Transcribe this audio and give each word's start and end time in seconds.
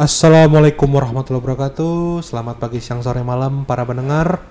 Assalamualaikum 0.00 0.88
warahmatullahi 0.88 1.44
wabarakatuh. 1.44 2.24
Selamat 2.24 2.56
pagi, 2.56 2.80
siang, 2.80 3.04
sore, 3.04 3.20
malam 3.20 3.68
para 3.68 3.84
pendengar. 3.84 4.48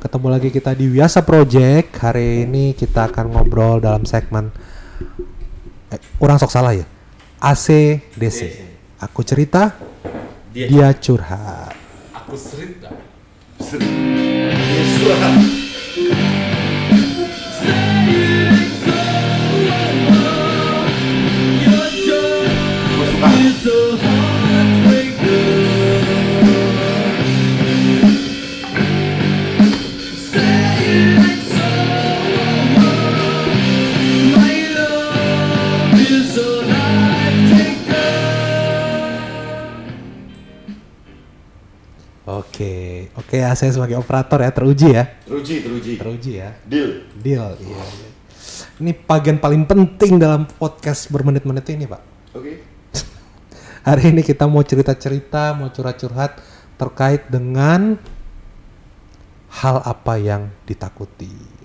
Ketemu 0.00 0.26
lagi 0.32 0.48
kita 0.48 0.72
di 0.72 0.88
Wiasa 0.88 1.20
Project. 1.20 2.00
Hari 2.00 2.48
ini 2.48 2.72
kita 2.72 3.12
akan 3.12 3.28
ngobrol 3.28 3.84
dalam 3.84 4.08
segmen 4.08 4.48
eh, 5.92 6.00
kurang 6.16 6.40
sok 6.40 6.48
salah 6.48 6.72
ya. 6.72 6.88
ACDC. 7.44 8.40
Aku 9.04 9.20
cerita, 9.20 9.76
dia, 10.48 10.96
curhat. 10.96 11.76
Aku 12.16 12.40
cerita. 12.40 12.88
Oke, 13.60 15.59
ya 43.38 43.54
saya 43.54 43.70
sebagai 43.70 43.94
operator 44.00 44.42
ya 44.42 44.50
teruji 44.50 44.88
ya, 44.90 45.04
Teruji, 45.22 45.62
teruji. 45.62 45.92
teruji 46.00 46.32
ya. 46.42 46.50
Deal. 46.66 47.06
Deal. 47.22 47.54
Iya. 47.62 47.78
iya. 47.78 48.08
Ini 48.80 48.96
bagian 48.96 49.36
paling 49.36 49.68
penting 49.68 50.16
dalam 50.16 50.48
podcast 50.48 51.12
bermenit-menit 51.12 51.68
ini 51.70 51.84
pak. 51.84 52.02
Oke. 52.34 52.64
Hari 53.88 54.16
ini 54.16 54.24
kita 54.24 54.48
mau 54.48 54.64
cerita-cerita, 54.64 55.52
mau 55.52 55.68
curhat-curhat 55.68 56.40
terkait 56.80 57.28
dengan 57.28 58.00
hal 59.52 59.76
apa 59.84 60.16
yang 60.16 60.48
ditakuti. 60.64 61.60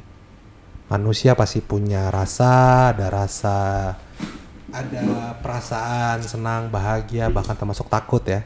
Manusia 0.92 1.34
pasti 1.34 1.64
punya 1.64 2.12
rasa, 2.14 2.92
ada 2.94 3.08
rasa, 3.09 3.59
ada 4.70 5.03
perasaan 5.40 6.22
senang, 6.22 6.70
bahagia, 6.70 7.31
bahkan 7.31 7.58
termasuk 7.58 7.90
takut 7.90 8.22
ya. 8.28 8.44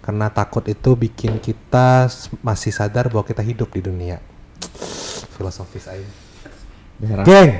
Karena 0.00 0.32
takut 0.32 0.64
itu 0.64 0.96
bikin 0.96 1.36
kita 1.38 2.08
masih 2.40 2.72
sadar 2.72 3.12
bahwa 3.12 3.22
kita 3.22 3.44
hidup 3.44 3.68
di 3.70 3.84
dunia. 3.84 4.16
Filosofis 5.36 5.86
aja. 5.86 6.08
Geng. 7.24 7.50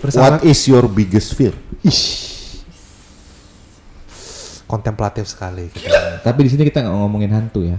Bersama 0.00 0.38
What 0.38 0.46
is 0.46 0.60
your 0.66 0.86
biggest 0.86 1.34
fear? 1.34 1.54
kontemplatif 4.64 5.28
sekali. 5.30 5.70
kita. 5.70 6.18
Tapi 6.24 6.40
di 6.42 6.50
sini 6.50 6.62
kita 6.66 6.82
nggak 6.82 6.94
ngomongin 6.98 7.30
hantu 7.30 7.62
ya. 7.62 7.78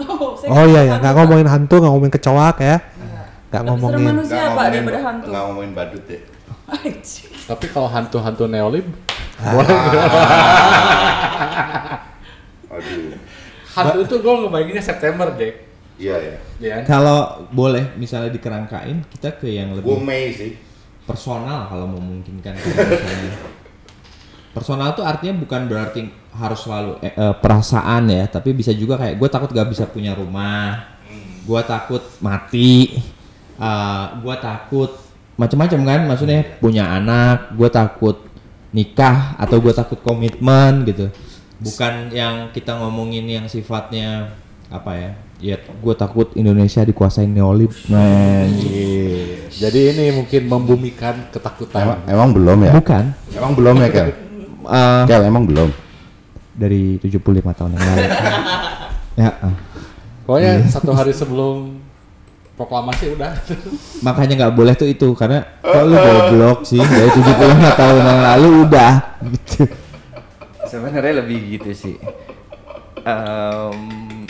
Oh, 0.00 0.32
saya 0.32 0.48
Oh 0.48 0.64
iya 0.64 0.82
ya, 0.88 0.94
nggak 0.96 1.12
ngomongin 1.12 1.48
hantu, 1.50 1.74
nggak 1.82 1.90
ngomongin 1.92 2.14
kecoak 2.16 2.56
ya, 2.64 2.76
nggak 2.80 3.60
Lebih 3.60 3.60
serem 3.60 3.66
ngomongin. 3.68 4.06
manusia 4.08 4.40
hantu. 5.04 5.26
Nggak 5.28 5.42
ngomongin 5.44 5.72
badut 5.76 6.04
ya. 6.08 6.20
Anjing. 6.70 7.30
Tapi 7.44 7.66
kalau 7.68 7.88
hantu-hantu 7.90 8.44
neolib, 8.46 8.86
Aduh. 9.42 9.66
hantu 13.80 13.98
itu 14.04 14.16
gue 14.20 14.34
ngebayanginnya 14.44 14.84
September, 14.84 15.28
Jack. 15.36 15.54
Iya 16.00 16.16
ya. 16.16 16.36
Ya. 16.60 16.76
Kalau 16.88 17.44
boleh 17.52 17.92
misalnya 18.00 18.32
dikerangkain 18.32 19.04
kita 19.16 19.36
ke 19.36 19.52
yang 19.52 19.76
Gue 19.76 19.84
lebih 19.84 20.04
Mei 20.04 20.32
sih. 20.32 20.56
personal 21.04 21.68
kalau 21.68 21.86
memungkinkan. 21.90 22.56
misalnya. 22.56 23.32
personal 24.50 24.90
tuh 24.98 25.06
artinya 25.06 25.38
bukan 25.38 25.70
berarti 25.70 26.10
harus 26.34 26.60
selalu 26.62 26.98
eh, 27.02 27.14
eh, 27.14 27.34
perasaan 27.38 28.10
ya, 28.10 28.26
tapi 28.26 28.50
bisa 28.54 28.74
juga 28.74 28.98
kayak 28.98 29.18
gue 29.18 29.28
takut 29.30 29.50
gak 29.50 29.70
bisa 29.70 29.86
punya 29.86 30.14
rumah, 30.14 30.98
gue 31.46 31.60
takut 31.66 32.02
mati, 32.18 32.98
eh, 33.58 34.06
gue 34.18 34.36
takut 34.42 34.90
macam-macam 35.38 35.80
kan, 35.86 36.00
maksudnya 36.06 36.40
punya 36.58 36.98
anak, 36.98 37.54
gue 37.54 37.70
takut 37.70 38.26
nikah 38.74 39.34
atau 39.38 39.58
gue 39.58 39.74
takut 39.74 39.98
komitmen 40.02 40.86
gitu, 40.86 41.10
bukan 41.60 42.08
yang 42.10 42.48
kita 42.50 42.72
ngomongin 42.80 43.28
yang 43.28 43.46
sifatnya 43.46 44.32
apa 44.70 44.92
ya, 44.96 45.10
ya 45.40 45.56
gue 45.60 45.94
takut 45.98 46.32
Indonesia 46.38 46.80
dikuasain 46.84 47.28
neolib, 47.28 47.72
men. 47.90 48.48
Jadi 49.50 49.80
ini 49.92 50.04
mungkin 50.14 50.42
membumikan 50.46 51.28
ketakutan. 51.28 51.84
Emang, 51.84 52.00
emang 52.06 52.28
belum 52.32 52.58
ya? 52.64 52.72
bukan 52.78 53.04
Emang 53.34 53.52
belum 53.52 53.76
ya, 53.82 53.88
Kel? 53.90 54.08
Eh, 54.70 55.02
Kel, 55.08 55.22
emang 55.26 55.44
belum. 55.44 55.70
dari 56.60 57.00
75 57.00 57.56
tahun 57.56 57.70
yang 57.72 57.84
lalu. 57.88 58.04
ya, 59.24 59.30
ah. 59.40 59.54
Pokoknya 60.28 60.52
satu 60.68 60.92
hari 60.92 61.16
sebelum 61.16 61.80
proklamasi 62.60 63.16
udah. 63.16 63.32
makanya 64.04 64.44
nggak 64.44 64.54
boleh 64.54 64.76
tuh 64.76 64.84
itu 64.84 65.16
karena 65.16 65.40
kok 65.64 65.84
lu 65.88 65.96
goblok 65.96 66.68
sih 66.68 66.76
dari 66.84 67.08
75 67.08 67.80
tahun 67.80 67.96
yang 68.04 68.20
lalu 68.20 68.48
udah 68.68 68.92
gitu. 69.32 69.64
Sebenarnya 70.70 71.18
lebih 71.18 71.58
gitu 71.58 71.70
sih. 71.74 71.96
Em, 73.02 73.78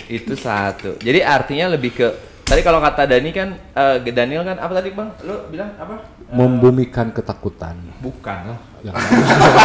itu 0.09 0.33
satu. 0.33 0.97
Jadi 0.97 1.21
artinya 1.21 1.77
lebih 1.77 1.93
ke 1.93 2.06
tadi 2.43 2.65
kalau 2.65 2.81
kata 2.81 3.05
Dani 3.05 3.31
kan 3.31 3.49
eh, 3.55 3.97
Daniel 4.09 4.43
kan 4.43 4.56
apa 4.56 4.73
tadi 4.73 4.89
bang? 4.91 5.09
Lu 5.23 5.37
bilang 5.53 5.71
apa? 5.77 5.97
membumikan 6.31 7.11
ketakutan. 7.11 7.75
Bukan 7.99 8.55
lah. 8.55 8.61
Yang 8.87 8.95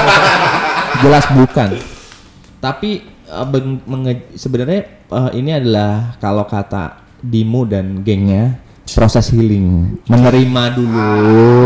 Jelas 1.05 1.25
bukan. 1.31 1.69
Tapi 2.59 2.89
eh, 3.07 3.45
menge- 3.85 4.33
sebenarnya 4.35 4.81
eh, 5.07 5.29
ini 5.37 5.53
adalah 5.53 6.17
kalau 6.19 6.43
kata 6.43 7.05
Dimu 7.21 7.65
dan 7.65 8.03
gengnya 8.05 8.61
proses 8.85 9.33
healing, 9.33 9.97
menerima 10.05 10.63
dulu. 10.77 11.09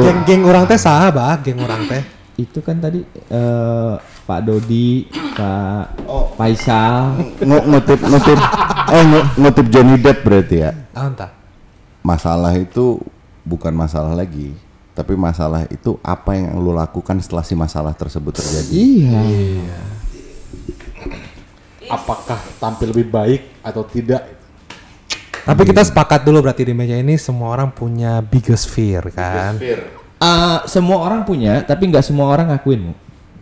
Geng-geng 0.08 0.48
orang 0.48 0.64
teh 0.72 0.80
sah 0.80 1.12
bah, 1.12 1.36
geng 1.44 1.60
orang 1.60 1.84
teh. 1.84 2.04
Itu 2.40 2.64
kan 2.64 2.80
tadi 2.80 3.04
eh, 3.10 3.96
Pak 4.30 4.46
Dodi, 4.46 5.10
Pak 5.10 6.06
Oh. 6.06 6.30
Faisal, 6.38 7.18
Ng- 7.42 7.66
ngutip, 7.66 7.98
ngutip, 7.98 8.38
eh 8.94 9.02
ng- 9.02 9.30
ngutip 9.42 9.66
Johnny 9.74 9.98
Depp 9.98 10.22
berarti 10.22 10.62
ya. 10.62 10.72
Ah, 10.94 11.10
entah. 11.10 11.34
Masalah 12.06 12.54
itu 12.54 13.02
bukan 13.42 13.74
masalah 13.74 14.14
lagi. 14.14 14.54
Tapi 14.94 15.18
masalah 15.18 15.66
itu 15.74 15.98
apa 16.06 16.38
yang 16.38 16.62
lu 16.62 16.70
lakukan 16.78 17.18
setelah 17.18 17.42
si 17.42 17.58
masalah 17.58 17.98
tersebut 17.98 18.38
terjadi. 18.38 18.78
iya. 19.10 19.82
apakah 21.90 22.38
tampil 22.62 22.94
lebih 22.94 23.10
baik 23.10 23.42
atau 23.66 23.82
tidak? 23.82 24.22
Tapi 25.42 25.62
kita 25.66 25.82
sepakat 25.82 26.22
dulu 26.22 26.46
berarti 26.46 26.70
di 26.70 26.78
meja 26.78 26.94
ini 26.94 27.18
semua 27.18 27.50
orang 27.50 27.74
punya 27.74 28.22
biggest 28.22 28.70
fear 28.70 29.10
kan. 29.10 29.58
Eh, 29.58 30.60
semua 30.70 31.02
orang 31.02 31.26
punya, 31.26 31.66
tapi 31.66 31.90
nggak 31.90 32.06
semua 32.06 32.30
orang 32.30 32.54
ngakuin. 32.54 32.94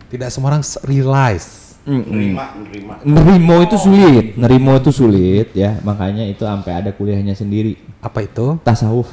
Tidak 0.08 0.28
semua 0.32 0.56
orang 0.56 0.64
realize. 0.88 1.76
Nerima, 1.88 2.52
nerima. 2.60 2.94
Nerimo 3.00 3.56
itu 3.64 3.76
sulit, 3.80 4.36
nerimo 4.36 4.76
itu 4.76 4.92
sulit 4.92 5.56
ya, 5.56 5.80
makanya 5.80 6.24
itu 6.28 6.44
sampai 6.44 6.84
ada 6.84 6.92
kuliahnya 6.92 7.32
sendiri. 7.32 7.80
Apa 8.04 8.28
itu? 8.28 8.60
Tasawuf. 8.60 9.08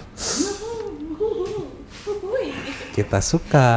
Kita 2.91 3.23
suka. 3.23 3.71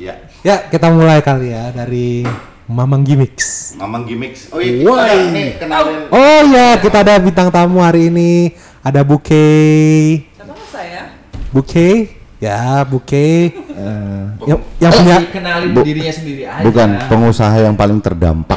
Ya. 0.00 0.20
Ya, 0.44 0.56
kita 0.68 0.92
mulai 0.92 1.20
kali 1.24 1.52
ya 1.52 1.72
dari 1.72 2.24
Mamang 2.68 3.04
Gimmicks. 3.04 3.76
Mamang 3.80 4.04
gimmicks. 4.04 4.52
Oh 4.52 4.60
iya, 4.60 4.84
kita 4.84 5.32
nih 5.32 5.48
kenalin. 5.56 5.98
Oh 6.12 6.40
ya, 6.52 6.76
kita 6.76 7.00
ada 7.00 7.16
bintang 7.16 7.48
tamu 7.48 7.80
hari 7.80 8.12
ini. 8.12 8.52
Ada 8.84 9.00
Bouquet. 9.00 10.28
Siapa 10.36 10.54
saya? 10.68 11.16
Bouquet. 11.52 12.19
Ya, 12.40 12.82
Bouquet. 12.88 13.52
Eh, 13.52 14.24
yang, 14.48 14.60
yang 14.80 14.92
punya 14.96 15.16
kenalin 15.28 15.76
Bu- 15.76 15.84
dirinya 15.84 16.08
sendiri 16.08 16.48
aja. 16.48 16.64
Bukan 16.64 16.88
pengusaha 17.06 17.56
yang 17.60 17.76
paling 17.76 18.00
terdampak. 18.00 18.56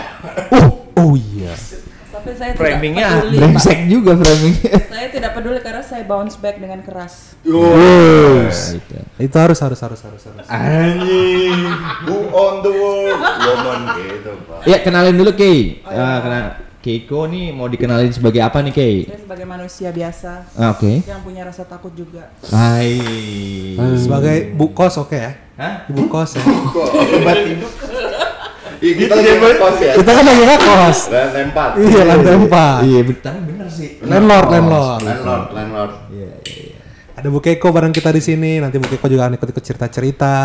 Oh, 0.56 0.88
oh 0.96 1.12
iya. 1.20 1.52
Tapi 2.10 2.32
saya 2.40 2.56
Framingnya. 2.56 3.28
Brengsek 3.28 3.92
juga 3.92 4.16
framingnya. 4.16 4.80
Saya 4.88 5.08
tidak 5.12 5.36
peduli 5.36 5.60
karena 5.60 5.84
saya 5.84 6.08
bounce 6.08 6.40
back 6.40 6.56
dengan 6.64 6.80
keras. 6.80 7.36
Gitu. 7.44 7.60
Itu 9.20 9.36
harus 9.36 9.60
harus 9.60 9.80
harus 9.84 10.00
harus 10.00 10.22
harus. 10.32 10.48
Anjing. 10.48 11.68
Who 12.08 12.16
on 12.32 12.64
the 12.64 12.72
world? 12.72 13.20
Woman 13.52 13.82
gitu, 14.00 14.32
Pak. 14.48 14.64
Ya 14.64 14.80
kenalin 14.80 15.20
dulu 15.20 15.36
Kay. 15.36 15.84
Eh, 15.84 16.18
kenal 16.24 16.56
Keiko 16.84 17.32
nih 17.32 17.56
mau 17.56 17.72
dikenalin 17.72 18.12
sebagai 18.12 18.44
apa 18.44 18.60
nih 18.60 18.76
Kay? 18.76 18.96
Saya 19.08 19.20
sebagai 19.24 19.48
manusia 19.48 19.88
biasa 19.88 20.52
Ah, 20.60 20.76
Oke. 20.76 21.00
yang 21.08 21.24
punya 21.24 21.48
rasa 21.48 21.64
takut 21.64 21.96
juga. 21.96 22.28
Hai. 22.52 23.00
Sebagai 23.96 24.52
bu 24.52 24.76
kos 24.76 25.00
oke 25.00 25.16
ya? 25.16 25.32
Hah? 25.56 25.88
Ibu 25.88 26.12
kos 26.12 26.36
ya. 26.36 26.44
Obat 26.44 27.40
hidup. 27.48 27.72
Iya, 28.84 28.94
kita 29.00 29.14
lagi 29.16 29.32
kos 29.56 29.78
ya. 29.80 29.94
Kita 29.96 30.12
kan 30.12 30.24
lagi 30.28 30.44
kos. 30.44 31.00
Lantai 31.08 31.44
empat. 31.48 31.70
Iya, 31.80 32.02
lantai 32.04 32.34
empat. 32.36 32.80
Iya, 32.84 33.00
betul 33.08 33.36
bener 33.48 33.68
sih. 33.72 33.90
Landlord, 34.04 34.48
landlord. 34.52 35.00
Landlord, 35.08 35.46
landlord. 35.56 35.94
Iya, 36.12 36.32
iya, 36.44 36.64
iya. 36.68 36.80
Ada 37.16 37.28
Bu 37.32 37.40
Keiko 37.40 37.72
bareng 37.72 37.96
kita 37.96 38.12
di 38.12 38.20
sini. 38.20 38.60
Nanti 38.60 38.76
Bu 38.76 38.92
Keiko 38.92 39.08
juga 39.08 39.24
akan 39.24 39.40
ikut-ikut 39.40 39.64
cerita-cerita, 39.64 40.36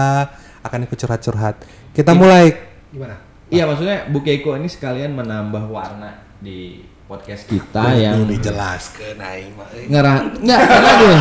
akan 0.62 0.78
ikut 0.86 0.94
curhat-curhat. 0.94 1.66
Kita 1.90 2.14
mulai 2.14 2.54
gimana? 2.94 3.18
Iya 3.50 3.66
maksudnya 3.66 4.06
Bu 4.06 4.22
Keiko 4.22 4.54
ini 4.54 4.70
sekalian 4.70 5.18
menambah 5.18 5.66
warna 5.66 6.27
di 6.38 6.58
podcast 7.04 7.44
kita 7.44 7.94
yang 7.94 8.22
dijelaskan 8.24 9.16
aing 9.16 9.52
mah. 9.52 9.68
euy. 9.70 9.84
ngerah 9.86 10.16
nggak 10.38 10.60
karena 10.60 10.90
gini 10.94 11.18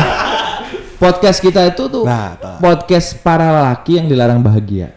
podcast 0.96 1.38
kita 1.40 1.60
itu 1.66 1.84
tuh 1.86 2.04
Nah, 2.04 2.36
podcast 2.58 3.18
para 3.18 3.46
lelaki 3.50 3.96
yang 3.96 4.06
dilarang 4.06 4.38
bahagia 4.38 4.94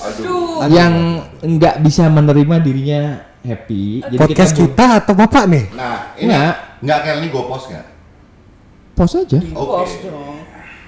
Aduh. 0.00 0.64
yang 0.66 0.92
nggak 1.40 1.80
bisa 1.80 2.06
menerima 2.06 2.56
dirinya 2.58 3.02
happy 3.42 4.06
Jadi 4.06 4.16
Podcast 4.16 4.52
bu- 4.52 4.60
kita 4.64 4.86
atau 4.96 5.12
Bapak 5.12 5.44
nih? 5.46 5.64
Nah, 5.72 6.14
ini 6.14 6.26
Nggak. 6.26 6.52
nggak 6.80 6.98
kayak 7.00 7.16
ini 7.18 7.26
gue 7.28 7.44
post 7.44 7.66
nggak? 7.68 7.86
pause 8.92 9.16
aja 9.18 9.38
Bos 9.50 9.92
dong. 10.00 10.36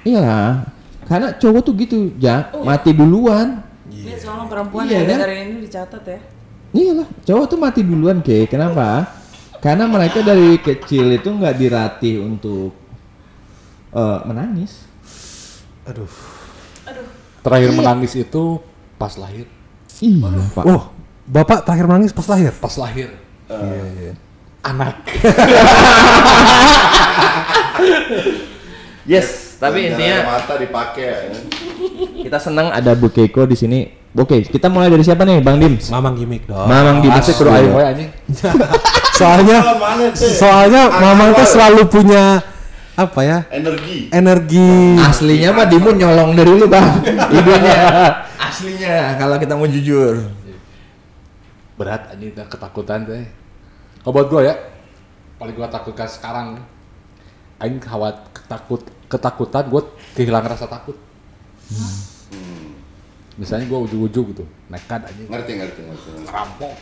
iyalah 0.03 0.69
karena 1.05 1.33
cowok 1.35 1.61
tuh 1.63 1.75
gitu 1.75 1.99
ja 2.17 2.53
mati 2.59 2.93
duluan 2.93 3.65
Lihat 3.85 4.17
soalnya 4.19 4.45
perempuan 4.47 4.85
Iya, 4.85 4.93
yang 4.95 5.03
kan? 5.03 5.17
dengerin 5.19 5.41
ini 5.47 5.59
dicatat 5.63 6.05
ya. 6.05 6.19
Iyalah 6.75 7.09
cowok 7.23 7.45
tuh 7.49 7.59
mati 7.59 7.81
duluan 7.87 8.19
ke 8.21 8.45
kenapa 8.45 9.07
karena 9.63 9.89
mereka 9.89 10.21
dari 10.21 10.59
kecil 10.59 11.15
itu 11.15 11.31
nggak 11.31 11.55
dilatih 11.57 12.21
untuk 12.21 12.75
eh, 13.95 14.19
menangis 14.27 14.85
Aduh. 15.85 16.09
Terakhir 17.45 17.77
menangis 17.77 18.17
itu 18.17 18.57
pas 18.97 19.13
lahir. 19.21 19.45
iya 20.01 20.33
pak 20.57 20.65
Oh, 20.65 20.89
Bapak 21.29 21.65
terakhir 21.65 21.85
menangis 21.85 22.13
pas 22.13 22.25
lahir. 22.29 22.53
Pas 22.57 22.75
lahir. 22.81 23.13
Iya, 23.49 23.85
iya. 24.01 24.13
Anak. 24.65 24.97
Yes, 29.05 29.61
tapi 29.61 29.93
intinya 29.93 30.37
mata 30.37 30.57
dipakai. 30.57 31.05
ya. 31.05 31.41
kita 32.25 32.39
senang 32.41 32.73
ada 32.73 32.97
Bu 32.97 33.13
Keiko 33.13 33.45
di 33.45 33.53
sini 33.53 33.81
oke 34.15 34.37
kita 34.49 34.67
mulai 34.71 34.89
dari 34.89 35.03
siapa 35.03 35.27
nih 35.27 35.43
bang 35.43 35.57
Dim 35.59 35.75
Mamang 35.91 36.15
gimmick 36.15 36.43
dong. 36.47 36.67
Mamang 36.67 37.03
Dim 37.03 37.13
Asik 37.13 37.35
kudu 37.39 37.51
aing 37.51 37.75
anjing. 37.75 38.11
soalnya 39.19 39.59
soalnya 40.15 40.83
Mamang 40.91 41.35
tuh 41.35 41.47
selalu 41.47 41.83
punya 41.91 42.41
apa 42.95 43.21
ya? 43.27 43.39
energi. 43.51 44.09
Energi. 44.15 44.71
aslinya 45.03 45.51
mah 45.51 45.67
Dimun 45.67 45.99
nyolong 45.99 46.31
dari 46.39 46.53
lu 46.55 46.67
bang 46.71 47.03
idenya 47.37 47.79
aslinya 48.39 49.19
kalau 49.19 49.35
kita 49.43 49.59
mau 49.59 49.67
jujur 49.67 50.31
Berat 51.75 52.15
anjing 52.15 52.31
ketakutan 52.31 53.03
teh. 53.03 53.27
Kalau 53.99 54.15
buat 54.15 54.31
gue 54.31 54.47
ya, 54.47 54.55
paling 55.43 55.59
gue 55.59 55.67
takutkan 55.67 56.07
sekarang 56.07 56.63
aing 57.59 57.83
khawat 57.83 58.15
ketakut 58.31 58.87
ketakutan 59.11 59.67
gue 59.67 59.83
kehilangan 60.15 60.55
rasa 60.55 60.67
takut. 60.71 60.95
Misalnya 63.35 63.67
gue 63.67 63.79
ujung-ujung 63.85 64.27
gitu, 64.31 64.45
nekat 64.69 65.01
anjing. 65.05 65.27
Ngerti 65.27 65.53
ngerti 65.55 65.81
ngerti. 65.83 66.09
ngerampok 66.23 66.75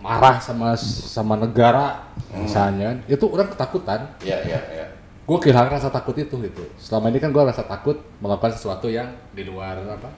marah 0.00 0.36
sama 0.36 0.76
sama 0.76 1.32
negara 1.34 2.12
misalnya 2.36 2.92
kan 2.92 2.98
itu 3.08 3.24
orang 3.24 3.48
ketakutan 3.48 4.00
Iya 4.20 4.36
iya 4.44 4.60
iya. 4.68 4.86
gue 5.24 5.36
kehilangan 5.40 5.80
rasa 5.80 5.88
takut 5.88 6.12
itu 6.12 6.36
gitu 6.44 6.60
selama 6.76 7.08
ini 7.08 7.16
kan 7.16 7.32
gue 7.32 7.40
rasa 7.40 7.64
takut 7.64 7.96
melakukan 8.20 8.52
sesuatu 8.52 8.92
yang 8.92 9.08
di 9.32 9.48
luar 9.48 9.80
apa 9.80 10.12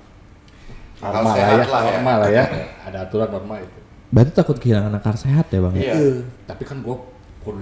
normal 0.99 1.23
lah 1.23 1.35
ya 1.39 1.47
lah 1.47 1.63
ya. 1.63 1.91
normal 1.95 2.17
lah 2.19 2.31
ya 2.35 2.45
ada 2.91 2.99
aturan 3.07 3.31
normal 3.31 3.63
itu 3.63 3.79
berarti 4.11 4.33
takut 4.35 4.57
kehilangan 4.59 4.91
akar 4.91 5.15
sehat 5.15 5.47
ya 5.55 5.63
bang 5.63 5.75
Iya. 5.79 5.95
tapi 6.51 6.63
kan 6.67 6.83
gue 6.83 6.97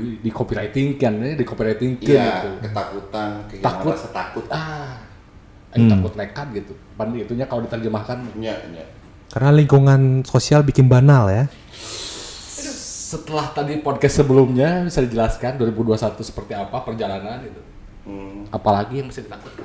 di, 0.01 0.17
di 0.25 0.31
copywriting 0.33 0.97
kan 0.97 1.13
ya 1.21 1.37
di 1.37 1.45
copywriting 1.45 2.01
Iya, 2.01 2.25
gitu 2.41 2.49
ketakutan, 2.65 3.29
kehilangan 3.53 3.69
Takut. 3.69 3.93
rasa 3.93 4.09
takut. 4.17 4.45
ah 4.49 4.97
Hmm. 5.77 5.91
takut 5.91 6.15
nekat 6.15 6.47
gitu 6.55 6.73
pan 6.95 7.11
itunya 7.11 7.45
kalau 7.45 7.63
diterjemahkan 7.63 8.19
Iya, 8.39 8.55
iya. 8.71 8.85
Karena 9.27 9.51
lingkungan 9.51 10.23
sosial 10.23 10.63
bikin 10.63 10.87
banal 10.87 11.27
ya. 11.27 11.51
setelah 13.15 13.47
tadi 13.51 13.79
podcast 13.79 14.23
sebelumnya 14.23 14.83
bisa 14.83 14.99
dijelaskan 14.99 15.55
2021 15.57 16.19
seperti 16.19 16.53
apa 16.53 16.83
perjalanan 16.83 17.43
itu 17.43 17.61
Hmm. 18.05 18.45
apalagi 18.51 19.01
yang 19.01 19.09
mesti 19.09 19.25
ditakutkan 19.25 19.65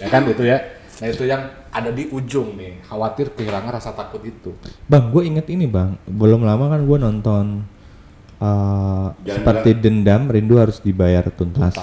ya 0.00 0.06
kan 0.08 0.24
itu 0.24 0.40
ya 0.40 0.56
nah 0.96 1.06
itu 1.06 1.28
yang 1.28 1.42
ada 1.68 1.92
di 1.92 2.08
ujung 2.08 2.56
nih 2.56 2.80
khawatir 2.82 3.36
kehilangan 3.36 3.76
rasa 3.76 3.92
takut 3.92 4.24
itu 4.24 4.56
Bang, 4.88 5.12
gue 5.12 5.28
inget 5.28 5.44
ini 5.52 5.68
bang. 5.68 6.00
Belum 6.08 6.40
lama 6.40 6.72
kan 6.72 6.80
gue 6.80 6.96
nonton 6.96 7.44
uh, 8.40 9.12
Jangan 9.20 9.36
seperti 9.36 9.70
dendam 9.76 10.32
rindu 10.32 10.56
harus 10.56 10.80
dibayar 10.80 11.28
tuntas. 11.28 11.76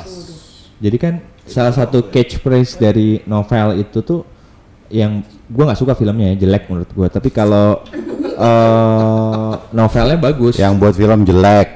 Jadi 0.82 0.98
kan 0.98 1.22
salah 1.44 1.74
satu 1.76 2.08
catchphrase 2.08 2.80
dari 2.80 3.20
novel 3.28 3.84
itu 3.84 4.00
tuh 4.04 4.22
yang 4.94 5.26
gue 5.26 5.64
nggak 5.66 5.80
suka 5.80 5.98
filmnya 5.98 6.34
ya 6.34 6.46
jelek 6.48 6.70
menurut 6.70 6.90
gue. 6.94 7.08
Tapi 7.10 7.30
kalau 7.34 7.82
uh, 8.38 9.54
novelnya 9.74 10.18
bagus. 10.22 10.56
Yang 10.62 10.74
buat 10.78 10.94
film 10.94 11.20
jelek. 11.26 11.70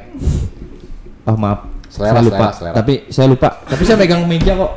Oh 1.27 1.35
maaf. 1.35 1.67
Selera, 1.87 2.19
saya 2.19 2.23
lupa. 2.23 2.37
selera, 2.37 2.53
selera. 2.53 2.75
Tapi 2.77 2.93
saya 3.09 3.27
lupa. 3.27 3.49
Tapi 3.65 3.83
saya 3.83 3.97
pegang 3.97 4.21
meja 4.29 4.53
kok. 4.53 4.71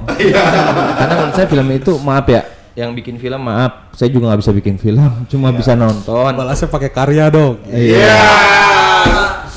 Karena 0.99 1.15
menurut 1.21 1.35
saya 1.37 1.47
film 1.47 1.69
itu 1.75 1.93
maaf 2.01 2.27
ya. 2.27 2.43
Yang 2.79 2.91
bikin 3.03 3.15
film 3.21 3.41
maaf. 3.45 3.93
Saya 3.93 4.09
juga 4.09 4.33
nggak 4.33 4.41
bisa 4.41 4.53
bikin 4.57 4.77
film. 4.81 5.11
Cuma 5.31 5.53
bisa 5.53 5.77
nonton. 5.77 6.33
Balasnya 6.33 6.69
pakai 6.73 6.91
karya 6.91 7.29
dong. 7.29 7.61
Iya. 7.69 8.17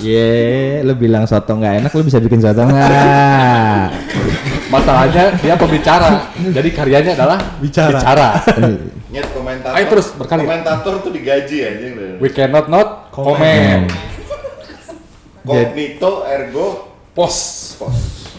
Iya, 0.03 0.83
lu 0.83 0.99
bilang 0.99 1.23
soto 1.23 1.55
nggak 1.55 1.79
enak, 1.79 1.91
lu 1.95 2.03
bisa 2.03 2.19
bikin 2.19 2.43
soto 2.43 2.67
nggak? 2.67 3.87
Masalahnya 4.73 5.37
dia 5.37 5.53
pembicara 5.53 6.33
jadi 6.33 6.69
karyanya 6.73 7.11
adalah 7.13 7.39
Bicara. 7.61 7.99
bicara. 8.01 8.29
Nyet 9.13 9.29
komentator. 9.29 9.77
Ayo 9.77 9.85
terus, 9.93 10.07
berkarya. 10.17 10.41
Komentator 10.41 10.93
tuh 11.05 11.11
digaji 11.13 11.57
anjing. 11.61 11.93
we 12.17 12.29
cannot 12.33 12.65
not 12.65 13.13
comment 13.13 13.85
Kognito 15.43 16.23
ergo 16.25 16.89
post 17.11 17.75
post. 17.77 18.31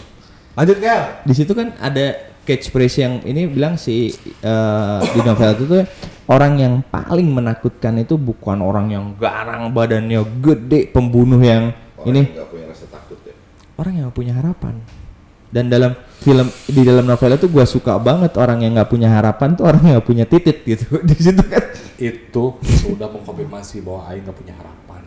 Lanjut 0.57 0.81
Kel. 0.81 1.21
Di 1.21 1.33
situ 1.37 1.53
kan 1.53 1.77
ada 1.77 2.17
catchphrase 2.41 2.97
yang 2.97 3.13
ini 3.21 3.45
bilang 3.45 3.77
si 3.77 4.09
eh, 4.41 4.99
di 5.13 5.19
novel 5.21 5.49
itu 5.53 5.63
tuh 5.69 5.83
orang 6.25 6.53
yang 6.57 6.73
paling 6.81 7.29
menakutkan 7.29 8.01
itu 8.01 8.17
bukan 8.17 8.57
orang 8.59 8.89
yang 8.89 9.05
garang 9.21 9.69
badannya 9.69 10.17
gede 10.41 10.89
pembunuh 10.89 11.37
yang 11.39 11.73
Orang 11.95 12.09
ini 12.09 12.21
yang 12.25 12.41
nggak 12.41 12.49
punya 12.49 12.65
rasa 12.69 12.85
takut 12.89 13.17
ya. 13.21 13.33
orang 13.77 13.91
yang 13.93 14.03
nggak 14.09 14.17
punya 14.17 14.33
harapan. 14.33 14.75
Dan 15.55 15.71
dalam 15.71 15.95
film 16.19 16.51
di 16.67 16.83
dalam 16.83 17.07
novel 17.07 17.39
itu 17.39 17.47
gua 17.47 17.63
suka 17.63 17.95
banget 17.95 18.35
orang 18.35 18.59
yang 18.67 18.75
nggak 18.75 18.91
punya 18.91 19.07
harapan 19.07 19.55
tuh 19.55 19.63
orang 19.71 19.79
yang 19.87 19.93
nggak 19.95 20.07
punya 20.11 20.25
titit 20.27 20.67
gitu 20.67 20.99
di 21.07 21.15
situ 21.15 21.43
kan. 21.47 21.63
itu 21.95 22.43
sudah 22.83 23.07
mengkonfirmasi 23.07 23.79
bahwa 23.79 24.03
Aing 24.11 24.27
nggak 24.27 24.35
punya 24.35 24.51
harapan 24.59 25.01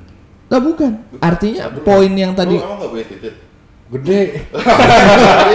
Lah 0.48 0.60
bukan. 0.64 0.92
Artinya 1.20 1.68
poin 1.84 2.08
yang 2.08 2.32
Tadi. 2.32 2.56
Lu 2.56 2.64
emang 2.64 2.80
nggak 2.80 2.92
punya 2.96 3.06
titik? 3.12 3.34
gede 3.88 4.44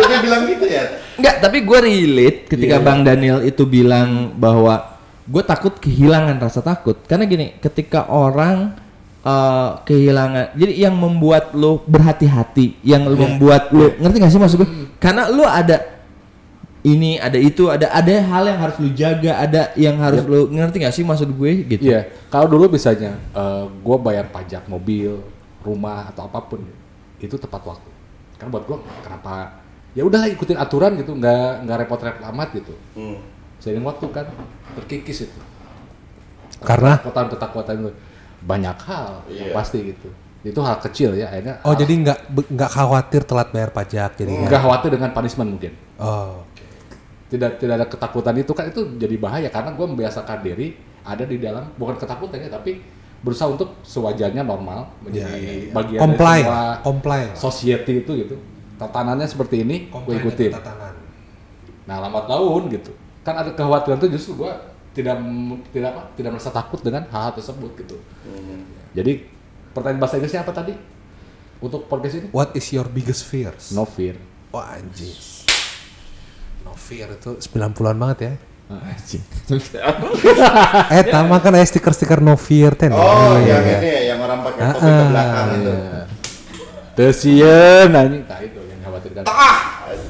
Dia 0.10 0.20
bilang 0.26 0.42
gitu 0.50 0.66
ya. 0.66 0.84
Enggak, 1.18 1.36
tapi 1.42 1.58
gue 1.62 1.80
relate 1.82 2.40
ketika 2.50 2.82
Iya. 2.82 2.86
Bang 2.86 3.06
Daniel 3.06 3.40
itu 3.46 3.64
bilang 3.70 4.34
bahwa 4.34 4.98
gue 5.30 5.44
takut 5.46 5.78
kehilangan 5.78 6.42
rasa 6.42 6.66
takut. 6.66 6.98
Karena 7.06 7.30
gini, 7.30 7.58
ketika 7.62 8.10
orang 8.10 8.74
eh, 9.24 9.70
kehilangan, 9.88 10.52
jadi 10.60 10.74
yang 10.92 10.96
membuat 11.00 11.56
lo 11.56 11.80
berhati-hati, 11.88 12.84
yang 12.84 13.08
Iya. 13.08 13.16
membuat 13.16 13.72
lo 13.72 13.96
ngerti 13.96 14.18
gak 14.20 14.32
sih 14.36 14.42
maksud 14.44 14.58
gue? 14.60 14.70
Karena 15.00 15.32
lo 15.32 15.48
ada 15.48 15.80
ini, 16.84 17.16
ada 17.16 17.40
itu, 17.40 17.72
ada 17.72 17.88
ada 17.88 18.12
hal 18.12 18.44
yang 18.44 18.60
harus 18.60 18.76
lo 18.84 18.90
jaga, 18.92 19.40
ada 19.40 19.72
yang 19.80 19.96
harus 20.04 20.28
lo 20.28 20.52
ngerti 20.52 20.84
gak 20.84 20.92
sih 20.92 21.08
maksud 21.08 21.32
gue 21.32 21.52
gitu? 21.72 21.88
Iya, 21.88 22.12
kalau 22.28 22.52
dulu 22.52 22.76
misalnya 22.76 23.16
gue 23.64 23.98
bayar 24.04 24.28
pajak 24.28 24.68
mobil, 24.68 25.24
rumah 25.64 26.12
atau 26.12 26.28
apa 26.28 26.44
pun 26.44 26.60
itu 27.24 27.40
tepat 27.40 27.64
waktu. 27.64 27.90
Kan 28.36 28.52
buat 28.52 28.68
gue 28.68 28.76
kenapa 29.00 29.64
ya 29.96 30.04
udahlah 30.04 30.28
ikutin 30.28 30.60
aturan 30.60 31.00
gitu, 31.00 31.16
nggak 31.16 31.64
nggak 31.64 31.78
repot-repot 31.88 32.24
amat 32.36 32.50
gitu. 32.60 32.76
Hmm. 33.00 33.24
Seiring 33.64 33.88
waktu 33.88 34.04
kan 34.12 34.28
terkikis 34.76 35.32
itu. 35.32 35.40
Karena 36.60 37.00
ketakutan-ketakutan 37.00 37.80
itu 37.80 37.92
banyak 38.44 38.78
hal 38.84 39.24
Iya. 39.26 39.52
pasti 39.52 39.78
gitu. 39.86 40.10
Itu 40.44 40.60
hal 40.60 40.76
kecil 40.78 41.16
ya 41.16 41.28
akhirnya. 41.28 41.64
oh 41.64 41.72
jadi 41.72 41.94
nggak 41.96 42.20
nggak 42.52 42.70
khawatir 42.70 43.22
telat 43.24 43.50
bayar 43.50 43.72
pajak 43.72 44.12
jadi 44.16 44.32
nggak 44.44 44.62
khawatir 44.62 44.90
dengan 44.92 45.10
punishment 45.12 45.50
mungkin. 45.50 45.72
Oh. 45.96 46.44
Tidak 47.28 47.58
tidak 47.58 47.76
ada 47.76 47.88
ketakutan 47.88 48.36
itu 48.38 48.52
kan 48.52 48.68
itu 48.68 48.82
jadi 48.96 49.16
bahaya 49.18 49.48
karena 49.48 49.72
gue 49.72 49.86
membiasakan 49.88 50.40
diri 50.42 50.76
ada 51.02 51.24
di 51.24 51.36
dalam 51.38 51.66
bukan 51.74 51.96
ketakutan 51.96 52.38
ya 52.38 52.48
tapi 52.48 52.84
berusaha 53.20 53.48
untuk 53.48 53.80
sewajarnya 53.82 54.44
normal 54.44 54.92
menjadi 55.00 55.32
Iya, 55.32 55.40
iya, 55.40 55.54
iya. 55.64 55.72
bagian 55.72 56.00
Comply, 56.04 56.38
dari 56.38 56.44
semua 56.44 56.72
comply. 56.80 57.24
society 57.34 57.94
itu 58.00 58.12
gitu 58.20 58.36
tatanannya 58.76 59.26
seperti 59.26 59.64
ini 59.64 59.88
gue 59.88 60.14
ikutin 60.14 60.52
nah 61.84 62.00
lambat 62.00 62.28
laun 62.28 62.68
gitu 62.68 62.92
kan 63.22 63.34
ada 63.34 63.52
kekhawatiran 63.52 63.96
itu 63.98 64.08
justru 64.14 64.44
gue 64.44 64.52
tidak 64.94 65.18
tidak 65.70 65.90
apa 65.92 66.02
tidak 66.14 66.30
merasa 66.32 66.50
takut 66.50 66.80
dengan 66.80 67.04
hal-hal 67.10 67.34
tersebut 67.34 67.72
gitu 67.76 67.98
jadi 68.94 69.26
pertanyaan 69.74 70.00
bahasa 70.00 70.16
Inggrisnya 70.16 70.42
apa 70.42 70.54
tadi 70.54 70.74
untuk 71.58 71.88
podcast 71.88 72.16
ini 72.16 72.28
What 72.30 72.54
is 72.54 72.70
your 72.70 72.86
biggest 72.86 73.26
fears? 73.26 73.74
no 73.74 73.84
fear 73.84 74.14
Wah 74.50 74.78
anjing. 74.78 75.18
No 76.62 76.78
fear 76.78 77.10
itu 77.10 77.42
90-an 77.42 77.98
banget 77.98 78.20
ya. 78.22 78.34
Eh, 80.94 81.04
tama 81.10 81.42
kan 81.42 81.52
ada 81.52 81.66
stiker-stiker 81.66 82.22
no 82.22 82.38
fear 82.38 82.74
ten. 82.74 82.94
Oh, 82.94 83.34
Iya, 83.36 83.50
yang 83.50 83.66
iya. 83.66 83.78
ini 83.78 83.88
ya, 83.90 84.02
yang 84.14 84.20
orang 84.22 84.40
pakai 84.42 84.62
topi 84.72 84.86
ke 84.88 85.04
belakang 85.10 85.48
itu. 85.58 85.74
Tesien 86.94 87.90
anjing 87.90 88.24
nah 88.30 88.40
itu 88.40 88.60
yang 88.62 88.80
khawatirkan. 88.82 89.24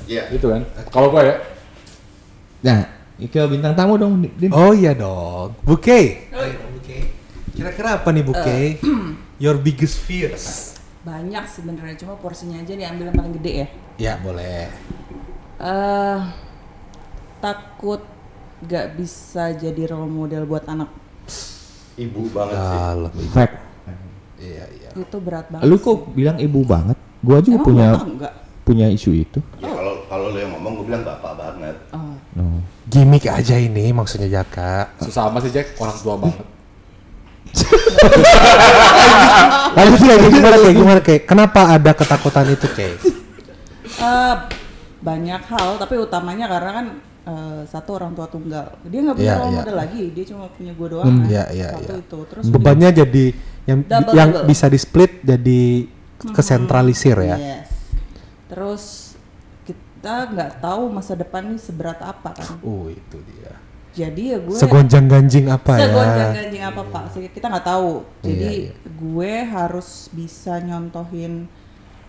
Iya. 0.04 0.24
Itu 0.30 0.46
kan. 0.52 0.62
Kalau 0.92 1.08
gue 1.10 1.22
ya 1.24 1.36
Nah, 2.64 2.80
ke 3.20 3.42
bintang 3.46 3.74
tamu 3.78 3.96
dong, 3.96 4.26
Din. 4.38 4.50
Oh 4.50 4.74
iya 4.74 4.98
dong. 4.98 5.54
Buke. 5.62 6.30
Buke. 6.74 6.98
Kira-kira 7.54 8.02
apa 8.02 8.10
nih 8.10 8.26
Buke? 8.26 8.60
Your 9.44 9.62
biggest 9.62 10.02
fears. 10.02 10.74
Banyak 11.04 11.46
sebenarnya, 11.46 12.00
cuma 12.00 12.16
porsinya 12.18 12.64
aja 12.64 12.74
diambil 12.74 13.12
yang 13.12 13.18
paling 13.20 13.36
gede 13.38 13.54
ya. 13.54 13.68
Ya, 14.00 14.14
boleh. 14.20 14.72
eh 15.64 16.20
takut 17.40 18.02
gak 18.64 18.96
bisa 18.96 19.52
jadi 19.54 19.92
role 19.92 20.08
model 20.08 20.48
buat 20.48 20.64
anak. 20.66 20.90
Ibu 22.00 22.22
banget 22.34 22.58
sih. 22.58 22.80
Dalam. 22.80 23.12
Fact. 23.36 23.56
Iya, 24.40 24.66
iya. 24.76 24.90
Itu 24.96 25.18
berat 25.22 25.48
banget. 25.52 25.68
Lu 25.68 25.78
kok 25.78 26.12
bilang 26.16 26.40
ibu 26.42 26.64
banget? 26.66 26.98
Gua 27.24 27.40
juga 27.40 27.64
Emang 27.64 27.68
punya 27.68 27.88
punya 28.64 28.88
isu 28.88 29.12
itu. 29.12 29.40
Ya 29.60 29.72
kalau 29.72 30.08
kalau 30.08 30.32
lu 30.32 30.40
yang 30.40 30.52
ngomong 30.56 30.80
gue 30.80 30.86
bilang 30.88 31.04
bapak 31.04 31.34
banget. 31.36 31.76
Oh. 31.92 32.16
No. 32.40 32.63
Gimik 32.84 33.24
aja 33.26 33.56
ini 33.56 33.90
maksudnya 33.90 34.28
Jaka. 34.30 34.92
susah 35.00 35.32
amat 35.32 35.48
sih 35.48 35.54
Jack 35.54 35.76
orang 35.78 35.98
tua 35.98 36.16
banget. 36.18 36.46
Lalu 39.74 39.94
sih 39.98 40.08
kayak 40.08 40.22
gimana 40.30 40.56
kayak 40.58 40.76
gimana 40.76 41.00
kayak 41.02 41.22
kenapa 41.26 41.62
ada 41.72 41.92
ketakutan 41.94 42.46
itu 42.50 42.68
kayak? 42.70 42.98
Eh, 43.94 44.36
banyak 45.00 45.42
hal, 45.48 45.70
tapi 45.78 45.96
utamanya 45.98 46.46
karena 46.48 46.72
kan 46.74 46.86
eh, 47.24 47.62
satu 47.66 47.90
orang 47.96 48.12
tua 48.14 48.28
tunggal. 48.28 48.68
Dia 48.84 49.00
nggak 49.02 49.16
punya 49.16 49.28
Iya, 49.28 49.40
role 49.40 49.50
iya. 49.50 49.60
model 49.62 49.76
lagi, 49.78 50.04
dia 50.12 50.26
cuma 50.28 50.46
punya 50.50 50.72
gue 50.74 50.88
doang. 50.90 51.06
Hmm, 51.06 51.20
kan. 51.20 51.30
iya, 51.30 51.44
iya, 51.52 51.70
Satu 51.72 51.94
iya. 51.94 52.04
itu, 52.04 52.20
terus 52.30 52.44
Bebannya 52.50 52.90
jadi 52.94 53.26
yang 53.64 53.80
Double, 53.82 54.14
yang 54.14 54.30
double. 54.34 54.48
bisa 54.50 54.66
di 54.68 54.80
split 54.80 55.12
jadi 55.24 55.62
kesentralisir 56.30 57.18
ya. 57.18 57.38
Yes. 57.38 57.70
Terus 58.48 58.84
kita 60.04 60.36
nggak 60.36 60.52
tahu 60.60 60.92
masa 60.92 61.16
depan 61.16 61.48
ini 61.48 61.56
seberat 61.56 61.96
apa 62.04 62.36
kan. 62.36 62.60
Oh, 62.60 62.92
itu 62.92 63.24
dia. 63.24 63.56
Jadi 63.96 64.36
ya 64.36 64.38
gue 64.44 64.52
Segonjang 64.52 65.08
ganjing 65.08 65.48
apa 65.48 65.80
ya? 65.80 65.88
segonjang 65.88 66.32
ganjing 66.36 66.64
apa 66.68 66.82
pak? 66.84 67.04
Sih, 67.16 67.32
Kita 67.32 67.48
nggak 67.48 67.64
tahu. 67.64 68.04
Jadi 68.20 68.68
Iya, 68.68 68.76
gue 68.84 69.34
harus 69.48 70.12
bisa 70.12 70.60
nyontohin 70.60 71.48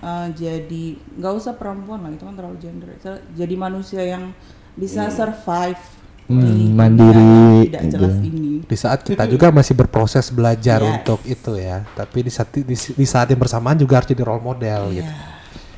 eh, 0.03 0.27
jadi 0.35 0.85
nggak 0.99 1.33
usah 1.39 1.55
perempuan 1.55 2.03
lah 2.03 2.11
itu 2.11 2.27
kan 2.27 2.35
terlalu 2.35 2.59
gender. 2.59 2.91
Jadi 3.31 3.55
manusia 3.55 4.03
yang 4.03 4.35
bisa 4.75 5.07
survive 5.07 5.79
Hmm, 6.25 6.41
di 6.41 6.73
mandiri, 6.73 7.69
tidak 7.69 7.83
jelas 7.95 8.17
gitu. 8.19 8.27
ini. 8.27 8.53
Di 8.65 8.75
saat 8.75 9.05
kita 9.05 9.29
juga 9.29 9.53
masih 9.53 9.77
berproses 9.77 10.33
belajar 10.33 10.81
Yes. 10.81 10.91
untuk 10.99 11.21
itu 11.23 11.53
ya. 11.55 11.85
Tapi 11.95 12.27
di 12.27 12.31
saat 12.33 12.49
di, 12.51 12.65
di 12.75 13.07
saat 13.07 13.29
yang 13.29 13.39
bersamaan 13.39 13.77
juga 13.77 14.01
harus 14.01 14.09
jadi 14.09 14.25
role 14.25 14.41
model 14.43 14.89
gitu. 14.91 15.05
Iya. 15.05 15.15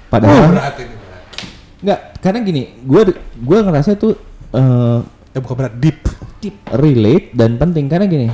Padahal 0.06 0.48
berat 0.48 0.78
ini 0.80 0.94
berat. 0.94 1.05
Enggak, 1.76 2.00
karena 2.18 2.38
gini, 2.40 2.62
gue 2.80 3.02
gue 3.36 3.58
ngerasa 3.60 3.90
itu 3.92 4.16
eh, 4.50 4.98
Eh 5.30 5.40
bukan 5.40 5.54
berat, 5.54 5.74
deep. 5.76 6.00
Deep. 6.36 6.56
relate 6.72 7.32
dan 7.32 7.56
penting 7.56 7.84
karena 7.86 8.04
gini, 8.04 8.28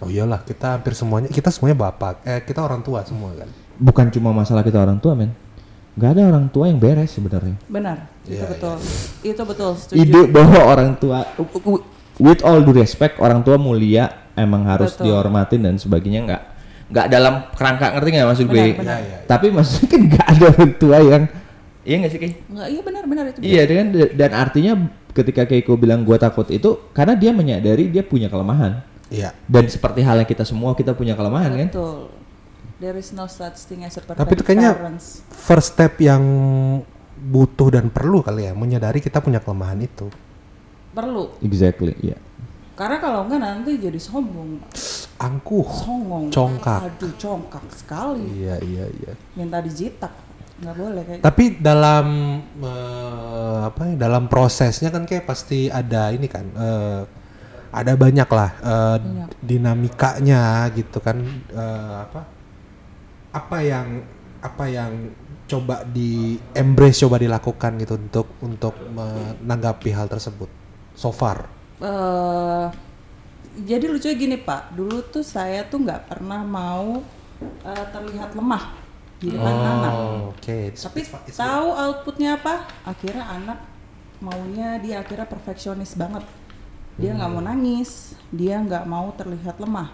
Oh 0.00 0.08
iyalah, 0.08 0.40
kita 0.42 0.74
hampir 0.74 0.96
semuanya, 0.96 1.28
kita 1.28 1.52
semuanya 1.52 1.76
bapak, 1.76 2.24
eh 2.24 2.40
kita 2.40 2.58
orang 2.60 2.80
tua 2.80 3.04
semua 3.04 3.30
kan. 3.36 3.46
bukan 3.76 4.06
cuma 4.10 4.30
masalah 4.30 4.60
kita 4.60 4.76
orang 4.76 4.96
tua, 4.96 5.14
men. 5.14 5.30
Gak 5.94 6.16
ada 6.16 6.30
orang 6.30 6.46
tua 6.48 6.66
yang 6.66 6.78
beres 6.78 7.10
sebenarnya. 7.10 7.58
Benar, 7.66 8.08
itu 8.22 8.32
Iya, 8.32 8.44
betul. 8.48 8.76
Itu 9.20 9.42
betul, 9.44 9.70
setuju. 9.76 9.98
Ide 9.98 10.20
bahwa 10.30 10.60
orang 10.64 10.90
tua, 10.96 11.26
with 12.16 12.40
all 12.40 12.60
due 12.60 12.74
respect, 12.74 13.18
orang 13.18 13.42
tua 13.42 13.56
mulia 13.56 14.30
emang 14.34 14.64
harus 14.64 14.94
Betul. 14.94 15.10
dihormatin 15.10 15.60
dan 15.60 15.74
sebagainya 15.76 16.20
nggak 16.24 16.42
nggak 16.90 17.06
dalam 17.06 17.34
kerangka 17.52 17.86
ngerti 17.94 18.08
nggak 18.14 18.28
maksud 18.28 18.46
gue? 18.46 18.56
Benar, 18.56 18.78
benar. 18.78 18.98
Iya, 18.98 19.06
iya. 19.06 19.18
Tapi 19.28 19.46
maksudnya 19.50 19.86
kan 19.86 20.00
nggak 20.08 20.26
ada 20.26 20.44
orang 20.48 20.72
tua 20.74 20.98
yang 21.02 21.22
iya 21.82 21.96
nggak 21.98 22.10
sih 22.10 22.20
Kay? 22.20 22.32
Nggak, 22.46 22.68
iya 22.68 22.80
benar 22.80 23.04
benar 23.04 23.24
itu. 23.28 23.38
Iya 23.40 23.62
dan 23.64 23.86
dan 24.12 24.30
artinya 24.32 24.72
ketika 25.10 25.42
Keiko 25.44 25.74
bilang 25.74 26.02
gua 26.02 26.16
takut 26.16 26.46
itu 26.48 26.78
karena 26.90 27.14
dia 27.14 27.30
menyadari 27.30 27.88
dia 27.88 28.00
punya 28.00 28.26
kelemahan 28.26 28.84
Iya. 29.10 29.34
dan 29.44 29.66
seperti 29.66 30.06
halnya 30.06 30.22
kita 30.22 30.46
semua 30.46 30.70
kita 30.72 30.94
punya 30.94 31.14
kelemahan 31.14 31.50
kan? 31.50 31.68
Betul. 31.68 32.14
There 32.78 32.96
is 32.96 33.10
no 33.10 33.26
such 33.26 33.66
thing 33.66 33.82
as 33.82 33.92
perfect 33.92 34.16
Tapi 34.16 34.32
itu 34.32 34.42
kayaknya 34.42 34.72
parents. 34.72 35.20
first 35.28 35.74
step 35.74 35.98
yang 35.98 36.22
butuh 37.20 37.68
dan 37.70 37.92
perlu 37.92 38.24
kali 38.24 38.48
ya, 38.48 38.56
menyadari 38.56 38.98
kita 38.98 39.20
punya 39.20 39.36
kelemahan 39.36 39.76
itu. 39.78 40.08
Perlu. 40.90 41.36
Exactly, 41.40 41.92
iya. 42.00 42.16
Karena 42.72 42.96
kalau 42.96 43.28
enggak 43.28 43.44
nanti 43.44 43.76
jadi 43.76 44.00
sombong, 44.00 44.64
Angkuh. 45.20 45.68
songong, 45.68 46.32
Congkak. 46.32 46.80
Aduh, 46.88 47.12
congkak 47.14 47.66
sekali. 47.76 48.24
Iya, 48.40 48.56
iya, 48.64 48.88
iya. 48.88 49.12
Minta 49.36 49.60
dijitak. 49.60 50.08
Nggak 50.60 50.76
boleh 50.76 51.02
kayak 51.08 51.20
Tapi 51.24 51.44
dalam 51.58 52.06
eh, 52.60 53.58
apa 53.66 53.82
ya? 53.88 53.94
Dalam 53.96 54.28
prosesnya 54.28 54.92
kan 54.92 55.08
kayak 55.08 55.24
pasti 55.24 55.72
ada 55.72 56.12
ini 56.12 56.28
kan 56.28 56.44
eh, 56.52 57.02
ada 57.70 57.92
banyak 57.94 58.26
lah 58.26 58.50
Banyak. 58.98 59.28
dinamikanya 59.38 60.66
gitu 60.74 60.98
kan 60.98 61.22
eh, 61.54 61.96
apa 62.02 62.20
apa 63.30 63.56
yang 63.62 64.02
apa 64.42 64.64
yang 64.66 64.92
coba 65.46 65.86
di 65.86 66.38
embrace 66.54 67.02
coba 67.06 67.18
dilakukan 67.22 67.78
gitu 67.78 67.94
untuk 67.94 68.26
untuk 68.42 68.74
menanggapi 68.90 69.90
hal 69.94 70.06
tersebut 70.10 70.50
so 70.94 71.10
far. 71.14 71.46
eh 71.82 72.66
jadi 73.66 73.82
lucunya 73.90 74.14
gini 74.14 74.36
Pak, 74.38 74.78
dulu 74.78 75.02
tuh 75.10 75.26
saya 75.26 75.66
tuh 75.66 75.82
nggak 75.82 76.06
pernah 76.06 76.40
mau 76.46 77.02
eh, 77.40 77.86
terlihat 77.90 78.34
lemah 78.34 78.79
di 79.20 79.28
depan 79.36 79.54
anak. 79.54 79.92
Oh, 79.92 80.32
oke. 80.32 80.58
Tapi 80.72 81.00
tahu 81.28 81.68
outputnya 81.76 82.40
apa? 82.40 82.64
Akhirnya 82.88 83.24
anak 83.28 83.58
maunya 84.20 84.80
dia 84.80 85.04
akhirnya 85.04 85.28
perfeksionis 85.28 85.96
banget. 85.96 86.24
Dia 86.96 87.16
nggak 87.16 87.30
mau 87.32 87.44
nangis, 87.44 88.16
dia 88.32 88.60
nggak 88.60 88.84
mau 88.88 89.12
terlihat 89.16 89.60
lemah. 89.60 89.92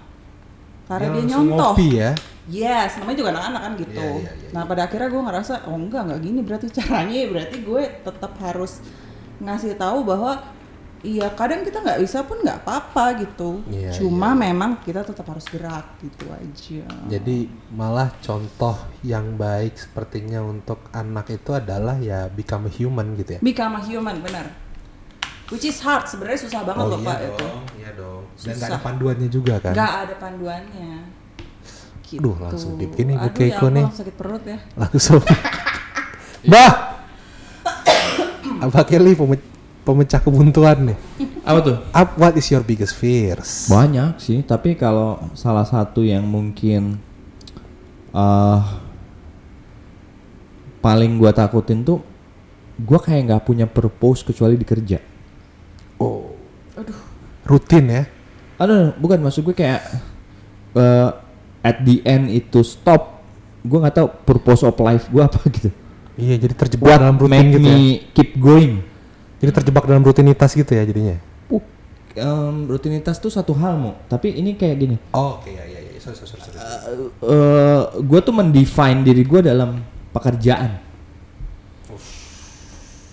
Karena 0.87 1.11
dia, 1.11 1.23
langsung 1.26 1.47
nyontoh. 1.50 1.75
ngopi 1.75 1.88
ya. 1.99 2.11
Yes, 2.47 3.02
namanya 3.02 3.18
juga 3.18 3.30
anak-anak 3.35 3.62
kan 3.62 3.73
gitu. 3.75 4.06
Iya, 4.06 4.23
iya, 4.23 4.33
iya, 4.38 4.49
Nah 4.54 4.62
pada 4.71 4.87
akhirnya 4.87 5.09
gue 5.11 5.23
ngerasa, 5.26 5.54
oh 5.66 5.75
enggak 5.75 6.02
nggak 6.06 6.21
gini 6.23 6.40
berarti 6.47 6.66
caranya, 6.71 7.18
berarti 7.26 7.56
gue 7.66 7.83
tetap 8.06 8.33
harus 8.38 8.73
ngasih 9.42 9.75
tahu 9.75 10.06
bahwa 10.06 10.38
iya 11.03 11.29
kadang 11.35 11.65
kita 11.67 11.83
nggak 11.83 12.00
bisa 12.00 12.25
pun 12.25 12.41
nggak 12.41 12.65
apa-apa 12.65 13.05
gitu. 13.21 13.61
Iya, 13.69 13.93
Cuma 13.97 14.33
memang 14.33 14.81
kita 14.81 15.05
tetap 15.05 15.26
harus 15.29 15.45
gerak 15.49 15.99
gitu 16.00 16.31
aja. 16.31 16.85
Jadi 17.09 17.50
malah 17.75 18.12
contoh 18.23 18.76
yang 19.05 19.35
baik 19.35 19.76
sepertinya 19.76 20.41
untuk 20.41 20.88
anak 20.95 21.33
itu 21.33 21.50
adalah 21.53 21.99
ya 22.00 22.31
become 22.33 22.69
a 22.69 22.73
human 22.73 23.17
gitu 23.19 23.37
ya. 23.37 23.41
Become 23.43 23.76
a 23.79 23.83
human, 23.85 24.17
benar. 24.23 24.47
Which 25.47 25.62
is 25.62 25.79
hard, 25.79 26.11
sebenarnya 26.11 26.43
susah 26.43 26.61
banget 26.67 26.85
loh 26.91 27.00
pak 27.07 27.19
itu. 27.23 27.49
iya 27.79 27.91
dong. 27.95 28.23
Dan 28.35 28.53
nggak 28.59 28.71
ada 28.71 28.81
panduannya 28.83 29.29
juga 29.31 29.55
kan. 29.62 29.75
Nggak 29.79 29.93
ada 30.03 30.15
panduannya. 30.19 30.93
Gitu. 32.03 32.23
Aduh, 32.23 32.37
langsung 32.38 32.79
deep 32.79 32.95
ini 32.99 33.15
Aduh, 33.15 33.31
ya 33.31 33.31
Keiko 33.35 33.67
nih. 33.71 33.87
Allah, 33.87 33.99
sakit 33.99 34.15
perut 34.15 34.43
ya. 34.47 34.59
Langsung. 34.79 35.23
bah. 36.53 36.73
Apa 38.57 38.81
Kelly 38.88 39.15
pemecah 39.87 40.19
kebuntuan 40.19 40.90
nih? 40.90 40.99
Apa 41.47 41.59
tuh? 41.62 41.76
Up, 41.95 42.19
what 42.19 42.35
is 42.35 42.50
your 42.50 42.66
biggest 42.66 42.99
fears? 42.99 43.71
Banyak 43.71 44.19
sih, 44.19 44.43
tapi 44.43 44.75
kalau 44.75 45.31
salah 45.38 45.62
satu 45.62 46.02
yang 46.02 46.26
mungkin 46.26 46.99
eh 48.11 48.62
paling 50.83 51.14
gua 51.23 51.31
takutin 51.31 51.87
tuh 51.87 52.02
gua 52.83 52.99
kayak 52.99 53.31
nggak 53.31 53.43
punya 53.47 53.66
purpose 53.71 54.26
kecuali 54.26 54.59
di 54.59 54.66
kerja. 54.66 54.99
Oh. 56.02 56.35
Rutin 57.47 57.85
ya. 57.87 58.02
Aduh, 58.59 58.90
bukan 58.99 59.23
maksud 59.23 59.47
gue 59.47 59.55
kayak 59.55 59.81
eh, 60.75 61.11
at 61.62 61.78
the 61.87 62.02
end 62.02 62.26
itu 62.35 62.66
stop. 62.66 63.23
Gua 63.62 63.87
nggak 63.87 63.97
tahu 64.02 64.09
purpose 64.26 64.66
of 64.66 64.75
life 64.83 65.07
gua 65.14 65.31
apa 65.31 65.47
gitu. 65.47 65.71
Iya, 66.16 66.40
jadi 66.43 66.55
terjebak 66.59 66.88
What 66.90 66.99
dalam 67.05 67.16
rutin 67.21 67.33
make 67.38 67.50
gitu 67.55 67.61
me 67.61 67.71
ya. 67.71 67.85
keep 68.16 68.31
going? 68.40 68.96
Jadi 69.37 69.50
terjebak 69.52 69.85
dalam 69.85 70.00
rutinitas 70.00 70.52
gitu 70.52 70.71
ya 70.71 70.83
jadinya. 70.83 71.16
Puk, 71.45 71.61
em, 72.12 72.64
rutinitas 72.66 73.16
tuh 73.16 73.28
satu 73.28 73.52
hal 73.52 73.76
mau, 73.76 73.95
tapi 74.07 74.33
ini 74.33 74.57
kayak 74.57 74.76
gini. 74.76 74.97
Oh, 75.11 75.38
oke 75.38 75.49
ya 75.49 75.61
ya 75.62 75.81
ya. 75.83 75.90
Sorry, 76.00 76.16
sorry, 76.16 76.38
sorry. 76.38 76.57
eh 77.21 77.81
gue 77.99 78.21
tuh 78.21 78.33
mendefine 78.33 79.02
diri 79.02 79.23
gue 79.23 79.40
dalam 79.43 79.83
pekerjaan. 80.11 80.81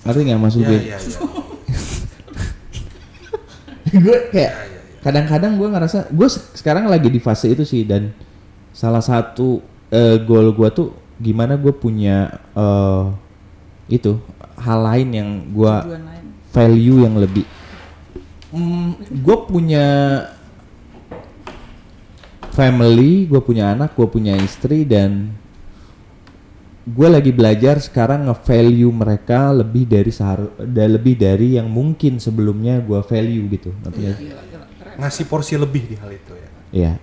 Ngerti 0.04 0.20
nggak 0.22 0.40
maksud 0.40 0.62
gue? 0.62 0.80
iya. 0.84 0.98
gue 3.94 4.18
kayak 4.32 4.54
kadang-kadang 5.00 5.54
gue 5.54 5.68
ngerasa 5.70 6.10
gue 6.10 6.28
se- 6.28 6.56
sekarang 6.56 6.88
lagi 6.88 7.08
di 7.08 7.20
fase 7.20 7.52
itu 7.52 7.62
sih 7.62 7.84
dan 7.84 8.10
salah 8.74 9.04
satu 9.04 9.62
eh, 9.90 10.18
goal 10.20 10.50
gue 10.52 10.70
tuh 10.74 10.88
gimana 11.20 11.54
gue 11.56 11.70
punya 11.70 12.32
eh, 12.52 13.04
itu 13.92 14.18
hal 14.64 14.80
lain 14.82 15.10
yang 15.12 15.30
gue 15.52 15.76
Tujuan 15.84 16.04
lain. 16.04 16.26
value 16.50 17.00
yang 17.04 17.16
lebih 17.18 17.46
gue 19.10 19.38
punya 19.44 19.88
family, 22.54 23.26
gue 23.26 23.42
punya 23.42 23.74
anak, 23.74 23.98
gue 23.98 24.06
punya 24.06 24.38
istri 24.38 24.86
dan 24.86 25.34
gue 26.84 27.08
lagi 27.08 27.32
belajar 27.32 27.80
sekarang 27.80 28.28
nge-value 28.28 28.92
mereka 28.92 29.50
lebih 29.50 29.88
dari 29.88 30.12
seharu, 30.12 30.54
da- 30.62 30.86
lebih 30.86 31.16
dari 31.16 31.58
yang 31.58 31.66
mungkin 31.66 32.22
sebelumnya 32.22 32.78
gue 32.78 33.00
value 33.02 33.46
gitu. 33.50 33.74
Ngerti 33.82 34.00
nggak 34.00 34.18
sih? 34.20 34.28
Ngasih 34.94 35.26
porsi 35.26 35.58
lebih 35.58 35.90
di 35.90 35.96
hal 35.98 36.12
itu 36.14 36.34
ya. 36.38 36.50
Iya. 36.70 36.94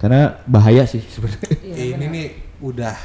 Karena 0.00 0.40
bahaya 0.46 0.88
sih 0.88 1.04
sebenarnya. 1.04 1.52
ini 1.60 2.06
nih 2.08 2.26
udah 2.64 2.96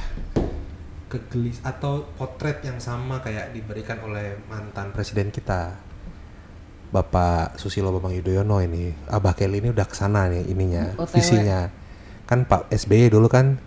kegelis 1.09 1.57
atau 1.65 2.05
potret 2.15 2.61
yang 2.61 2.77
sama 2.77 3.17
kayak 3.19 3.51
diberikan 3.51 3.97
oleh 4.05 4.37
mantan 4.45 4.93
presiden 4.93 5.33
kita. 5.33 5.73
Bapak 6.89 7.57
Susilo 7.61 7.93
Bambang 7.93 8.17
Yudhoyono 8.17 8.65
ini 8.65 8.89
Abah 9.05 9.37
Kelly 9.37 9.61
ini 9.61 9.69
udah 9.69 9.85
ke 9.85 9.93
sana 9.93 10.25
nih 10.25 10.41
ininya 10.49 10.97
OTW. 10.97 11.13
visinya. 11.17 11.69
Kan 12.25 12.45
Pak 12.45 12.69
SBY 12.73 13.13
dulu 13.13 13.29
kan 13.29 13.57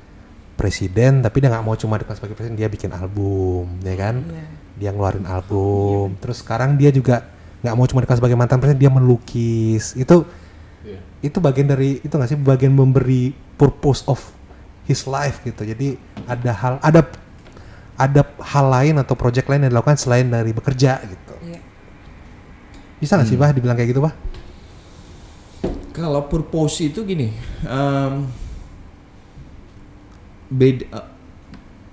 presiden 0.59 1.23
tapi 1.23 1.39
dia 1.39 1.51
nggak 1.51 1.63
mau 1.67 1.75
cuma 1.79 1.99
dikenal 1.99 2.19
sebagai 2.19 2.35
presiden 2.35 2.59
dia 2.59 2.67
bikin 2.67 2.91
album 2.91 3.79
ya 3.83 3.95
kan? 3.95 4.23
Dia 4.79 4.91
ngeluarin 4.91 5.27
album. 5.27 6.19
terus 6.19 6.43
sekarang 6.43 6.75
dia 6.75 6.91
juga 6.91 7.27
nggak 7.63 7.75
mau 7.79 7.87
cuma 7.87 8.03
dikenal 8.03 8.19
sebagai 8.19 8.39
mantan 8.39 8.59
presiden 8.59 8.83
dia 8.83 8.91
melukis. 8.91 9.95
Itu 9.95 10.27
Iya. 10.83 10.99
itu 11.23 11.39
bagian 11.39 11.71
dari 11.71 12.03
itu 12.03 12.11
nggak 12.11 12.27
sih? 12.27 12.39
Bagian 12.43 12.75
memberi 12.75 13.31
purpose 13.55 14.03
of 14.11 14.19
his 14.83 15.07
life 15.07 15.39
gitu. 15.47 15.63
Jadi 15.63 15.95
ada 16.27 16.51
hal 16.51 16.75
ada 16.83 17.07
ada 17.95 18.23
hal 18.43 18.67
lain 18.69 18.95
atau 18.99 19.15
project 19.15 19.47
lain 19.47 19.65
yang 19.65 19.73
dilakukan 19.73 19.97
selain 19.97 20.27
dari 20.27 20.51
bekerja 20.51 20.99
gitu 21.03 21.35
Iya. 21.43 21.61
bisa 22.99 23.19
nggak 23.19 23.29
sih 23.29 23.37
bah 23.37 23.51
dibilang 23.51 23.75
kayak 23.75 23.91
gitu 23.91 24.01
bah 24.01 24.15
Kalau 25.93 26.25
purpose 26.25 26.81
itu 26.81 27.05
gini, 27.05 27.29
em, 27.63 28.25
beda, 30.49 30.85
eh, 30.89 31.07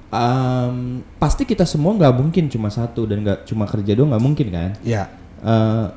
em, 0.09 0.75
pasti 1.15 1.43
kita 1.43 1.67
semua 1.67 1.91
nggak 1.93 2.15
mungkin 2.15 2.47
cuma 2.47 2.71
satu 2.71 3.03
dan 3.03 3.21
nggak 3.21 3.43
cuma 3.43 3.67
kerja 3.67 3.91
doang 3.93 4.15
nggak 4.15 4.23
mungkin 4.23 4.47
kan? 4.49 4.71
ya 4.81 5.03
Eh, 5.39 5.87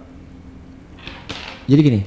jadi 1.67 1.81
gini, 1.81 2.01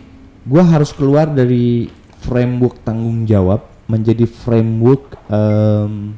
gua 0.43 0.63
harus 0.63 0.91
keluar 0.91 1.27
dari 1.27 1.87
framework 2.23 2.79
tanggung 2.81 3.23
jawab 3.23 3.63
menjadi 3.87 4.23
framework 4.23 5.15
em, 5.27 6.15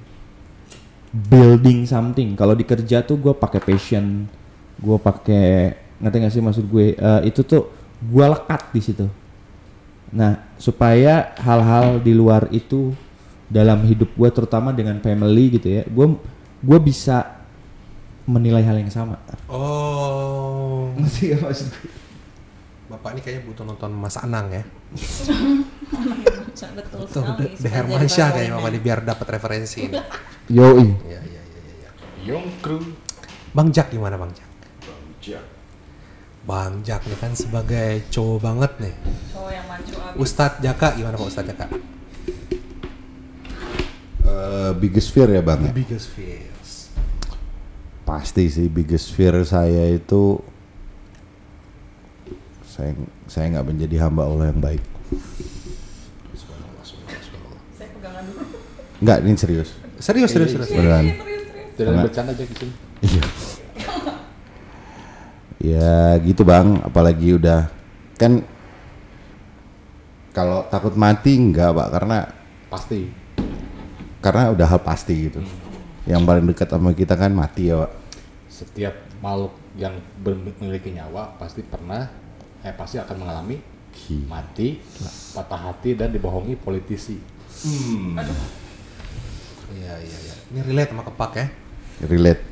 building 1.25 1.89
something. 1.89 2.37
Kalau 2.37 2.53
di 2.53 2.63
kerja 2.63 3.01
tuh 3.01 3.17
gue 3.17 3.33
pakai 3.33 3.57
passion, 3.57 4.29
gue 4.77 4.97
pakai 5.01 5.73
ngerti 5.97 6.17
gak 6.21 6.33
sih 6.33 6.43
maksud 6.43 6.65
gue? 6.69 6.93
Eh, 6.93 7.21
itu 7.33 7.41
tuh 7.41 7.73
gue 7.97 8.25
lekat 8.25 8.61
di 8.69 8.81
situ. 8.81 9.05
Nah, 10.13 10.39
supaya 10.55 11.33
hal-hal 11.41 11.99
di 11.99 12.13
luar 12.15 12.47
itu 12.53 12.93
dalam 13.49 13.83
hidup 13.83 14.13
gue, 14.13 14.29
terutama 14.31 14.71
dengan 14.71 14.99
family 15.01 15.59
gitu 15.59 15.67
ya, 15.67 15.83
gue 15.87 16.07
gue 16.61 16.79
bisa 16.79 17.37
menilai 18.27 18.63
hal 18.63 18.77
yang 18.77 18.91
sama. 18.91 19.17
oh 19.47 20.91
Ngerti 20.99 21.33
gak 21.33 21.41
maksud 21.41 21.67
gue? 21.71 21.96
Bapak 22.97 23.09
ini 23.13 23.21
kayaknya 23.21 23.43
butuh 23.45 23.63
nonton 23.63 23.91
Mas 23.93 24.17
Anang 24.17 24.49
ya 24.49 24.63
Betul 26.57 27.05
tuh 27.05 27.21
sekali. 27.21 27.53
De 27.55 27.69
Hermansyah 27.69 28.27
kayaknya 28.31 28.53
bapak 28.55 28.69
ini 28.69 28.79
biar 28.79 28.99
dapat 29.03 29.27
referensi 29.31 29.77
ini 29.83 29.97
Yoi. 30.57 30.89
ya 31.05 31.19
ya 31.19 31.21
ya 31.21 31.41
ya, 31.43 31.73
ya. 31.79 31.89
Young 32.25 32.47
Crew. 32.59 32.81
Bang 33.49 33.69
Jack 33.69 33.89
gimana 33.89 34.15
Bang 34.15 34.31
Jack 34.31 34.49
Jack. 35.19 35.45
Bang 36.43 36.81
Jack 36.81 37.03
nih 37.03 37.15
kan 37.15 37.33
sebagai 37.33 38.07
cowok 38.07 38.37
banget 38.39 38.71
nih 38.79 38.93
Cowok 39.29 39.51
yang 39.51 39.65
maco 39.67 39.95
abis. 39.99 40.17
Ustadz 40.17 40.59
Jaka 40.59 40.87
gimana 40.93 41.15
Pak 41.15 41.27
Ustadz 41.27 41.49
Jaka 41.49 41.65
Eh, 44.27 44.71
biggest 44.75 45.09
fear 45.09 45.29
ya 45.29 45.39
bang 45.39 45.59
ya? 45.61 45.71
biggest 45.71 46.07
fears 46.09 46.91
Pasti 48.03 48.47
sih 48.47 48.67
biggest 48.67 49.11
fear 49.11 49.35
saya 49.43 49.87
itu 49.89 50.39
saya 52.77 52.93
saya 53.25 53.45
nggak 53.57 53.67
menjadi 53.73 54.05
hamba 54.05 54.29
Allah 54.29 54.53
yang 54.53 54.61
baik. 54.61 54.83
Saya 57.73 57.89
pegangan 57.89 58.23
dulu. 58.29 58.43
Nggak 59.01 59.17
ini 59.25 59.33
serius. 59.33 59.69
serius 59.97 60.29
serius 60.29 60.53
serius 60.53 60.69
Beneran. 60.69 61.09
Jangan 61.73 61.89
Enggak. 61.89 62.05
bercanda 62.05 62.31
aja 62.37 62.43
gitu. 62.45 62.65
Iya. 63.01 63.23
ya 65.57 66.21
gitu 66.21 66.41
bang, 66.45 66.85
apalagi 66.85 67.33
udah 67.33 67.65
kan 68.17 68.45
kalau 70.37 70.69
takut 70.69 70.93
mati 70.93 71.33
enggak 71.33 71.73
pak 71.73 71.87
karena 71.97 72.17
Pasti. 72.69 73.09
karena 74.21 74.53
udah 74.53 74.67
hal 74.69 74.81
pasti 74.85 75.33
gitu. 75.33 75.41
Yang 76.05 76.21
paling 76.29 76.45
dekat 76.45 76.69
sama 76.69 76.93
kita 76.93 77.17
kan 77.17 77.33
mati 77.33 77.73
ya 77.73 77.89
pak. 77.89 77.91
Setiap 78.53 78.93
makhluk 79.17 79.57
yang 79.81 79.97
memiliki 80.21 80.93
nyawa 80.93 81.33
pasti 81.41 81.65
pernah 81.65 82.26
eh 82.67 82.75
pasti 82.75 82.99
akan 82.99 83.15
mengalami 83.23 83.55
mati, 84.27 84.77
patah 85.31 85.71
hati 85.71 85.95
dan 85.95 86.11
dibohongi 86.11 86.59
politisi. 86.59 87.15
iya 89.73 89.93
iya 89.99 90.17
iya 90.23 90.35
ini 90.53 90.59
relate 90.63 90.91
sama 90.95 91.03
kepak 91.03 91.31
ya 91.35 91.47
Relate. 92.05 92.43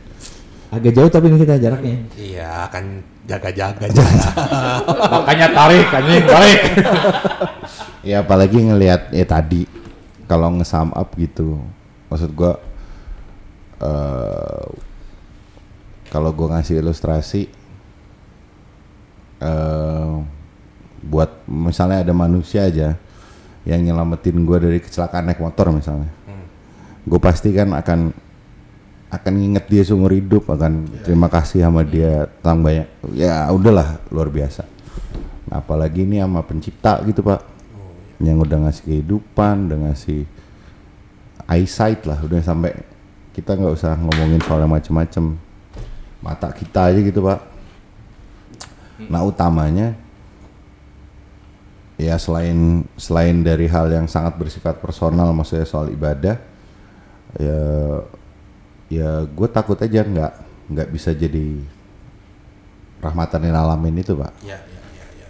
Agak 0.73 0.91
jauh 0.97 1.07
tapi 1.13 1.29
ini 1.29 1.37
kita 1.37 1.61
jaraknya. 1.61 1.95
iya 2.17 2.65
akan 2.65 2.83
jaga-jaga 3.29 3.85
jaga 3.85 4.29
Makanya 5.21 5.47
tarik, 5.53 5.87
anjing, 5.93 6.23
tarik. 6.25 6.59
Ya 8.09 8.21
apalagi 8.21 8.61
ngelihat 8.61 9.09
ya 9.13 9.25
tadi 9.25 9.65
kalau 10.29 10.49
nge-sum 10.57 10.93
up 10.93 11.09
gitu. 11.17 11.61
Maksud 12.09 12.33
gua 12.33 12.57
eh 13.81 14.65
kalau 16.09 16.29
gua 16.33 16.57
ngasih 16.57 16.81
ilustrasi 16.81 17.49
eh 19.41 20.13
buat 21.05 21.45
misalnya 21.45 22.01
ada 22.01 22.13
manusia 22.17 22.65
aja 22.65 22.97
yang 23.65 23.81
nyelamatin 23.81 24.41
gua 24.45 24.57
dari 24.57 24.81
kecelakaan 24.81 25.29
naik 25.29 25.41
motor 25.41 25.69
misalnya. 25.69 26.09
Gue 27.05 27.21
pasti 27.21 27.53
kan 27.53 27.69
akan 27.69 28.09
akan 29.13 29.33
nginget 29.37 29.65
dia 29.69 29.85
seumur 29.85 30.09
hidup 30.09 30.49
akan 30.49 30.89
terima 31.05 31.29
kasih 31.29 31.61
sama 31.61 31.85
dia 31.85 32.25
tentang 32.41 32.65
banyak 32.65 32.87
ya 33.13 33.45
udahlah 33.53 34.01
luar 34.09 34.33
biasa. 34.33 34.65
Nah, 35.45 35.61
apalagi 35.61 36.01
ini 36.01 36.17
sama 36.17 36.41
pencipta 36.41 36.97
gitu 37.05 37.21
pak. 37.21 37.45
Yang 38.17 38.49
udah 38.49 38.57
ngasih 38.65 38.83
kehidupan 38.89 39.55
udah 39.69 39.77
ngasih 39.89 40.25
eyesight 41.45 42.01
lah. 42.09 42.17
Udah 42.25 42.41
sampai 42.41 42.73
kita 43.37 43.53
nggak 43.53 43.73
usah 43.77 43.93
ngomongin 44.01 44.41
soal 44.41 44.65
yang 44.65 44.73
macem-macem. 44.73 45.37
Mata 46.25 46.49
kita 46.49 46.89
aja 46.89 46.97
gitu 47.05 47.21
pak 47.21 47.54
nah 49.11 49.21
utamanya 49.27 49.95
ya 51.95 52.15
selain 52.19 52.83
selain 52.99 53.43
dari 53.43 53.67
hal 53.71 53.87
yang 53.91 54.07
sangat 54.07 54.35
bersifat 54.35 54.79
personal 54.79 55.31
maksudnya 55.31 55.67
soal 55.67 55.91
ibadah 55.91 56.39
ya 57.39 57.59
ya 58.91 59.09
gue 59.27 59.47
takut 59.51 59.79
aja 59.79 60.03
nggak 60.03 60.33
nggak 60.71 60.89
bisa 60.91 61.13
jadi 61.13 61.61
rahmatan 63.05 63.39
lil 63.45 63.55
alamin 63.55 64.01
itu 64.01 64.17
pak. 64.17 64.33
Ya 64.41 64.57
ya 64.57 64.81
ya 64.97 65.05
ya. 65.21 65.29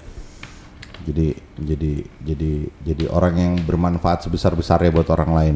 Jadi 1.04 1.28
jadi 1.60 1.92
jadi 2.24 2.52
jadi 2.88 3.06
orang 3.12 3.36
yang 3.36 3.54
bermanfaat 3.68 4.24
sebesar 4.24 4.56
besarnya 4.56 4.96
buat 4.96 5.12
orang 5.12 5.32
lain. 5.36 5.56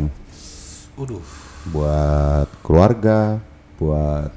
Uduh, 1.00 1.24
buat 1.72 2.50
keluarga 2.60 3.40
buat 3.80 4.36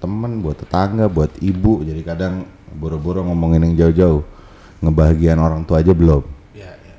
temen 0.00 0.40
buat 0.40 0.56
tetangga 0.56 1.04
buat 1.12 1.36
ibu. 1.44 1.84
Jadi 1.84 2.00
kadang 2.00 2.48
boro-boro 2.76 3.24
ngomongin 3.24 3.64
yang 3.66 3.74
jauh-jauh. 3.88 4.22
Ngebahagiain 4.84 5.40
orang 5.40 5.64
tua 5.64 5.80
aja 5.80 5.96
belum. 5.96 6.22
Ya 6.52 6.70
ya. 6.76 6.96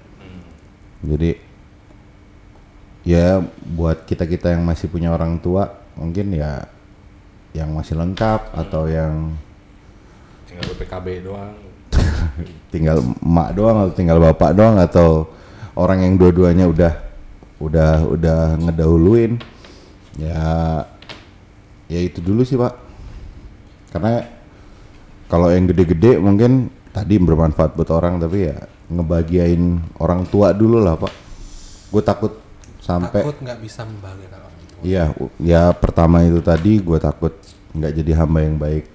Jadi 1.06 1.32
ya 3.08 3.40
buat 3.64 4.04
kita 4.04 4.28
kita 4.28 4.52
yang 4.52 4.66
masih 4.68 4.92
punya 4.92 5.14
orang 5.14 5.40
tua 5.40 5.80
mungkin 5.96 6.36
ya 6.36 6.68
yang 7.56 7.72
masih 7.72 7.96
lengkap 7.96 8.52
atau 8.52 8.90
yang 8.90 9.38
Tinggal 10.48 10.74
PKB 10.80 11.08
doang. 11.28 11.56
tinggal 12.74 13.00
emak 13.24 13.50
doang 13.56 13.78
atau 13.88 13.94
tinggal 13.96 14.18
bapak 14.20 14.52
doang 14.58 14.76
atau 14.80 15.30
orang 15.78 16.04
yang 16.04 16.14
dua-duanya 16.20 16.66
udah 16.68 16.94
udah 17.58 18.06
udah 18.06 18.40
ngedahuluin 18.60 19.40
ya 20.20 20.42
ya 21.88 22.00
itu 22.02 22.20
dulu 22.20 22.42
sih 22.44 22.58
pak. 22.58 22.74
Karena 23.94 24.37
kalau 25.28 25.52
yang 25.52 25.68
gede-gede 25.68 26.20
mungkin 26.20 26.72
tadi 26.96 27.20
bermanfaat 27.20 27.76
buat 27.76 27.92
orang 27.92 28.18
tapi 28.18 28.48
ya 28.48 28.58
ngebagiain 28.88 29.84
orang 30.00 30.24
tua 30.28 30.56
dulu 30.56 30.80
lah 30.80 30.96
pak. 30.96 31.14
Gue 31.92 32.04
takut 32.04 32.34
sampai 32.80 33.24
takut 33.24 33.38
nggak 33.44 33.60
bisa 33.60 33.84
membahagiakan 33.84 34.40
orang 34.40 34.56
tua. 34.64 34.80
Iya, 34.84 35.04
ya 35.44 35.64
pertama 35.76 36.24
itu 36.24 36.40
tadi 36.40 36.80
gue 36.80 37.00
takut 37.00 37.36
nggak 37.76 37.94
jadi 38.02 38.12
hamba 38.24 38.40
yang 38.42 38.56
baik 38.56 38.88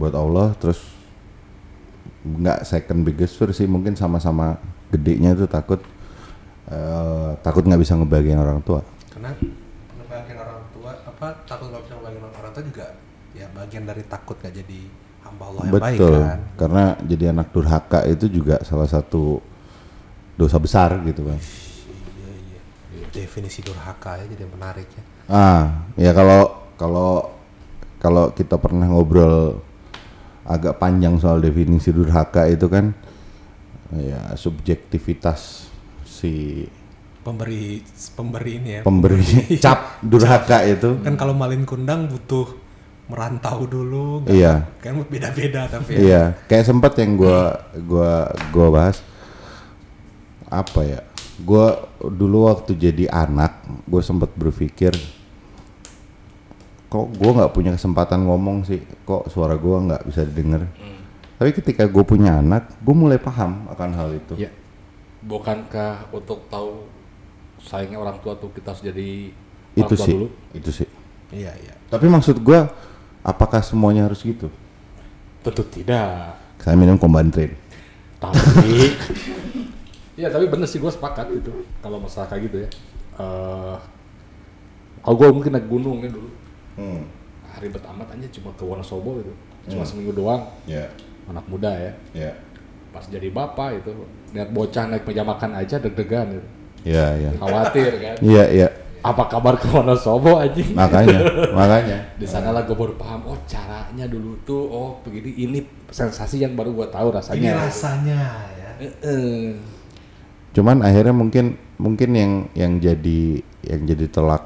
buat 0.00 0.16
Allah, 0.16 0.56
terus 0.56 0.80
nggak 2.24 2.64
second 2.64 3.04
biggest 3.04 3.36
fear 3.36 3.52
sih 3.52 3.68
mungkin 3.68 3.94
sama-sama 3.94 4.56
gedenya 4.88 5.36
itu 5.36 5.44
takut 5.44 5.80
eh, 6.72 7.30
takut 7.44 7.62
nggak 7.68 7.80
bisa 7.84 8.00
ngebagian 8.00 8.40
orang 8.40 8.64
tua. 8.64 8.80
Karena 9.12 9.36
ngebagian 10.00 10.38
orang 10.40 10.60
tua 10.72 10.90
apa 11.04 11.26
takut 11.44 11.68
nggak 11.68 11.82
bisa 11.84 11.94
ngebagian 12.00 12.24
orang 12.24 12.52
tua 12.56 12.64
juga 12.64 12.86
ya 13.36 13.46
bagian 13.52 13.84
dari 13.84 14.02
takut 14.08 14.40
nggak 14.40 14.54
jadi 14.64 14.80
hamba 15.38 15.44
Allah 15.54 15.62
yang 15.62 15.74
baik 15.78 15.98
betul 16.02 16.14
kan. 16.18 16.38
karena 16.58 16.84
jadi 17.06 17.24
anak 17.30 17.48
durhaka 17.54 18.00
itu 18.10 18.26
juga 18.26 18.58
salah 18.66 18.90
satu 18.90 19.38
dosa 20.34 20.58
besar 20.58 20.98
gitu 21.06 21.22
kan 21.24 21.38
Iya 21.38 22.30
iya. 22.34 22.60
Definisi 23.14 23.62
durhaka 23.62 24.18
ya 24.18 24.26
jadi 24.26 24.44
menarik 24.50 24.88
ya. 24.90 25.02
ah 25.30 25.64
ya 25.94 26.10
kalau 26.10 26.40
kalau 26.74 27.10
kalau 27.98 28.24
kita 28.34 28.58
pernah 28.58 28.90
ngobrol 28.90 29.62
agak 30.42 30.78
panjang 30.78 31.18
soal 31.18 31.38
definisi 31.38 31.94
durhaka 31.94 32.50
itu 32.50 32.66
kan 32.66 32.90
ya 33.94 34.34
subjektivitas 34.34 35.70
si 36.02 36.64
Pemberi 37.18 37.84
pemberi 38.16 38.52
ini 38.56 38.70
ya. 38.80 38.82
pemberi 38.82 39.20
cap 39.60 40.00
durhaka 40.00 40.64
itu 40.64 40.96
Kan 41.04 41.12
kalau 41.20 41.36
malin 41.36 41.68
kundang 41.68 42.08
butuh 42.08 42.48
merantau 43.08 43.64
dulu. 43.64 44.22
nggak- 44.22 44.36
Iya. 44.36 44.54
Kan 44.78 45.00
beda-beda 45.02 45.64
tapi. 45.66 45.96
ya. 45.96 45.98
Iya, 45.98 46.22
kayak 46.44 46.64
sempat 46.64 46.92
yang 46.96 47.16
gua 47.16 47.56
gua 47.80 48.12
gua 48.52 48.66
bahas 48.68 49.00
apa 50.44 50.80
ya? 50.82 51.00
Gua 51.38 51.76
dulu 52.00 52.46
waktu 52.46 52.74
jadi 52.74 53.06
anak, 53.06 53.62
gue 53.86 54.02
sempat 54.02 54.34
berpikir 54.34 54.90
kok 56.88 57.04
gua 57.14 57.30
nggak 57.36 57.52
punya 57.52 57.70
kesempatan 57.72 58.24
ngomong 58.24 58.64
sih, 58.64 58.80
kok 59.04 59.28
suara 59.28 59.54
gua 59.54 59.84
nggak 59.84 60.02
bisa 60.04 60.24
didengar. 60.24 60.64
Tapi 61.38 61.54
ketika 61.54 61.86
gue 61.86 62.02
punya 62.02 62.42
anak, 62.42 62.74
gue 62.82 62.90
mulai 62.90 63.14
paham 63.14 63.70
akan 63.70 63.90
hal 63.94 64.10
itu. 64.10 64.34
Ya. 64.42 64.50
Bukankah 65.22 66.10
untuk 66.10 66.50
tahu 66.50 66.82
sayangnya 67.62 68.02
orang 68.02 68.18
tua 68.18 68.34
tuh 68.34 68.50
kita 68.50 68.74
harus 68.74 68.82
jadi 68.82 69.30
orang 69.30 69.78
itu 69.78 69.94
tua 69.94 70.02
sih, 70.02 70.14
dulu? 70.18 70.26
itu 70.50 70.70
sih. 70.74 70.88
Iya 71.30 71.54
iya. 71.54 71.74
Tapi 71.86 72.10
maksud 72.10 72.42
gua, 72.42 72.66
apakah 73.28 73.60
semuanya 73.60 74.08
harus 74.08 74.24
gitu? 74.24 74.48
Tentu 75.44 75.62
tidak. 75.68 76.40
Saya 76.58 76.74
minum 76.74 76.96
kombantrin. 76.96 77.52
Tapi 78.16 78.96
Iya 80.18 80.34
tapi 80.34 80.50
bener 80.50 80.66
sih 80.66 80.80
gue 80.80 80.90
sepakat 80.90 81.30
gitu 81.30 81.52
kalau 81.78 82.02
masalah 82.02 82.26
kayak 82.26 82.42
gitu 82.50 82.56
ya. 82.64 82.68
Eh 83.20 83.76
kalau 84.98 85.14
gue 85.14 85.28
mungkin 85.30 85.52
naik 85.54 85.68
gunung 85.68 86.02
ya 86.02 86.10
dulu 86.10 86.30
Hmm. 86.74 87.02
ribet 87.58 87.82
amat 87.82 88.06
aja 88.14 88.38
cuma 88.38 88.54
ke 88.54 88.62
Wonosobo 88.62 89.18
gitu 89.18 89.34
cuma 89.66 89.82
seminggu 89.82 90.14
doang 90.14 90.46
Ya, 90.62 90.86
anak 91.26 91.42
muda 91.50 91.74
ya 91.74 91.90
ya, 92.14 92.30
pas 92.94 93.02
jadi 93.02 93.34
bapak 93.34 93.82
itu 93.82 93.90
lihat 94.30 94.54
bocah 94.54 94.86
naik 94.86 95.02
meja 95.02 95.26
makan 95.26 95.58
aja 95.58 95.82
deg-degan 95.82 96.38
gitu 96.38 96.48
ya, 96.86 97.18
ya. 97.18 97.30
khawatir 97.34 97.90
kan 97.98 98.14
Iya, 98.22 98.44
iya. 98.54 98.68
Apa 99.08 99.24
kabar 99.30 99.54
ke 99.56 99.66
Wonosobo 99.72 100.36
aja 100.36 100.60
Makanya, 100.76 101.18
makanya. 101.58 101.98
di 102.20 102.26
sana 102.28 102.52
lah 102.52 102.62
gue 102.68 102.76
baru 102.76 102.94
paham 103.00 103.24
oh 103.32 103.38
caranya 103.48 104.04
dulu 104.04 104.36
tuh 104.44 104.62
oh 104.68 105.00
begini 105.00 105.32
ini 105.48 105.58
sensasi 105.88 106.44
yang 106.44 106.52
baru 106.52 106.76
gue 106.76 106.88
tahu 106.92 107.08
Ini 107.08 107.16
rasanya 107.16 107.50
rasanya 107.64 108.20
ya. 108.58 108.70
Heeh. 108.78 109.58
Cuman 110.54 110.82
akhirnya 110.82 111.14
mungkin 111.14 111.58
mungkin 111.78 112.10
yang 112.14 112.32
yang 112.54 112.72
jadi 112.82 113.42
yang 113.66 113.80
jadi 113.86 114.06
telak 114.10 114.42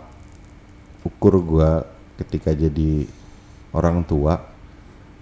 ukur 1.03 1.41
gua 1.43 1.83
ketika 2.21 2.55
jadi 2.55 3.07
orang 3.75 4.05
tua, 4.05 4.39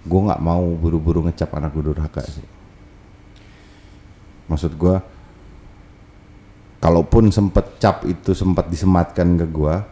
gua 0.05 0.19
nggak 0.31 0.43
mau 0.43 0.65
buru-buru 0.75 1.25
ngecap 1.25 1.53
anak 1.57 1.73
gue 1.73 1.83
durhaka 1.91 2.21
sih. 2.27 2.45
Maksud 4.51 4.75
gua 4.75 4.99
kalaupun 6.81 7.29
sempet 7.29 7.77
cap 7.77 8.03
itu 8.09 8.33
sempat 8.33 8.67
disematkan 8.67 9.37
ke 9.37 9.45
gua, 9.45 9.85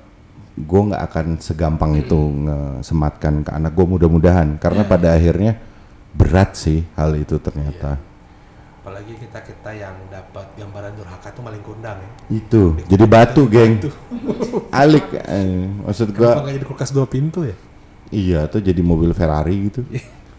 gua 0.65 0.81
nggak 0.91 1.03
akan 1.05 1.27
segampang 1.37 1.95
itu 2.01 2.17
ngesematkan 2.17 3.45
ke 3.45 3.51
anak 3.53 3.71
gua 3.77 3.85
mudah-mudahan 3.85 4.57
karena 4.57 4.83
pada 4.83 5.13
akhirnya 5.13 5.61
berat 6.17 6.57
sih 6.57 6.81
hal 6.97 7.13
itu 7.13 7.37
ternyata. 7.37 8.01
Apalagi 8.81 9.13
kita 9.21 9.45
kita 9.45 9.69
yang 9.77 9.93
dapat 10.09 10.49
gambaran 10.57 10.97
durhaka 10.97 11.29
itu 11.29 11.41
maling 11.45 11.61
kundang 11.61 11.97
ya. 12.01 12.09
Itu 12.33 12.73
jadi 12.89 13.05
batu, 13.05 13.45
geng. 13.45 13.85
Alik, 14.81 15.13
eh, 15.13 15.69
maksud 15.85 16.09
gua 16.17 16.41
nggak 16.41 16.57
jadi 16.57 16.65
kulkas 16.65 16.89
dua 16.89 17.05
pintu 17.05 17.45
ya? 17.45 17.53
iya 18.09 18.49
tuh 18.49 18.57
jadi 18.57 18.81
mobil 18.81 19.13
Ferrari 19.13 19.69
gitu. 19.69 19.85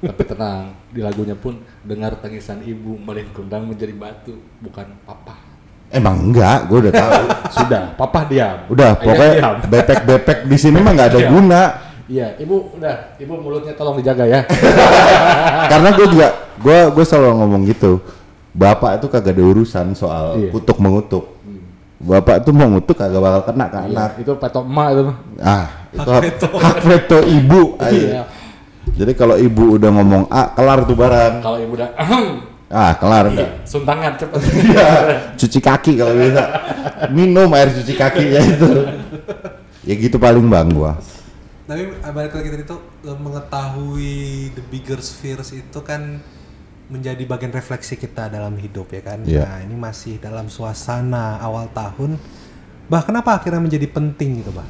Tapi 0.01 0.23
tenang, 0.27 0.73
di 0.91 1.05
lagunya 1.05 1.37
pun 1.37 1.61
dengar 1.85 2.17
tangisan 2.19 2.65
ibu 2.65 2.97
melin 2.99 3.31
kundang 3.31 3.69
menjadi 3.69 3.93
batu, 3.95 4.35
bukan 4.59 4.97
papa. 5.07 5.50
Emang 5.91 6.17
enggak, 6.23 6.71
gua 6.71 6.79
udah 6.81 6.95
tahu. 6.95 7.13
Sudah, 7.59 7.83
papa 7.95 8.23
diam. 8.25 8.57
Udah, 8.67 8.95
Ayah 8.95 9.03
pokoknya 9.03 9.35
diam. 9.37 9.55
bepek-bepek 9.67 10.39
di 10.47 10.57
sini 10.57 10.79
mah 10.79 10.93
nggak 10.95 11.09
ada 11.09 11.21
Iya. 11.21 11.29
guna. 11.29 11.63
Iya, 12.07 12.29
ibu 12.39 12.57
udah, 12.75 12.95
ibu 13.17 13.33
mulutnya 13.37 13.75
tolong 13.75 13.99
dijaga 13.99 14.23
ya. 14.25 14.41
Karena 15.71 15.89
gue 15.91 16.07
juga, 16.09 16.29
gue 16.57 16.79
gue 16.91 17.05
selalu 17.05 17.31
ngomong 17.37 17.63
gitu. 17.67 18.03
Bapak 18.51 18.99
itu 18.99 19.07
kagak 19.07 19.31
ada 19.31 19.43
urusan 19.45 19.87
soal 19.95 20.39
Iya. 20.39 20.51
kutuk 20.51 20.79
mengutuk. 20.79 21.25
Bapak 22.01 22.43
tuh 22.43 22.51
mau 22.51 22.67
ngutuk 22.67 22.97
kagak 22.97 23.21
bakal 23.21 23.43
kena 23.45 23.67
ke 23.69 23.79
anak. 23.85 24.11
Itu 24.17 24.33
petok 24.35 24.65
emak 24.65 24.89
itu. 24.91 25.03
Ah, 25.39 25.67
itu 25.91 26.09
hak, 26.09 26.23
hak 26.51 26.77
veto 26.81 27.19
ibu. 27.23 27.63
aja. 27.77 27.93
Iya. 27.93 28.23
Jadi 28.91 29.13
kalau 29.15 29.37
ibu 29.37 29.77
udah 29.77 29.91
ngomong 29.93 30.25
A, 30.27 30.51
kelar 30.51 30.83
tuh 30.83 30.97
barang. 30.97 31.35
Kalau 31.39 31.59
ibu 31.61 31.73
udah 31.77 31.91
Ah, 32.71 32.95
kelar 32.95 33.35
udah. 33.35 33.67
suntangan 33.67 34.15
cepet. 34.15 34.39
Iya, 34.71 34.89
cuci 35.35 35.59
kaki 35.59 35.99
kalau 35.99 36.15
bisa. 36.15 36.43
Minum 37.11 37.51
air 37.51 37.67
cuci 37.75 37.99
kakinya 37.99 38.39
itu. 38.39 38.71
Ya 39.83 39.95
gitu 39.99 40.23
paling 40.23 40.47
bang 40.47 40.71
gua. 40.71 40.95
Tapi 41.67 41.91
balik 42.15 42.31
lagi 42.31 42.49
tadi 42.55 42.63
tuh 42.63 42.79
eh, 43.03 43.19
mengetahui 43.19 44.15
the 44.55 44.63
bigger 44.71 45.03
spheres 45.03 45.51
itu 45.51 45.79
kan 45.83 46.23
menjadi 46.87 47.23
bagian 47.27 47.51
refleksi 47.51 47.99
kita 47.99 48.31
dalam 48.31 48.55
hidup 48.55 48.87
ya 48.95 49.03
kan. 49.03 49.19
Iya. 49.27 49.51
Nah 49.51 49.59
ini 49.67 49.75
masih 49.75 50.23
dalam 50.23 50.47
suasana 50.47 51.43
awal 51.43 51.67
tahun. 51.75 52.23
Bah 52.87 53.03
kenapa 53.03 53.35
akhirnya 53.35 53.67
menjadi 53.67 53.91
penting 53.91 54.47
gitu 54.47 54.55
bah? 54.55 54.67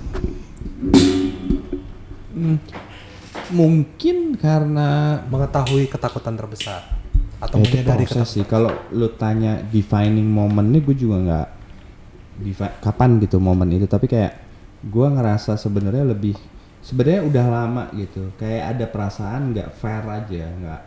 Mungkin 3.52 4.40
karena 4.40 5.20
Mengetahui 5.28 5.84
ketakutan 5.92 6.32
terbesar 6.40 6.99
atau 7.40 7.56
Ya, 7.56 7.64
itu 7.64 7.72
menyadari 7.74 8.04
proses 8.04 8.12
ketakutan. 8.20 8.32
sih. 8.32 8.44
Kalau 8.44 8.70
lu 8.92 9.08
tanya 9.16 9.52
defining 9.66 10.28
momennya, 10.28 10.80
gue 10.80 10.94
juga 10.94 11.16
nggak 11.18 11.46
kapan 12.80 13.18
gitu 13.18 13.36
momen 13.36 13.68
itu. 13.70 13.84
Tapi 13.84 14.06
kayak 14.06 14.32
gue 14.82 15.06
ngerasa 15.08 15.56
sebenarnya 15.56 16.04
lebih 16.06 16.36
sebenarnya 16.80 17.20
udah 17.24 17.46
lama 17.46 17.84
gitu. 17.92 18.32
Kayak 18.36 18.76
ada 18.76 18.84
perasaan 18.86 19.52
nggak 19.52 19.68
fair 19.74 20.04
aja, 20.04 20.44
nggak. 20.50 20.80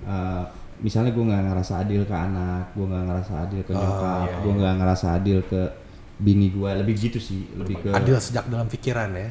eh, 0.00 0.42
misalnya 0.80 1.12
gue 1.12 1.20
nggak 1.20 1.44
ngerasa 1.46 1.72
adil 1.78 2.02
ke 2.04 2.16
anak, 2.16 2.72
gue 2.72 2.86
nggak 2.88 3.04
ngerasa 3.04 3.32
adil 3.44 3.60
ke 3.60 3.72
nyokap, 3.72 4.28
gue 4.40 4.52
nggak 4.56 4.74
ngerasa 4.80 5.06
adil 5.12 5.38
ke 5.44 5.60
bini 6.16 6.48
gue. 6.48 6.70
Lebih 6.72 6.94
gitu 6.96 7.20
sih, 7.20 7.44
lebih 7.52 7.76
ke. 7.80 7.88
Adil 7.92 8.16
sejak 8.16 8.48
dalam 8.48 8.64
pikiran 8.64 9.12
ya. 9.12 9.28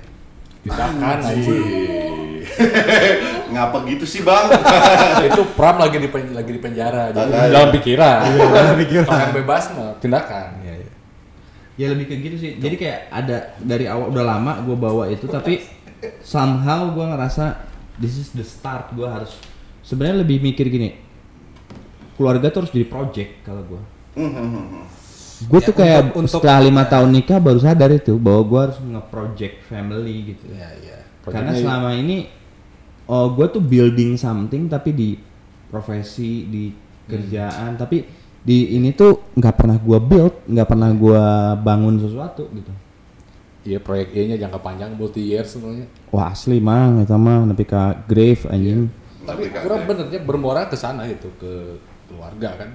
Tindakan 0.61 1.19
aja. 1.25 1.53
Ngapa 3.49 3.77
gitu 3.85 4.05
sih 4.05 4.21
bang? 4.21 4.45
itu 5.29 5.41
Pram 5.53 5.77
lagi 5.77 5.97
di 5.97 6.07
pen- 6.07 6.31
lagi 6.31 6.49
di 6.49 6.57
penjara. 6.57 7.09
Jadi 7.09 7.29
dalam 7.49 7.69
pikiran. 7.69 8.19
dalam 8.29 8.75
pikiran. 8.77 9.27
Bebas 9.33 9.63
mah 9.73 9.97
tindakan. 9.97 10.61
Iya, 10.61 10.73
iya. 10.77 10.91
Ya 11.75 11.85
lebih 11.89 12.05
ke 12.05 12.15
gitu 12.19 12.35
sih. 12.35 12.51
Jadi 12.55 12.75
kayak 12.75 12.99
ada 13.07 13.37
dari 13.57 13.85
awal 13.85 14.09
udah 14.09 14.25
lama 14.27 14.59
gue 14.61 14.75
bawa 14.75 15.07
itu 15.07 15.25
tapi 15.25 15.63
somehow 16.19 16.89
gue 16.89 17.05
ngerasa 17.05 17.55
this 17.95 18.15
is 18.15 18.31
the 18.31 18.43
start 18.43 18.91
gue 18.91 19.03
harus 19.03 19.35
sebenarnya 19.81 20.21
lebih 20.21 20.39
mikir 20.39 20.67
gini 20.67 20.95
keluarga 22.15 22.47
tuh 22.49 22.63
harus 22.63 22.71
jadi 22.71 22.83
project 22.85 23.31
kalau 23.43 23.63
gue. 23.65 23.81
Gue 25.39 25.59
tuh 25.61 25.71
Ya, 25.71 25.77
kayak 25.77 25.99
untuk- 26.05 26.15
untuk- 26.19 26.31
setelah 26.35 26.59
lima 26.59 26.83
tahun 26.83 27.09
nikah 27.09 27.39
baru 27.39 27.59
sadar 27.59 27.89
itu 27.89 28.19
bahwa 28.19 28.41
gue 28.43 28.59
harus 28.61 28.77
nge-project 28.81 29.55
family 29.65 30.35
gitu. 30.35 30.51
Iya, 30.51 30.69
iya. 30.77 30.97
Karena 31.23 31.51
selama 31.53 31.95
ini 31.95 32.27
oh 33.09 33.33
gue 33.33 33.47
tuh 33.49 33.59
building 33.59 34.15
something 34.15 34.69
tapi 34.69 34.93
di 34.93 35.09
profesi 35.73 36.45
di 36.45 36.69
kerjaan. 37.09 37.75
Tapi 37.75 38.05
di 38.39 38.77
ini 38.77 38.93
tuh 38.93 39.33
nggak 39.35 39.55
pernah 39.57 39.77
gue 39.81 39.99
build 39.99 40.35
nggak 40.47 40.67
pernah 40.69 40.89
gue 40.93 41.23
bangun 41.65 41.97
sesuatu 41.97 42.45
gitu. 42.53 42.71
Iya 43.67 43.83
proyek 43.83 44.15
E-nya 44.15 44.39
jangka 44.39 44.63
panjang 44.63 44.95
multi 44.95 45.19
year 45.19 45.43
semuanya. 45.43 45.83
wah 46.13 46.31
asli 46.31 46.61
mang. 46.63 47.03
Itu 47.03 47.17
mah 47.17 47.43
nepi 47.49 47.65
ka 47.67 48.05
grave 48.07 48.47
anjing. 48.47 48.87
Tapi 49.25 49.51
kurang 49.51 49.83
benernya 49.85 50.19
bermuara 50.23 50.69
ke 50.71 50.77
sana 50.79 51.03
gitu 51.09 51.27
ke 51.41 51.75
keluarga 52.07 52.65
kan. 52.65 52.69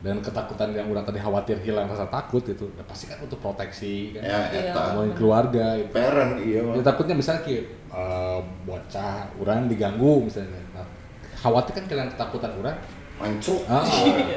Dan 0.00 0.24
ketakutan 0.24 0.72
yang 0.72 0.88
udah 0.88 1.04
tadi 1.04 1.20
khawatir 1.20 1.60
hilang 1.60 1.84
rasa 1.84 2.08
takut 2.08 2.40
gitu. 2.40 2.72
Ya 2.72 2.84
pasti 2.88 3.04
kan 3.04 3.20
untuk 3.20 3.36
proteksi 3.36 4.16
kan. 4.16 4.24
Ya, 4.24 4.38
eta. 4.48 4.96
Ngomongin 4.96 5.12
keluarga 5.12 5.76
gitu. 5.76 5.92
Parent 5.92 6.32
iya 6.40 6.60
Ya, 6.64 6.80
takutnya 6.80 7.14
misalnya 7.14 7.44
kayak 7.44 7.64
eh, 7.92 8.40
bocah 8.64 9.28
orang 9.36 9.68
diganggu 9.68 10.24
misalnya. 10.24 10.56
Nah, 10.72 10.88
khawatir 11.36 11.72
kan 11.76 11.84
kalian 11.84 12.08
ketakutan 12.10 12.52
orang 12.56 12.76
Mancuk. 13.20 13.60
Ah, 13.68 13.84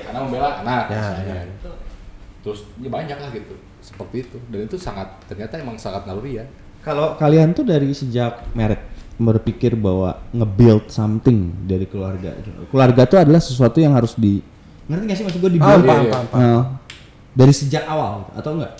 karena 0.03 0.19
membela 0.19 0.59
anak 0.59 0.91
Ya, 0.91 0.99
misalnya. 0.99 1.35
ya. 1.63 1.71
terus 2.43 2.67
ya 2.75 2.91
banyak 2.91 3.15
lah 3.15 3.31
gitu 3.31 3.55
seperti 3.79 4.27
itu 4.27 4.35
dan 4.51 4.67
itu 4.67 4.75
sangat 4.75 5.07
ternyata 5.31 5.55
emang 5.55 5.79
sangat 5.79 6.03
naluri 6.03 6.35
ya 6.35 6.45
Kalau 6.83 7.15
kalian 7.15 7.55
tuh 7.55 7.63
dari 7.63 7.87
sejak 7.95 8.51
merit 8.51 8.83
berpikir 9.15 9.79
bahwa 9.79 10.19
nge-build 10.35 10.91
something 10.91 11.55
dari 11.63 11.87
keluarga. 11.87 12.35
Keluarga 12.67 13.07
tuh 13.07 13.23
adalah 13.23 13.39
sesuatu 13.39 13.79
yang 13.79 13.95
harus 13.95 14.19
di 14.19 14.43
ngerti 14.89 15.03
gak 15.07 15.17
sih 15.17 15.25
maksud 15.25 15.39
gue 15.39 15.51
di 15.55 15.59
build? 15.61 15.83
paham, 15.87 16.03
iya. 16.03 16.11
paham, 16.11 16.25
paham. 16.27 16.41
Nah, 16.43 16.63
dari 17.33 17.53
sejak 17.55 17.83
awal 17.87 18.27
atau 18.35 18.51
enggak? 18.59 18.73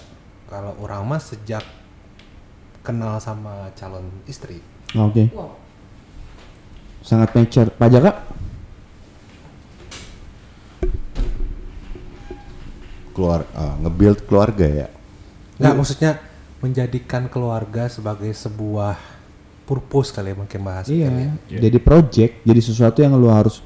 Kalau 0.52 0.72
orang 0.84 1.02
mah 1.08 1.22
sejak 1.22 1.64
kenal 2.84 3.18
sama 3.18 3.72
calon 3.74 4.06
istri. 4.28 4.60
Oke. 4.94 5.32
Wow. 5.32 5.58
Sangat 7.02 7.34
mature. 7.34 7.72
Pak 7.74 7.90
Jaka? 7.90 8.12
Keluar 13.16 13.48
ah, 13.56 13.74
nge-build 13.82 14.28
keluarga 14.28 14.68
ya. 14.68 14.88
Nggak, 15.58 15.76
maksudnya 15.80 16.12
menjadikan 16.64 17.28
keluarga 17.28 17.92
sebagai 17.92 18.32
sebuah 18.32 18.96
purpose 19.64 20.12
kali 20.12 20.32
ya 20.32 20.36
mungkin 20.36 20.60
bahas 20.64 20.86
Iya. 20.92 21.10
Jadi 21.48 21.78
project, 21.80 22.44
jadi 22.44 22.62
sesuatu 22.62 23.00
yang 23.00 23.16
lu 23.16 23.32
harus 23.32 23.64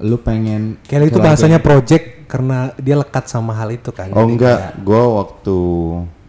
lu 0.00 0.16
pengen 0.16 0.80
Kayak 0.82 1.08
itu 1.08 1.18
bahasanya 1.18 1.58
project 1.58 2.24
karena 2.24 2.72
dia 2.76 2.94
lekat 2.94 3.26
sama 3.26 3.52
hal 3.52 3.68
itu 3.68 3.90
kan. 3.90 4.08
Oh 4.10 4.22
Jadi 4.22 4.32
enggak, 4.32 4.58
kayak- 4.58 4.74
gua 4.80 5.02
waktu 5.18 5.56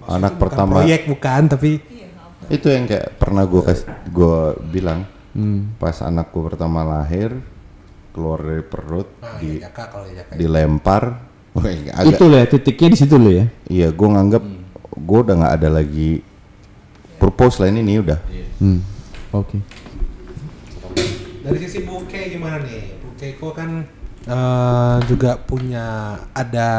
anak 0.04 0.32
bukan 0.32 0.42
pertama 0.42 0.74
proyek 0.78 1.02
bukan 1.08 1.42
tapi 1.48 1.72
itu 2.48 2.68
yang 2.68 2.84
kayak 2.84 3.16
pernah 3.16 3.44
gua 3.44 3.62
kasih 3.64 3.86
gua 4.08 4.38
bilang 4.60 5.08
Hmm. 5.32 5.72
pas 5.78 5.96
anakku 5.98 6.44
pertama 6.44 6.84
lahir 6.84 7.32
keluar 8.12 8.44
dari 8.44 8.60
perut 8.62 9.08
nah, 9.16 9.40
di 9.40 9.56
ya, 9.56 9.72
Jaka 9.72 9.84
kalau 9.88 10.04
ya 10.06 10.20
Jaka. 10.20 10.34
dilempar 10.36 11.04
Wah, 11.56 11.64
agak 11.64 12.12
Itu 12.12 12.24
loh 12.28 12.38
ya, 12.38 12.46
titiknya 12.46 12.88
di 12.90 12.98
situ 12.98 13.16
loh 13.16 13.32
ya. 13.32 13.46
iya 13.66 13.88
gua 13.90 14.08
nganggap 14.12 14.44
gua 14.98 15.20
udah 15.22 15.36
nggak 15.38 15.56
ada 15.56 15.70
lagi 15.72 16.20
purpose 17.16 17.58
lain 17.58 17.80
ini 17.80 18.00
udah 18.00 18.20
Hmm. 18.60 18.84
Oke. 19.32 19.58
Dari 21.42 21.58
sisi 21.58 21.82
Buke 21.82 22.30
gimana 22.30 22.62
nih? 22.62 23.01
Kok 23.22 23.54
kan 23.54 23.86
eh, 24.24 24.98
juga 25.06 25.38
punya 25.38 25.86
ada 26.34 26.70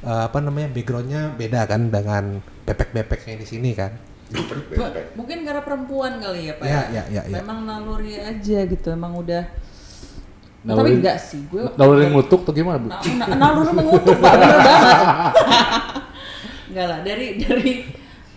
eh, 0.00 0.22
apa 0.24 0.38
namanya 0.40 0.72
backgroundnya 0.72 1.34
beda 1.34 1.64
kan 1.64 1.92
dengan 1.92 2.24
bebek-bebeknya 2.64 3.34
di 3.36 3.46
sini 3.46 3.70
kan? 3.72 3.92
Mungkin 5.12 5.40
karena 5.40 5.60
perempuan 5.60 6.20
kali 6.20 6.48
ya 6.48 6.54
Pak. 6.56 6.64
Ya, 6.64 6.80
ya, 6.88 7.02
ya, 7.08 7.22
ya. 7.24 7.40
Memang 7.40 7.64
naluri 7.64 8.16
aja 8.16 8.58
gitu, 8.64 8.88
emang 8.88 9.16
udah. 9.16 9.44
Tapi 10.58 10.68
Naluri- 10.68 11.00
enggak 11.00 11.16
sih, 11.16 11.40
gue. 11.48 11.64
naluri 11.78 12.10
ngutuk 12.10 12.44
tuh 12.44 12.52
gimana 12.52 12.76
bu 12.76 12.90
Na- 12.90 13.00
na- 13.00 13.38
naluri 13.38 13.72
mengutuk 13.72 14.16
Pak, 14.18 14.32
bener 14.34 14.58
banget. 14.58 15.32
enggak 16.68 16.86
lah, 16.86 16.98
dari 17.00 17.26
dari 17.38 17.72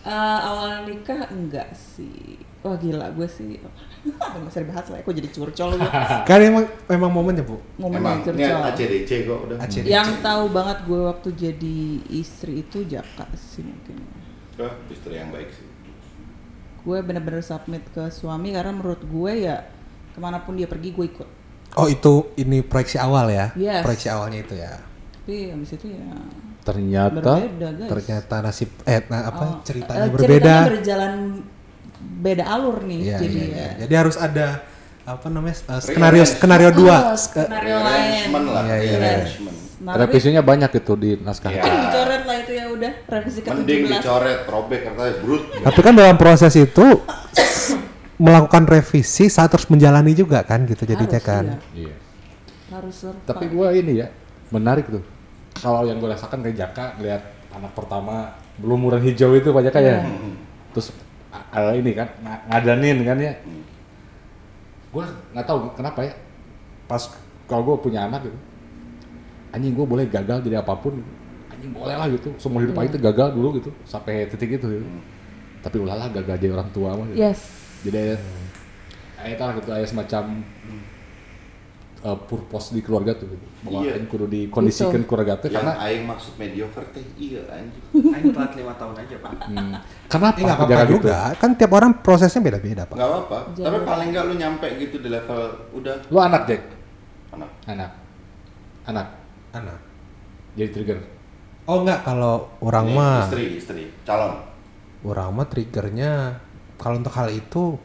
eh, 0.02 0.40
awal 0.40 0.88
nikah 0.88 1.28
enggak 1.28 1.68
sih. 1.76 2.40
Wah 2.62 2.78
gila 2.78 3.10
gue 3.12 3.28
sih. 3.28 3.58
Nggak 4.02 4.50
usah 4.50 4.62
dibahas 4.66 4.86
lah, 4.90 5.00
aku 5.06 5.14
jadi 5.14 5.30
curcol 5.30 5.70
gue. 5.78 5.92
Kan 6.30 6.40
emang 6.42 6.66
memang 6.90 7.12
momennya 7.14 7.44
bu. 7.46 7.62
Ngomong 7.78 8.02
emang 8.02 8.18
ini 8.18 8.26
curcol. 8.26 8.62
ACDC 8.74 9.10
kok 9.30 9.40
udah 9.46 9.58
ACDC. 9.62 9.86
Yang 9.86 10.10
tahu 10.26 10.44
banget 10.50 10.78
gue 10.90 11.02
waktu 11.06 11.30
jadi 11.38 11.78
istri 12.10 12.52
itu 12.66 12.78
Jaka 12.90 13.26
sih 13.38 13.62
mungkin. 13.62 14.02
Wah, 14.58 14.74
istri 14.90 15.16
yang 15.16 15.32
baik 15.32 15.50
sih 15.50 15.66
Gue 16.82 16.98
bener-bener 17.06 17.46
submit 17.46 17.86
ke 17.94 18.10
suami 18.10 18.58
karena 18.58 18.74
menurut 18.74 19.06
gue 19.06 19.32
ya 19.46 19.70
ke 20.12 20.20
mana 20.20 20.42
pun 20.42 20.58
dia 20.58 20.66
pergi 20.66 20.90
gue 20.92 21.06
ikut. 21.06 21.30
Oh 21.78 21.88
itu 21.88 22.34
ini 22.42 22.66
proyeksi 22.66 22.98
awal 22.98 23.30
ya? 23.30 23.54
Yes. 23.54 23.86
Proyeksi 23.86 24.10
awalnya 24.10 24.42
itu 24.42 24.58
ya. 24.58 24.82
Tapi 25.22 25.54
habis 25.54 25.72
itu 25.78 25.88
ya 25.94 26.10
ternyata 26.62 27.18
berbeda 27.22 27.70
guys. 27.78 27.90
Ternyata 27.90 28.36
nasib 28.42 28.70
eh 28.86 29.02
nah, 29.10 29.22
apa 29.30 29.46
Oh, 29.46 29.54
ceritanya 29.62 30.06
eh, 30.06 30.12
berbeda. 30.14 30.30
Ceritanya 30.30 30.70
berjalan 30.74 31.14
beda 32.22 32.44
alur 32.46 32.82
nih 32.82 33.00
Iya, 33.04 33.18
jadi 33.18 33.38
iya, 33.38 33.48
ya. 33.48 33.56
iya. 33.56 33.70
Jadi 33.82 33.94
harus 33.96 34.16
ada 34.16 34.48
apa 35.02 35.28
namanya 35.28 35.58
eh, 35.58 35.82
skenario 35.82 36.24
skenario 36.24 36.70
Oh, 36.70 36.74
dua. 36.76 36.98
skenario 37.16 37.78
lain. 37.78 37.90
Arrangement 38.30 38.46
lah 38.48 38.64
Iya, 38.64 38.78
iya, 38.80 38.98
arrangement. 38.98 39.58
Nah, 39.82 39.94
revisinya 39.98 40.42
banyak 40.42 40.70
gitu 40.72 40.94
di 40.94 41.18
naskah 41.18 41.50
Iya. 41.50 41.62
mungkin 41.62 41.82
dicoret 41.90 42.24
lah 42.24 42.38
itu 42.38 42.52
ya 42.54 42.66
udah 42.70 42.92
revisi 43.10 43.40
ke 43.42 43.50
mending 43.50 43.82
17. 43.82 43.94
dicoret 43.98 44.40
robek 44.46 44.80
katanya 44.86 45.14
brut 45.18 45.44
Tapi 45.58 45.80
kan 45.80 45.94
dalam 45.96 46.16
proses 46.16 46.54
itu 46.54 46.86
melakukan 48.18 48.64
revisi 48.66 49.26
saat 49.28 49.50
terus 49.50 49.66
menjalani 49.68 50.14
juga 50.14 50.46
kan 50.46 50.62
gitu 50.64 50.86
jadinya 50.86 51.18
Harus, 51.18 51.26
kan. 51.26 51.46
iya. 51.74 51.90
iya 51.90 51.96
Harus 52.70 52.98
tapi 53.26 53.50
gua 53.50 53.74
ini 53.74 54.00
ya 54.00 54.14
menarik 54.48 54.86
tuh 54.86 55.02
kalau 55.58 55.84
yang 55.84 55.98
gue 55.98 56.08
rasakan 56.08 56.40
kayak 56.40 56.56
Jaka 56.56 56.86
ngeliat 56.96 57.22
anak 57.52 57.74
pertama 57.74 58.38
belum 58.56 58.78
murah 58.80 59.02
hijau 59.02 59.34
itu 59.34 59.50
Pak 59.50 59.64
Jaka 59.66 59.80
ya 59.82 59.98
terus 60.72 60.94
ada 61.32 61.72
ini 61.76 61.92
kan 61.96 62.08
ng- 62.20 62.44
ngadanin 62.52 62.98
kan 63.08 63.18
ya 63.18 63.34
gue 64.92 65.04
nggak 65.32 65.46
tahu 65.48 65.58
kenapa 65.80 66.00
ya 66.04 66.14
pas 66.92 67.00
kalau 67.48 67.64
gue 67.72 67.76
punya 67.88 68.08
anak 68.12 68.28
gitu 68.28 68.40
anjing 69.56 69.72
gue 69.76 69.88
boleh 69.88 70.06
gagal 70.08 70.44
jadi 70.44 70.60
apa 70.60 70.76
pun 70.76 71.00
gitu. 71.00 71.12
anjing 71.52 71.72
boleh 71.72 71.96
lah 71.96 72.08
gitu 72.12 72.30
semua 72.36 72.60
hidup 72.64 72.76
aing 72.76 72.92
tuh 72.92 73.00
gagal 73.00 73.28
dulu 73.32 73.48
gitu 73.60 73.72
sampai 73.88 74.28
titik 74.28 74.60
itu 74.60 74.68
gitu. 74.68 74.88
tapi 75.64 75.78
ulahlah 75.80 76.12
gagal 76.12 76.36
jadi 76.40 76.52
orang 76.52 76.70
tua 76.76 76.96
mah 77.00 77.08
gitu. 77.12 77.20
Yes. 77.24 77.40
jadi 77.88 78.20
ayah 79.24 79.36
tahu 79.40 79.64
gitu 79.64 79.70
ayah 79.72 79.88
semacam 79.88 80.24
uh, 82.02 82.18
purpose 82.18 82.74
di 82.74 82.82
keluarga 82.82 83.14
tuh 83.14 83.30
gitu. 83.30 83.46
bahwa 83.62 83.82
Iya. 83.86 83.92
aing 83.98 84.08
kudu 84.10 84.26
dikondisikan 84.26 85.02
keluarga 85.06 85.38
tuh 85.38 85.50
karena 85.54 85.74
aing 85.86 86.04
maksud 86.06 86.34
mediocre 86.36 86.86
teh 86.92 87.06
iya 87.18 87.42
anjing. 87.50 87.84
Aing 88.18 88.34
telat 88.34 88.52
lima 88.58 88.74
tahun 88.76 88.96
aja 88.98 89.16
pak. 89.22 89.32
hmm, 89.48 89.72
kenapa 90.10 90.38
Eh 90.38 90.44
apa-apa 90.46 90.64
jangan 90.70 90.88
gitu? 90.88 90.94
juga. 90.98 91.18
Kan 91.38 91.50
tiap 91.56 91.72
orang 91.78 91.92
prosesnya 92.02 92.42
beda-beda 92.42 92.84
pak. 92.90 92.96
nggak 92.98 93.10
apa-apa. 93.10 93.38
Tapi 93.54 93.78
paling 93.86 94.08
nggak 94.12 94.24
lu 94.26 94.34
nyampe 94.36 94.68
gitu 94.82 94.96
di 95.00 95.10
level 95.10 95.40
udah. 95.78 95.96
Lu 96.10 96.18
anak 96.20 96.42
Jack? 96.50 96.62
Anak. 97.32 97.50
Anak. 97.70 97.92
Anak. 98.90 99.08
Anak. 99.54 99.80
jadi 100.52 100.70
trigger? 100.74 101.00
Oh 101.64 101.86
enggak 101.86 102.04
kalau 102.04 102.50
orang 102.60 102.88
Ini 102.90 102.98
mah 102.98 103.18
istri 103.30 103.46
istri. 103.56 103.84
Calon. 104.04 104.34
Orang 105.06 105.38
mah 105.38 105.48
triggernya 105.48 106.42
kalau 106.76 106.98
untuk 107.00 107.14
hal 107.14 107.30
itu 107.30 107.78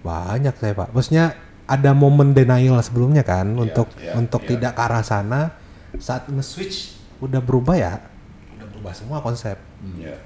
banyak 0.00 0.54
saya 0.54 0.72
pak. 0.72 0.94
Maksudnya 0.94 1.34
ada 1.68 1.92
momen 1.92 2.32
denial 2.32 2.80
sebelumnya 2.80 3.20
kan 3.20 3.52
untuk 3.52 3.92
iya, 4.00 4.16
untuk 4.16 4.40
iya. 4.48 4.48
tidak 4.56 4.72
ke 4.72 4.80
arah 4.80 5.04
sana. 5.04 5.40
Saat 6.00 6.32
nge-switch 6.32 6.96
udah 7.20 7.44
berubah 7.44 7.76
ya? 7.76 8.00
Udah 8.56 8.66
berubah 8.72 8.92
semua 8.96 9.20
konsep. 9.20 9.60
ya 10.00 10.16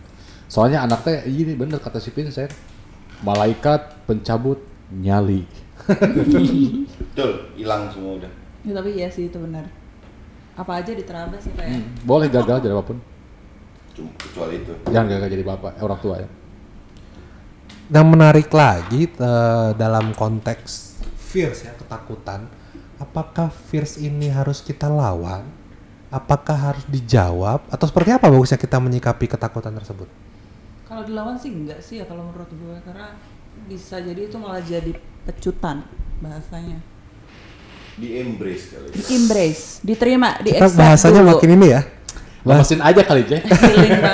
soalnya 0.53 0.85
anak 0.85 1.01
teh 1.01 1.25
ini 1.25 1.57
bener 1.57 1.81
kata 1.81 1.97
si 1.97 2.13
Vincent. 2.13 2.53
Malaikat 3.25 4.05
pencabut 4.05 4.61
nyali. 4.93 5.49
Betul 5.89 7.57
hilang 7.57 7.89
semua 7.89 8.21
udah. 8.21 8.33
Ya, 8.63 8.73
tapi 8.77 8.91
iya 9.01 9.09
sih 9.09 9.33
itu 9.33 9.39
benar. 9.41 9.65
Apa 10.53 10.85
aja 10.85 10.93
diterabas 10.93 11.41
sih 11.41 11.55
kayak. 11.57 11.73
Hmm, 11.73 11.87
boleh 12.05 12.29
gagal 12.29 12.61
jadi 12.61 12.75
apa 12.77 12.85
pun. 12.85 12.99
Cuma 13.97 14.11
kecuali 14.21 14.61
itu. 14.61 14.73
Jangan 14.93 15.09
gagal 15.09 15.29
jadi 15.33 15.45
bapak 15.47 15.73
eh, 15.81 15.83
orang 15.83 16.01
tua 16.05 16.17
ya. 16.21 16.29
Yang 17.89 18.07
menarik 18.13 18.49
lagi 18.53 19.03
eh, 19.09 19.71
dalam 19.79 20.13
konteks 20.13 20.92
fears 21.33 21.64
ya 21.64 21.73
ketakutan, 21.75 22.45
apakah 22.99 23.49
fears 23.49 23.97
ini 23.97 24.29
harus 24.29 24.61
kita 24.61 24.87
lawan? 24.87 25.49
Apakah 26.09 26.53
harus 26.53 26.85
dijawab 26.87 27.64
atau 27.66 27.87
seperti 27.88 28.12
apa 28.12 28.29
bagusnya 28.29 28.61
kita 28.61 28.77
menyikapi 28.77 29.25
ketakutan 29.27 29.73
tersebut? 29.73 30.05
Kalau 30.85 31.03
dilawan 31.03 31.40
sih 31.40 31.49
enggak 31.49 31.81
sih 31.81 31.99
ya 31.99 32.05
kalau 32.05 32.29
menurut 32.29 32.53
gue 32.53 32.77
karena 32.85 33.16
bisa 33.64 33.97
jadi 33.97 34.29
itu 34.29 34.37
malah 34.37 34.61
jadi 34.61 34.92
pecutan 35.25 35.88
bahasanya. 36.21 36.77
di 37.92 38.16
embrace 38.16 38.73
kali 38.73 38.88
Di 38.90 39.03
embrace, 39.11 39.64
diterima, 39.81 40.40
di 40.40 40.53
Kita 40.53 40.68
bahasanya 40.71 41.21
dulu. 41.21 41.29
makin 41.33 41.51
ini 41.57 41.66
ya. 41.71 41.81
lemesin 42.42 42.81
aja 42.81 43.03
kali 43.05 43.23
banget. 43.23 43.45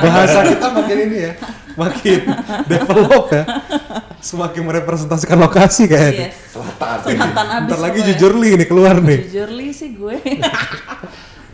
Bahasa 0.02 0.38
kita 0.44 0.66
makin 0.68 0.96
ini 1.00 1.18
ya, 1.18 1.32
makin 1.82 2.20
develop 2.66 3.24
ya. 3.32 3.42
Semakin 4.18 4.62
merepresentasikan 4.66 5.38
lokasi 5.38 5.86
kayaknya. 5.86 6.34
Yes. 6.34 6.58
Selatan 7.06 7.46
abis. 7.46 7.70
Ntar 7.70 7.80
lagi 7.80 8.00
jujur 8.12 8.32
li 8.34 8.58
nih 8.58 8.66
keluar 8.66 8.98
nih. 8.98 9.30
Jujurly 9.30 9.70
sih 9.70 9.94
gue. 9.94 10.18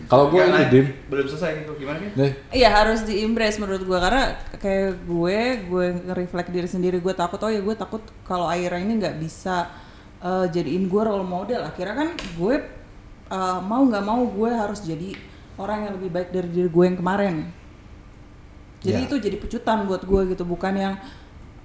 kalau 0.08 0.30
gue 0.30 0.42
ini 0.44 0.62
dim 0.68 0.86
Belum 1.08 1.26
selesai 1.26 1.64
gitu 1.64 1.72
gimana 1.80 1.98
nih 2.04 2.32
Iya 2.52 2.68
harus 2.70 3.02
di 3.02 3.24
embrace 3.24 3.58
menurut 3.58 3.82
gue 3.82 3.98
karena 3.98 4.36
kayak 4.60 5.02
gue 5.04 5.38
gue 5.68 5.86
nge-reflect 6.06 6.50
diri 6.52 6.68
sendiri 6.68 6.96
gue 7.00 7.14
takut 7.16 7.40
oh 7.40 7.50
ya 7.50 7.60
gue 7.64 7.74
takut 7.76 8.02
kalau 8.28 8.46
Aira 8.46 8.78
ini 8.78 9.00
nggak 9.00 9.16
bisa 9.18 9.72
eh, 10.20 10.46
jadiin 10.52 10.86
gue 10.86 11.02
role 11.02 11.26
model 11.26 11.64
akhirnya 11.64 12.06
kan 12.06 12.08
gue 12.14 12.54
eh, 13.32 13.58
mau 13.64 13.82
nggak 13.84 14.04
mau 14.04 14.22
gue 14.28 14.50
harus 14.52 14.84
jadi 14.84 15.16
orang 15.56 15.88
yang 15.88 15.92
lebih 15.98 16.10
baik 16.12 16.28
dari 16.30 16.48
diri 16.52 16.68
gue 16.68 16.84
yang 16.84 16.98
kemarin 16.98 17.36
jadi 18.84 19.00
Ya. 19.00 19.08
itu 19.08 19.16
jadi 19.16 19.40
pecutan 19.40 19.88
buat 19.88 20.04
gue 20.04 20.36
gitu 20.36 20.44
bukan 20.44 20.76
yang 20.76 20.94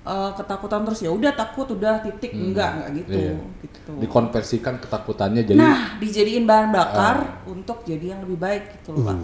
eh, 0.09 0.31
ketakutan 0.33 0.81
terus 0.89 0.99
ya 1.05 1.11
udah 1.13 1.31
takut 1.37 1.69
udah 1.69 2.01
titik 2.01 2.33
enggak 2.33 2.71
enggak 2.73 2.89
gitu 3.05 3.17
Iya. 3.21 3.35
gitu. 3.61 3.91
Dikonversikan 4.01 4.81
ketakutannya 4.81 5.45
jadi 5.45 5.59
nah 5.59 5.95
dijadiin 6.01 6.49
bahan 6.49 6.73
bakar 6.73 7.45
untuk 7.45 7.85
jadi 7.85 8.17
yang 8.17 8.25
lebih 8.25 8.41
baik 8.41 8.63
gitu 8.81 8.97
loh 8.97 9.13
pak. 9.13 9.17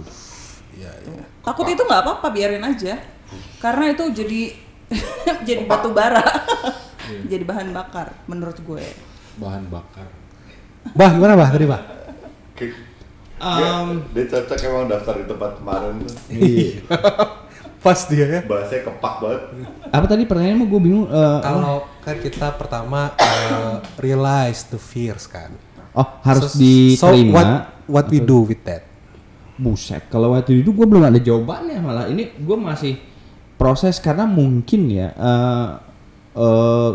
Iya, 0.76 0.92
iya. 1.08 1.24
takut 1.42 1.66
itu 1.66 1.82
nggak 1.82 2.02
apa-apa 2.06 2.28
biarin 2.30 2.62
aja. 2.62 3.02
Karena 3.58 3.90
itu 3.90 4.04
jadi 4.14 4.42
jadi 5.48 5.66
batu 5.66 5.90
bara. 5.92 6.22
Jadi 7.06 7.46
bahan 7.46 7.70
bakar 7.70 8.18
menurut 8.26 8.58
gue. 8.66 8.82
Bahan 9.38 9.70
bakar. 9.70 10.10
Bah, 10.98 11.14
gimana 11.14 11.38
bah 11.38 11.54
tadi 11.54 11.70
bah? 11.70 11.82
Um, 13.36 14.02
dia 14.10 14.26
cocok 14.26 14.58
emang 14.66 14.90
daftar 14.90 15.22
di 15.22 15.26
tempat 15.30 15.52
kemarin 15.62 16.02
tuh. 16.02 16.18
Pas 17.86 18.00
dia 18.04 18.26
ya. 18.26 18.42
Bahasanya 18.42 18.82
kepak 18.84 19.14
banget. 19.20 19.42
apa 19.88 20.06
tadi 20.10 20.24
pertanyaannya 20.26 20.66
gue 20.66 20.82
bingung. 20.82 21.06
eh, 21.06 21.40
Kalau 21.40 21.76
kan 22.02 22.18
kita 22.18 22.48
pertama 22.58 23.14
eh, 23.16 23.78
realize 23.96 24.66
the 24.68 24.82
fears 24.82 25.26
kan. 25.26 25.54
oh 25.94 26.08
harus 26.22 26.52
So- 26.52 26.58
diterima. 26.58 26.98
So 26.98 27.08
what 27.30 27.48
what 27.86 28.06
we 28.10 28.20
do 28.20 28.44
with 28.44 28.66
that? 28.66 28.84
Buset, 29.56 30.10
kalau 30.10 30.36
waktu 30.36 30.60
itu 30.60 30.74
gue 30.74 30.84
belum 30.84 31.06
ada 31.06 31.16
jawabannya 31.16 31.80
malah 31.80 32.06
ini 32.06 32.28
gue 32.36 32.58
masih 32.60 33.00
proses 33.56 34.02
karena 34.02 34.28
mungkin 34.28 34.90
ya. 34.90 35.14
eh 35.14 35.68
eh, 36.36 36.92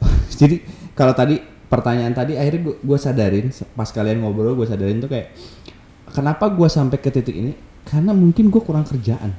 jadi 0.40 0.56
kalau 0.92 1.12
tadi 1.12 1.36
pertanyaan 1.66 2.14
tadi 2.14 2.38
akhirnya 2.38 2.72
gue 2.78 2.98
sadarin 2.98 3.46
pas 3.74 3.90
kalian 3.90 4.22
ngobrol 4.22 4.54
gue 4.54 4.64
sadarin 4.64 5.02
tuh 5.02 5.10
kayak 5.10 5.34
kenapa 6.08 6.48
gue 6.48 6.64
sampai 6.64 6.96
ke 6.96 7.10
titik 7.10 7.34
ini 7.34 7.52
karena 7.84 8.14
mungkin 8.14 8.48
gue 8.48 8.62
kurang 8.62 8.86
kerjaan. 8.86 9.34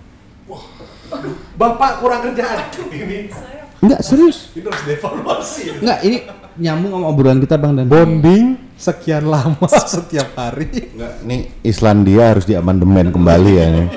Bapak 1.56 2.00
kurang 2.00 2.20
kerjaan. 2.22 2.68
Ini 2.86 3.32
Enggak 3.78 4.02
serius. 4.02 4.50
ini 4.52 4.66
harus 4.66 4.84
devaluasi. 4.84 5.62
Enggak 5.78 6.00
ini 6.02 6.18
nyambung 6.56 6.92
sama 6.94 7.06
obrolan 7.08 7.40
kita 7.40 7.56
bang 7.56 7.74
dan 7.76 7.86
Bonding 7.86 8.46
sekian 8.76 9.26
lama 9.26 9.68
setiap 9.88 10.34
hari. 10.34 10.68
Enggak, 10.92 11.14
nih 11.22 11.42
Islandia 11.62 12.24
harus 12.30 12.44
diamandemen 12.44 13.10
kembali 13.10 13.52
ya 13.52 13.66
nih. 13.72 13.88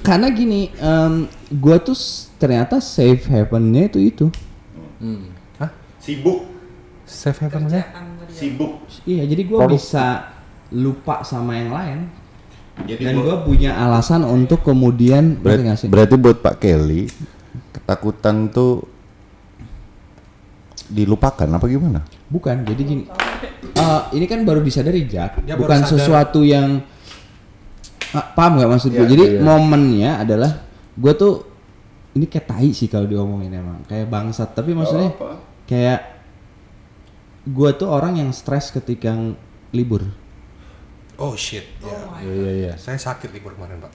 karena 0.00 0.30
gini, 0.30 0.70
gue 1.48 1.76
tuh 1.80 1.92
s- 1.92 2.30
ternyata 2.36 2.78
safe 2.78 3.26
havennya 3.26 3.88
itu 3.88 3.98
itu. 3.98 4.26
Sibuk, 5.98 6.46
Safe 7.02 7.34
havennya? 7.40 7.82
sibuk. 8.30 8.86
Iya, 9.02 9.26
jadi 9.26 9.42
gue 9.44 9.58
Produk- 9.58 9.74
bisa 9.74 10.30
lupa 10.70 11.22
sama 11.22 11.56
yang 11.56 11.70
lain. 11.70 11.98
Jadi 12.78 13.02
Dan 13.02 13.16
gua- 13.16 13.24
gue 13.24 13.36
punya 13.46 13.72
alasan 13.74 14.20
untuk 14.22 14.60
kemudian 14.60 15.36
Berat- 15.36 15.56
ngerti 15.56 15.62
nggak 15.64 15.78
sih? 15.78 15.88
berarti 15.88 16.14
buat 16.14 16.38
Pak 16.38 16.54
Kelly 16.58 17.08
ketakutan 17.72 18.48
tuh 18.48 18.84
dilupakan 20.86 21.48
apa 21.48 21.64
gimana? 21.66 22.00
Bukan, 22.26 22.62
jadi 22.62 22.82
gini. 22.82 23.04
eh, 23.68 24.02
ini 24.12 24.24
kan 24.24 24.40
baru 24.42 24.60
disadari 24.60 25.04
Jack, 25.04 25.40
Dia 25.40 25.52
baru 25.52 25.60
bukan 25.62 25.80
sadar. 25.80 25.90
sesuatu 25.92 26.40
yang 26.40 26.80
Ah, 28.08 28.22
paham 28.24 28.56
nggak 28.56 28.70
maksud 28.70 28.90
gue? 28.90 29.02
Iya, 29.02 29.10
Jadi 29.10 29.24
iya. 29.28 29.40
momennya 29.42 30.10
adalah 30.18 30.52
gue 30.94 31.12
tuh 31.12 31.32
ini 32.14 32.24
kayak 32.24 32.46
tai 32.46 32.70
sih 32.70 32.86
kalau 32.86 33.04
diomongin 33.04 33.52
emang 33.52 33.84
kayak 33.84 34.06
bangsat. 34.06 34.52
Tapi 34.52 34.72
maksudnya 34.72 35.10
apa. 35.10 35.36
kayak 35.64 36.00
gue 37.44 37.70
tuh 37.74 37.86
orang 37.86 38.16
yang 38.16 38.30
stres 38.30 38.70
ketika 38.70 39.12
libur. 39.70 40.06
Oh 41.16 41.32
shit. 41.32 41.64
Ya. 41.80 41.96
Iya 42.20 42.32
iya 42.32 42.52
iya. 42.52 42.72
Saya 42.76 43.00
sakit 43.00 43.32
libur 43.32 43.56
kemarin 43.56 43.80
pak. 43.80 43.92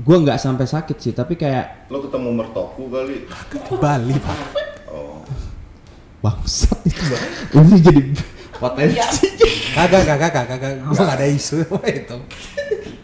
Gue 0.00 0.16
nggak 0.16 0.40
sampai 0.40 0.64
sakit 0.64 0.96
sih, 0.96 1.12
tapi 1.12 1.36
kayak 1.36 1.92
Lo 1.92 2.00
ketemu 2.00 2.32
mertoku 2.32 2.88
kali. 2.88 3.28
Di 3.28 3.76
Bali 3.76 4.16
pak. 4.16 4.38
bangsat 6.20 6.76
itu 6.84 7.00
bang. 7.08 7.24
Ini 7.64 7.76
jadi 7.80 8.02
potensi. 8.60 9.24
Kagak 9.72 10.04
kagak 10.04 10.32
kagak 10.36 10.58
kagak. 10.60 10.84
Gua 10.84 11.00
nggak 11.00 11.16
ada 11.16 11.26
isu 11.32 11.64
itu. 11.64 12.16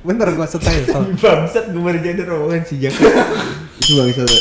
Bener 0.04 0.28
gua 0.36 0.44
setel. 0.44 0.84
bangsat 1.24 1.72
gue 1.72 1.80
baru 1.80 1.96
jadi 2.00 2.24
rombongan 2.28 2.64
si 2.64 2.76
Jack. 2.80 2.92
itu 3.80 3.92
bangsat. 3.96 4.28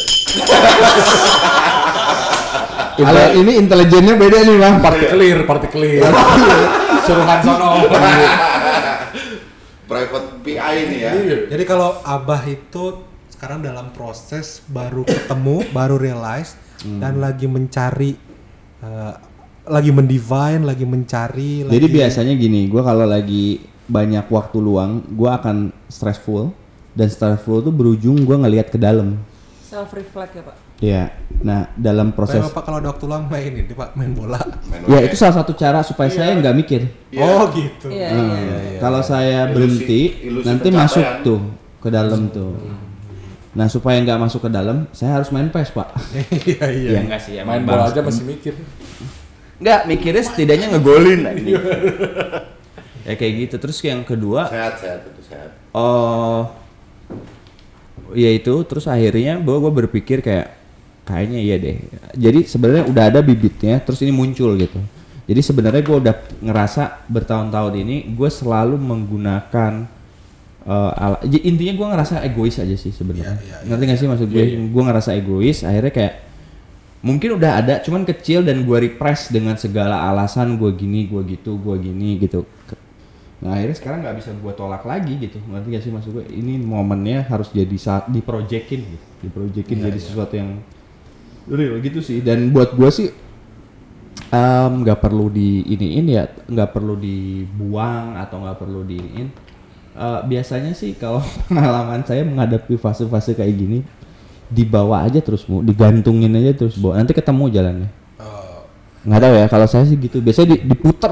Kalau 2.97 3.25
ini 3.36 3.51
intelijennya 3.58 4.15
beda 4.15 4.38
nih 4.41 4.58
bang. 4.58 4.75
Partikelir, 4.79 5.38
partikelir. 5.43 6.01
Suruhan 7.03 7.39
sono. 7.41 7.69
Private 9.86 10.41
PI 10.41 10.75
nih 10.89 10.99
ya. 10.99 11.12
Jadi 11.47 11.63
kalau 11.63 12.01
abah 12.01 12.41
itu 12.43 13.05
sekarang 13.29 13.62
dalam 13.62 13.91
proses 13.91 14.63
baru 14.65 15.05
ketemu, 15.05 15.62
baru 15.69 15.95
realize 15.95 16.58
dan 16.81 17.19
lagi 17.19 17.45
mencari, 17.45 18.17
eh, 18.79 19.13
lagi 19.65 19.91
mendivine, 19.91 20.63
lagi 20.63 20.86
mencari. 20.86 21.62
Jadi 21.63 21.77
lagi- 21.81 21.93
biasanya 21.93 22.34
gini, 22.34 22.65
gue 22.65 22.81
kalau 22.81 23.05
lagi 23.05 23.60
banyak 23.86 24.25
waktu 24.25 24.58
luang, 24.58 25.05
gue 25.08 25.29
akan 25.29 25.69
stressful 25.86 26.49
dan 26.91 27.08
stressful 27.08 27.62
tuh 27.62 27.69
berujung 27.69 28.17
gue 28.19 28.36
ngelihat 28.36 28.69
ke 28.69 28.79
dalam. 28.79 29.21
self 29.65 29.91
reflect 29.91 30.31
ya 30.31 30.39
pak 30.39 30.55
Ya, 30.77 31.07
nah 31.39 31.71
dalam 31.73 32.11
proses, 32.11 32.35
Kayak 32.35 32.51
bapak 32.51 32.63
kalau 32.63 32.77
ada 32.77 32.89
waktu 32.91 33.05
luang 33.05 33.25
main 33.25 33.47
ini 33.49 33.71
pak 33.71 33.95
main 33.95 34.11
bola. 34.11 34.35
ya 34.85 34.99
itu 35.01 35.15
salah 35.15 35.39
satu 35.39 35.55
cara 35.55 35.79
supaya 35.81 36.09
saya 36.09 36.35
nggak 36.35 36.51
mikir. 36.53 36.81
Oh 37.15 37.47
gitu. 37.49 37.88
iya 37.88 38.11
Hmm, 38.11 38.35
iya 38.35 38.77
Kalau 38.77 38.99
saya 38.99 39.47
Ilusi- 39.47 39.53
berhenti, 39.55 40.01
ilusi 40.21 40.45
nanti 40.45 40.67
pencapaian. 40.67 40.91
masuk 40.91 41.05
tuh 41.23 41.39
ke 41.79 41.89
dalam 41.89 42.21
tuh. 42.27 42.51
Nah 43.51 43.67
supaya 43.67 44.03
nggak 44.03 44.19
masuk 44.19 44.41
ke 44.41 44.49
dalam, 44.49 44.83
saya 44.91 45.15
harus 45.15 45.31
main 45.31 45.47
PES 45.47 45.71
pak. 45.71 45.88
Iya 46.43 46.65
iya. 46.69 46.89
Ya 46.91 46.99
enggak 47.01 47.21
sih, 47.23 47.39
Main 47.39 47.63
bola 47.63 47.88
aja 47.88 48.03
masih 48.03 48.23
mikir. 48.25 48.53
Enggak, 49.55 49.79
mikirnya 49.85 50.23
setidaknya 50.23 50.67
ngegolin 50.69 51.23
aja. 51.23 51.55
Ya 53.01 53.13
kayak 53.13 53.33
gitu. 53.39 53.55
Terus 53.57 53.79
yang 53.79 54.03
kedua, 54.03 54.51
Sehat 54.51 54.75
sehat 54.75 55.07
itu 55.07 55.21
sehat. 55.23 55.55
oh 55.71 56.51
ya 58.11 58.27
itu 58.29 58.53
terus 58.61 58.85
akhirnya 58.85 59.38
gue 59.38 59.55
gue 59.55 59.71
berpikir 59.73 60.19
kayak 60.19 60.64
kayaknya 61.05 61.39
iya 61.39 61.55
deh. 61.61 61.77
Jadi 62.17 62.49
sebenarnya 62.49 62.89
udah 62.89 63.03
ada 63.13 63.19
bibitnya 63.21 63.77
terus 63.79 64.01
ini 64.01 64.09
muncul 64.11 64.57
gitu. 64.57 64.81
Jadi 65.25 65.41
sebenarnya 65.41 65.81
gue 65.81 65.97
udah 66.01 66.15
ngerasa 66.41 67.05
bertahun-tahun 67.09 67.73
ini 67.81 68.13
gue 68.13 68.29
selalu 68.29 68.77
menggunakan 68.77 69.89
eh, 70.65 70.91
ala- 71.01 71.21
j- 71.25 71.45
intinya 71.45 71.73
gue 71.77 71.87
ngerasa 71.93 72.15
egois 72.25 72.57
aja 72.57 72.73
sih 72.77 72.89
sebenarnya. 72.93 73.37
Iya, 73.37 73.57
iya, 73.61 73.69
ngerti 73.69 73.83
gak 73.89 73.99
sih 74.01 74.07
maksud 74.09 74.27
gue 74.29 74.45
gue 74.69 74.83
ngerasa 74.85 75.09
egois 75.13 75.61
akhirnya 75.61 75.93
kayak 75.93 76.13
mungkin 77.05 77.37
udah 77.37 77.51
ada 77.61 77.73
cuman 77.85 78.01
kecil 78.01 78.41
dan 78.41 78.65
gue 78.65 78.77
repress 78.81 79.29
dengan 79.29 79.53
segala 79.61 80.09
alasan 80.09 80.57
gue 80.57 80.73
gini 80.73 81.05
gue 81.05 81.21
gitu 81.37 81.57
gue 81.61 81.75
gini 81.77 82.17
gitu. 82.17 82.45
Nah 83.45 83.61
akhirnya 83.61 83.77
sekarang 83.77 83.99
nggak 84.01 84.15
bisa 84.21 84.29
gue 84.33 84.53
tolak 84.57 84.81
lagi 84.85 85.13
gitu. 85.21 85.37
Ngerti 85.41 85.67
gak 85.69 85.83
sih 85.85 85.91
maksud 85.93 86.11
gue 86.17 86.25
ini 86.33 86.57
momennya 86.61 87.29
harus 87.29 87.49
jadi 87.53 87.77
saat 87.77 88.09
diprojekin 88.09 88.81
gitu. 88.81 89.05
Diprojekin 89.25 89.77
jadi 89.85 89.99
sesuatu 90.01 90.33
yang 90.33 90.61
real 91.49 91.77
gitu 91.81 91.99
sih. 92.01 92.21
Dan 92.21 92.49
buat 92.49 92.73
gue 92.73 92.89
sih 92.89 93.10
nggak 94.65 94.99
perlu 94.99 95.31
di 95.31 95.63
iniin 95.63 96.05
ya 96.12 96.27
nggak 96.27 96.75
perlu 96.75 96.99
dibuang 96.99 98.19
atau 98.19 98.43
nggak 98.43 98.58
perlu 98.60 98.84
diiniin. 98.84 99.27
Eh, 99.95 100.19
biasanya 100.27 100.75
sih 100.75 100.91
kalau 100.99 101.23
pengalaman 101.47 102.03
saya 102.03 102.27
menghadapi 102.27 102.75
fase-fase 102.75 103.31
kayak 103.31 103.55
gini 103.55 103.79
dibawa 104.45 105.08
aja 105.08 105.23
terus 105.23 105.47
mu 105.49 105.65
digantungin 105.65 106.29
aja 106.38 106.53
terus 106.53 106.75
bawa 106.77 106.99
nanti 106.99 107.15
ketemu 107.15 107.43
jalannya. 107.49 107.89
Oh, 108.19 108.67
nggak 109.08 109.19
tahu 109.23 109.34
ya 109.39 109.45
kalau 109.47 109.67
saya 109.71 109.88
sih 109.88 109.95
gitu. 109.95 110.19
Biasanya 110.19 110.60
di- 110.60 110.63
diputer 110.67 111.12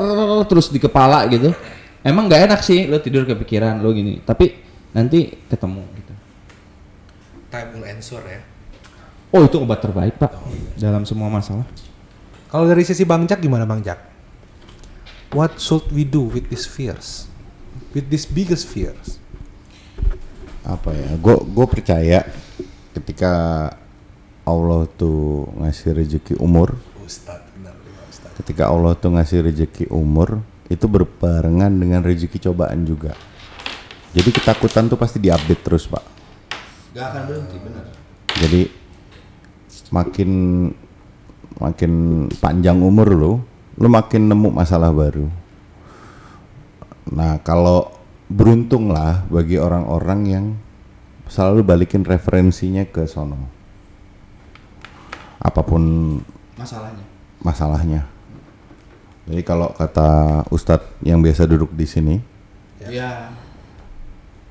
terus 0.52 0.68
di 0.68 0.80
kepala 0.84 1.24
gitu. 1.32 1.56
Emang 2.04 2.28
nggak 2.28 2.52
enak 2.52 2.60
sih 2.60 2.92
lo 2.92 3.00
tidur 3.00 3.24
kepikiran 3.24 3.80
lo 3.80 3.96
gini. 3.96 4.20
Tapi 4.20 4.52
nanti 4.92 5.32
ketemu 5.48 5.82
gitu. 5.96 6.14
Time 7.48 7.70
will 7.72 7.88
answer 7.88 8.20
ya. 8.28 8.42
Oh 9.34 9.42
itu 9.44 9.58
obat 9.58 9.82
terbaik 9.82 10.16
pak 10.16 10.32
dalam 10.78 11.04
semua 11.04 11.28
masalah 11.28 11.66
Kalau 12.54 12.70
dari 12.70 12.86
sisi 12.86 13.02
Bang 13.02 13.26
Jack 13.26 13.42
gimana 13.42 13.66
Bang 13.66 13.82
Jack? 13.82 13.98
What 15.34 15.58
should 15.58 15.90
we 15.90 16.06
do 16.06 16.22
with 16.22 16.54
these 16.54 16.70
fears? 16.70 17.26
With 17.98 18.14
these 18.14 18.30
biggest 18.30 18.70
fears? 18.70 19.18
Apa 20.62 20.94
ya? 20.94 21.18
Gue 21.18 21.42
gue 21.42 21.66
percaya 21.66 22.22
ketika 22.94 23.34
Allah 24.46 24.86
tuh 24.94 25.50
ngasih 25.58 25.98
rezeki 25.98 26.38
umur, 26.38 26.78
Ustadz, 27.02 27.50
benar 27.58 27.74
Ustadz. 28.06 28.38
ketika 28.38 28.70
Allah 28.70 28.94
tuh 28.94 29.18
ngasih 29.18 29.50
rezeki 29.50 29.90
umur 29.90 30.46
itu 30.70 30.86
berbarengan 30.86 31.74
dengan 31.74 32.06
rezeki 32.06 32.38
cobaan 32.38 32.86
juga. 32.86 33.18
Jadi 34.14 34.30
ketakutan 34.30 34.94
tuh 34.94 35.02
pasti 35.02 35.18
diupdate 35.18 35.64
terus 35.66 35.90
pak. 35.90 36.06
Gak 36.94 37.06
akan 37.10 37.22
berhenti 37.26 37.58
benar 37.58 37.90
Jadi 38.38 38.62
makin 39.94 40.32
makin 41.62 41.92
panjang 42.42 42.82
umur 42.82 43.08
lo, 43.14 43.34
lo 43.78 43.88
makin 43.88 44.26
nemu 44.26 44.50
masalah 44.50 44.90
baru. 44.90 45.30
Nah 47.14 47.38
kalau 47.40 47.94
beruntung 48.26 48.90
lah 48.90 49.22
bagi 49.30 49.62
orang-orang 49.62 50.20
yang 50.26 50.46
selalu 51.30 51.62
balikin 51.62 52.02
referensinya 52.02 52.84
ke 52.84 53.06
sono. 53.06 53.62
apa 55.38 55.60
pun 55.60 55.84
Masalahnya. 56.56 57.04
masalahnya. 57.44 58.02
Jadi 59.28 59.44
kalau 59.44 59.76
kata 59.76 60.08
Ustadz 60.48 61.04
yang 61.04 61.20
biasa 61.20 61.44
duduk 61.44 61.76
di 61.76 61.84
sini, 61.84 62.16
Ya. 62.80 63.28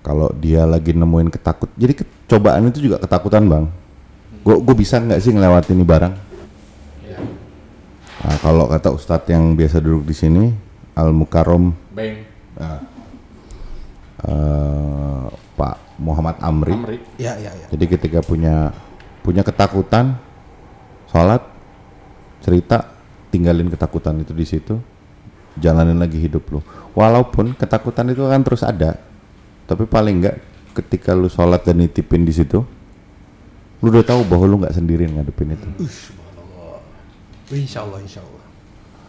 kalau 0.05 0.29
dia 0.37 0.69
lagi 0.69 0.93
nemuin 0.93 1.33
ketakut, 1.33 1.73
jadi 1.77 1.97
ke- 1.97 2.09
cobaan 2.29 2.69
itu 2.69 2.85
juga 2.85 3.01
ketakutan 3.01 3.49
bang. 3.49 3.65
Gue 4.43 4.57
gue 4.59 4.75
bisa 4.75 4.99
nggak 4.99 5.23
sih 5.23 5.31
ngelewatin 5.31 5.79
ini 5.79 5.87
barang? 5.87 6.15
Nah, 8.23 8.37
kalau 8.39 8.71
kata 8.71 8.95
Ustadz 8.95 9.35
yang 9.35 9.59
biasa 9.59 9.83
duduk 9.83 10.07
di 10.07 10.15
sini, 10.15 10.45
Al 10.95 11.11
Mukarrom 11.11 11.75
Bang. 11.91 12.23
eh, 14.23 15.27
Pak 15.59 15.75
Muhammad 15.99 16.39
Amri. 16.39 16.71
Amri. 16.71 16.99
Ya, 17.19 17.35
ya, 17.35 17.51
ya. 17.51 17.67
Jadi 17.75 17.85
ketika 17.91 18.23
punya 18.23 18.71
punya 19.27 19.43
ketakutan, 19.43 20.19
sholat, 21.11 21.43
cerita, 22.43 22.95
tinggalin 23.35 23.71
ketakutan 23.71 24.23
itu 24.23 24.31
di 24.35 24.47
situ, 24.47 24.79
jalanin 25.59 25.99
lagi 25.99 26.23
hidup 26.23 26.47
lu. 26.51 26.61
Walaupun 26.95 27.59
ketakutan 27.59 28.11
itu 28.15 28.23
akan 28.23 28.43
terus 28.47 28.63
ada, 28.63 29.03
tapi 29.67 29.87
paling 29.87 30.23
enggak 30.23 30.37
ketika 30.79 31.11
lu 31.15 31.27
sholat 31.27 31.67
dan 31.67 31.83
nitipin 31.83 32.23
di 32.23 32.35
situ, 32.35 32.63
lu 33.83 33.91
udah 33.91 34.07
tahu 34.07 34.23
bahwa 34.31 34.45
lu 34.47 34.57
nggak 34.63 34.79
sendirian 34.79 35.11
ngadepin 35.19 35.59
itu. 35.59 35.69
Insya 37.51 37.83
Allah, 37.83 37.99
insya 37.99 38.23
Allah. 38.23 38.47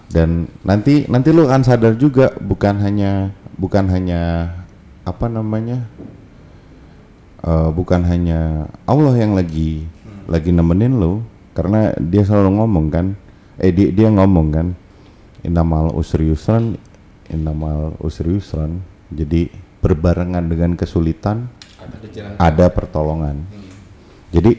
Dan 0.10 0.50
nanti 0.66 1.06
nanti 1.06 1.30
lu 1.30 1.46
akan 1.46 1.62
sadar 1.62 1.94
juga 1.94 2.34
bukan 2.42 2.82
hanya 2.82 3.30
bukan 3.56 3.86
hanya 3.88 4.52
apa 5.06 5.30
namanya 5.30 5.86
eh, 7.46 7.70
bukan 7.70 8.02
hanya 8.02 8.68
Allah 8.90 9.14
yang 9.14 9.38
lagi 9.38 9.86
lagi 10.26 10.50
nemenin 10.50 10.98
lu 10.98 11.22
karena 11.54 11.94
dia 12.02 12.26
selalu 12.26 12.58
ngomong 12.58 12.86
kan 12.90 13.06
eh 13.62 13.70
dia, 13.70 13.94
dia 13.94 14.10
ngomong 14.10 14.48
kan 14.50 14.68
innamal 15.46 15.94
usri 15.94 16.34
yusran 16.34 16.82
innamal 17.30 17.94
usri 18.02 18.34
yusran. 18.34 18.82
Jadi 19.14 19.54
berbarengan 19.78 20.50
dengan 20.50 20.74
kesulitan 20.74 21.46
ada 22.42 22.66
pertolongan 22.74 23.46
jadi 24.34 24.58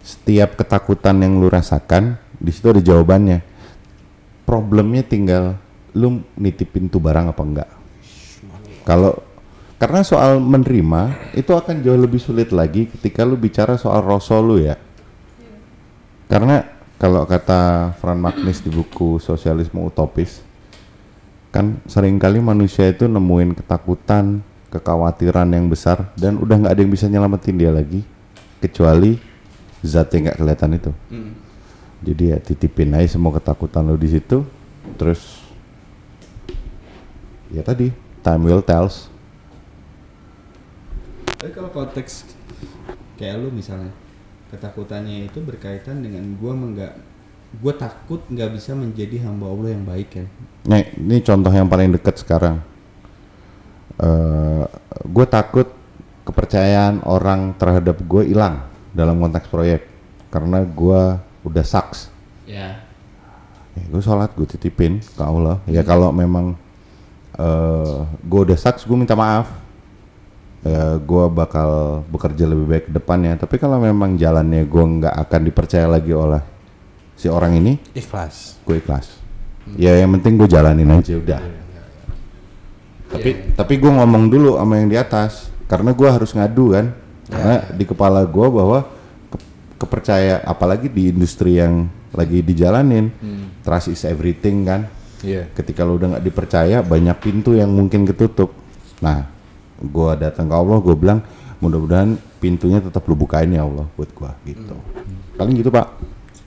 setiap 0.00 0.54
ketakutan 0.54 1.18
yang 1.18 1.42
lu 1.42 1.50
rasakan 1.50 2.16
di 2.38 2.50
situ 2.54 2.70
ada 2.70 2.80
jawabannya. 2.80 3.42
Problemnya 4.46 5.02
tinggal 5.02 5.58
lu 5.92 6.22
nitipin 6.38 6.86
tuh 6.86 7.02
barang 7.02 7.34
apa 7.34 7.42
enggak. 7.42 7.70
Kalau 8.86 9.18
karena 9.82 10.06
soal 10.06 10.38
menerima 10.38 11.34
itu 11.34 11.50
akan 11.50 11.82
jauh 11.82 11.98
lebih 11.98 12.22
sulit 12.22 12.54
lagi 12.54 12.86
ketika 12.86 13.26
lu 13.26 13.34
bicara 13.34 13.74
soal 13.74 14.00
rasul 14.06 14.54
lu 14.54 14.56
ya. 14.62 14.78
Karena 16.30 16.62
kalau 16.94 17.26
kata 17.26 17.92
Fran 17.98 18.22
Magnis 18.22 18.62
di 18.62 18.70
buku 18.70 19.18
Sosialisme 19.18 19.82
Utopis 19.82 20.46
kan 21.50 21.82
sering 21.90 22.14
kali 22.22 22.38
manusia 22.38 22.86
itu 22.86 23.10
nemuin 23.10 23.58
ketakutan 23.58 24.38
kekhawatiran 24.70 25.50
yang 25.50 25.66
besar 25.66 26.14
dan 26.14 26.38
udah 26.38 26.62
nggak 26.62 26.72
ada 26.78 26.80
yang 26.86 26.94
bisa 26.94 27.10
nyelamatin 27.10 27.58
dia 27.58 27.74
lagi 27.74 28.06
kecuali 28.60 29.16
zat 29.80 30.12
yang 30.12 30.28
nggak 30.28 30.38
kelihatan 30.38 30.70
itu 30.76 30.92
jadi 32.00 32.24
ya 32.36 32.38
titipin 32.40 32.92
aja 32.96 33.16
semua 33.16 33.32
ketakutan 33.36 33.84
lo 33.84 33.96
di 33.96 34.08
situ 34.08 34.44
terus 34.96 35.40
ya 37.50 37.64
tadi 37.64 37.92
time 38.20 38.42
will 38.44 38.62
tells 38.62 39.08
Tapi 41.40 41.56
kalau 41.56 41.72
konteks 41.72 42.36
kayak 43.16 43.40
lu 43.40 43.48
misalnya 43.48 43.88
ketakutannya 44.52 45.24
itu 45.24 45.40
berkaitan 45.40 46.04
dengan 46.04 46.20
gua 46.36 46.52
enggak 46.52 46.92
gua 47.64 47.72
takut 47.72 48.20
nggak 48.28 48.60
bisa 48.60 48.76
menjadi 48.76 49.24
hamba 49.24 49.48
Allah 49.48 49.72
yang 49.72 49.88
baik 49.88 50.08
kan. 50.20 50.26
Nih, 50.68 50.92
ini 51.00 51.24
contoh 51.24 51.48
yang 51.48 51.64
paling 51.64 51.96
dekat 51.96 52.20
sekarang. 52.20 52.60
Eh, 54.00 54.64
gue 55.04 55.26
takut 55.28 55.68
kepercayaan 56.24 57.02
orang 57.08 57.56
terhadap 57.56 57.98
gue 58.04 58.22
hilang 58.28 58.66
dalam 58.92 59.18
konteks 59.18 59.46
proyek 59.48 59.86
karena 60.30 60.62
gue 60.62 61.00
udah 61.44 61.64
saks. 61.64 62.12
Ya. 62.46 62.82
Ya, 63.74 63.84
gue 63.86 64.02
sholat 64.02 64.34
gue 64.34 64.46
titipin 64.46 65.00
ke 65.00 65.22
Allah. 65.22 65.62
Ya 65.66 65.80
kalau 65.86 66.10
memang 66.10 66.58
eh 67.38 67.98
gue 68.26 68.40
udah 68.50 68.58
saks, 68.58 68.84
gue 68.86 68.96
minta 68.98 69.14
maaf. 69.18 69.48
Ya, 70.60 71.00
gue 71.00 71.24
bakal 71.32 72.02
bekerja 72.12 72.44
lebih 72.44 72.66
baik 72.68 72.84
ke 72.88 72.92
depannya. 72.92 73.32
Tapi 73.40 73.56
kalau 73.56 73.80
memang 73.80 74.20
jalannya 74.20 74.68
gue 74.68 74.84
nggak 75.00 75.14
akan 75.26 75.40
dipercaya 75.48 75.88
lagi 75.88 76.12
oleh 76.12 76.42
si 77.16 77.28
orang 77.28 77.56
ini, 77.56 77.76
Ikhlas. 77.96 78.60
gue 78.64 78.80
ikhlas. 78.80 79.20
Ya 79.76 79.92
yang 79.96 80.12
penting 80.18 80.40
gue 80.40 80.48
jalanin 80.48 80.88
aja 80.88 81.14
udah. 81.16 81.40
Tapi 83.10 83.30
tapi 83.58 83.74
gue 83.76 83.92
ngomong 83.92 84.30
dulu 84.30 84.56
sama 84.56 84.78
yang 84.78 84.88
di 84.88 84.96
atas 84.96 85.49
karena 85.70 85.94
gue 85.94 86.08
harus 86.10 86.34
ngadu 86.34 86.74
kan. 86.74 86.86
Karena 87.30 87.62
di 87.70 87.86
kepala 87.86 88.26
gue 88.26 88.46
bahwa 88.50 88.82
ke- 89.30 89.46
kepercaya 89.78 90.42
apalagi 90.42 90.90
di 90.90 91.14
industri 91.14 91.62
yang 91.62 91.86
lagi 92.10 92.42
dijalanin 92.42 93.06
trust 93.62 93.94
is 93.94 94.02
everything 94.02 94.66
kan. 94.66 94.90
Iya. 95.22 95.46
Ketika 95.54 95.86
lo 95.86 95.94
udah 95.94 96.18
nggak 96.18 96.26
dipercaya 96.26 96.82
banyak 96.82 97.16
pintu 97.22 97.54
yang 97.54 97.70
mungkin 97.70 98.02
ketutup. 98.02 98.50
Nah, 98.98 99.30
gue 99.78 100.10
datang 100.18 100.50
ke 100.50 100.54
Allah 100.56 100.78
gue 100.82 100.96
bilang 100.98 101.22
mudah-mudahan 101.60 102.18
pintunya 102.40 102.82
tetap 102.82 103.06
lu 103.06 103.14
bukain 103.14 103.52
ya 103.52 103.62
Allah 103.62 103.86
buat 103.94 104.10
gue 104.10 104.30
gitu. 104.50 104.74
Paling 105.38 105.54
gitu 105.54 105.70
pak. 105.70 105.86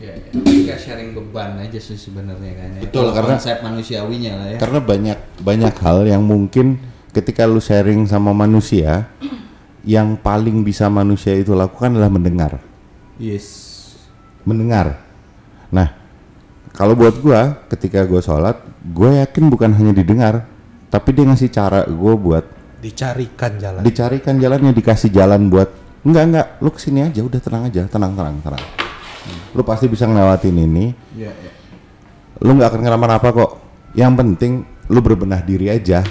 Ya, 0.03 0.19
ya. 0.19 0.29
Kayak 0.35 0.79
sharing 0.83 1.09
beban 1.15 1.63
aja 1.63 1.79
sih 1.79 1.95
sebenarnya 1.95 2.59
kan. 2.59 2.69
ya. 2.75 2.81
Betul, 2.83 3.15
karena- 3.15 3.39
konsep 3.39 3.57
manusiawinya 3.63 4.31
lah 4.35 4.47
ya. 4.51 4.57
Karena 4.59 4.79
banyak 4.83 5.17
banyak 5.39 5.75
hal 5.79 5.97
yang 6.03 6.27
mungkin 6.27 6.75
ketika 7.13 7.45
lu 7.45 7.61
sharing 7.61 8.09
sama 8.09 8.33
manusia, 8.33 9.07
yang 9.85 10.17
paling 10.17 10.65
bisa 10.65 10.89
manusia 10.89 11.37
itu 11.37 11.53
lakukan 11.53 11.93
adalah 11.93 12.09
mendengar. 12.09 12.57
Yes. 13.15 13.69
Mendengar. 14.43 14.99
Nah, 15.69 15.93
kalau 16.73 16.97
buat 16.97 17.15
gua 17.21 17.61
ketika 17.69 18.03
gua 18.03 18.19
sholat, 18.19 18.57
gue 18.83 19.21
yakin 19.23 19.47
bukan 19.47 19.71
hanya 19.71 19.93
didengar, 19.93 20.43
tapi 20.89 21.13
dia 21.15 21.23
ngasih 21.23 21.47
cara 21.47 21.85
gue 21.87 22.13
buat 22.17 22.45
Dicarikan 22.83 23.55
jalan. 23.55 23.79
dicarikan 23.79 24.35
jalannya, 24.35 24.75
dikasih 24.75 25.07
jalan 25.07 25.47
buat 25.47 25.71
enggak 26.03 26.23
enggak, 26.27 26.47
lu 26.59 26.69
ke 26.69 26.79
sini 26.83 26.99
aja, 27.07 27.23
udah 27.23 27.39
tenang 27.39 27.63
aja, 27.71 27.87
tenang 27.87 28.11
tenang 28.11 28.35
tenang. 28.43 28.63
Lu 29.55 29.63
pasti 29.63 29.87
bisa 29.87 30.03
ngelewatin 30.03 30.51
ini, 30.59 30.91
Ya, 31.15 31.31
ya. 31.31 31.51
lu 32.43 32.59
nggak 32.59 32.75
akan 32.75 32.81
kenapa-napa 32.83 33.27
kok. 33.31 33.51
Yang 33.95 34.13
penting 34.19 34.51
lu 34.91 34.99
berbenah 34.99 35.39
diri 35.39 35.71
aja. 35.71 36.03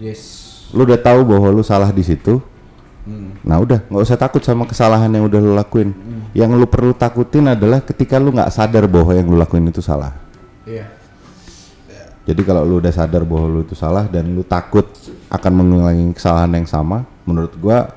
Yes. 0.00 0.43
Lu 0.74 0.82
udah 0.82 0.98
tahu 0.98 1.20
bahwa 1.22 1.48
lu 1.54 1.62
salah 1.62 1.94
di 1.94 2.02
situ? 2.02 2.42
Nah 3.44 3.56
udah. 3.62 3.86
Nggak 3.86 4.02
usah 4.02 4.18
takut 4.18 4.42
sama 4.42 4.66
kesalahan 4.66 5.08
yang 5.12 5.30
udah 5.30 5.40
lu 5.40 5.52
lakuin. 5.54 5.94
Yang 6.34 6.50
lu 6.58 6.66
perlu 6.66 6.92
takutin 6.92 7.46
adalah 7.46 7.78
ketika 7.84 8.18
lu 8.18 8.34
nggak 8.34 8.50
sadar 8.50 8.90
bahwa 8.90 9.14
yang 9.14 9.30
lu 9.30 9.38
lakuin 9.38 9.70
itu 9.70 9.80
salah. 9.80 10.12
Iya. 10.64 10.88
jadi 12.24 12.40
kalau 12.40 12.64
lu 12.64 12.80
udah 12.80 12.88
sadar 12.88 13.20
bahwa 13.20 13.44
lu 13.52 13.60
itu 13.68 13.76
salah 13.76 14.08
dan 14.08 14.24
lu 14.32 14.40
takut 14.40 14.88
akan 15.28 15.52
mengulangi 15.52 16.08
kesalahan 16.16 16.56
yang 16.56 16.64
sama 16.64 17.04
menurut 17.28 17.52
gua 17.60 17.92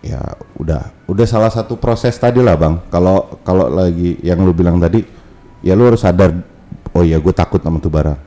ya 0.00 0.24
udah. 0.56 0.96
Udah 1.04 1.26
salah 1.28 1.52
satu 1.52 1.76
proses 1.76 2.16
tadi 2.16 2.40
lah 2.40 2.56
bang. 2.56 2.80
Kalau 2.88 3.36
kalau 3.44 3.68
lagi 3.68 4.16
yang 4.24 4.40
lu 4.40 4.56
bilang 4.56 4.80
tadi 4.80 5.04
ya 5.60 5.76
lu 5.76 5.92
harus 5.92 6.00
sadar 6.00 6.32
oh 6.96 7.04
ya 7.04 7.20
gue 7.20 7.34
takut 7.36 7.60
sama 7.60 7.76
tuh 7.76 7.92
barang 7.92 8.18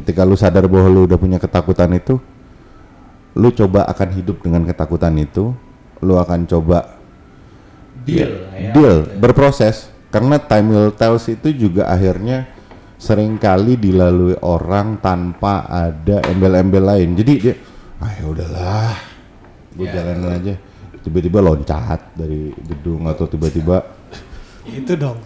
ketika 0.00 0.24
lu 0.24 0.34
sadar 0.34 0.64
bahwa 0.64 0.88
lu 0.88 1.04
udah 1.04 1.20
punya 1.20 1.36
ketakutan 1.36 1.92
itu 1.92 2.16
lu 3.36 3.48
coba 3.52 3.86
akan 3.86 4.08
hidup 4.16 4.40
dengan 4.40 4.64
ketakutan 4.64 5.14
itu 5.20 5.52
lu 6.00 6.16
akan 6.16 6.48
coba 6.48 6.98
Deal 8.00 8.48
ya, 8.56 8.72
ya. 8.72 8.72
deal 8.72 8.96
berproses 9.20 9.92
karena 10.08 10.40
time 10.40 10.72
will 10.72 10.90
tells 10.96 11.28
itu 11.28 11.52
juga 11.52 11.84
akhirnya 11.92 12.48
sering 12.96 13.36
kali 13.36 13.76
dilalui 13.76 14.40
orang 14.40 14.96
tanpa 15.04 15.68
ada 15.68 16.24
embel-embel 16.32 16.80
lain 16.80 17.12
jadi 17.12 17.32
dia 17.36 17.54
ah 18.00 18.08
ya 18.16 18.24
udahlah 18.24 18.96
gue 19.76 19.84
jalanin 19.84 20.32
aja 20.32 20.54
tiba-tiba 21.04 21.44
loncat 21.44 22.16
dari 22.16 22.56
gedung 22.56 23.04
atau 23.04 23.28
tiba-tiba 23.28 24.00
Itu 24.70 24.92
dong. 24.94 25.18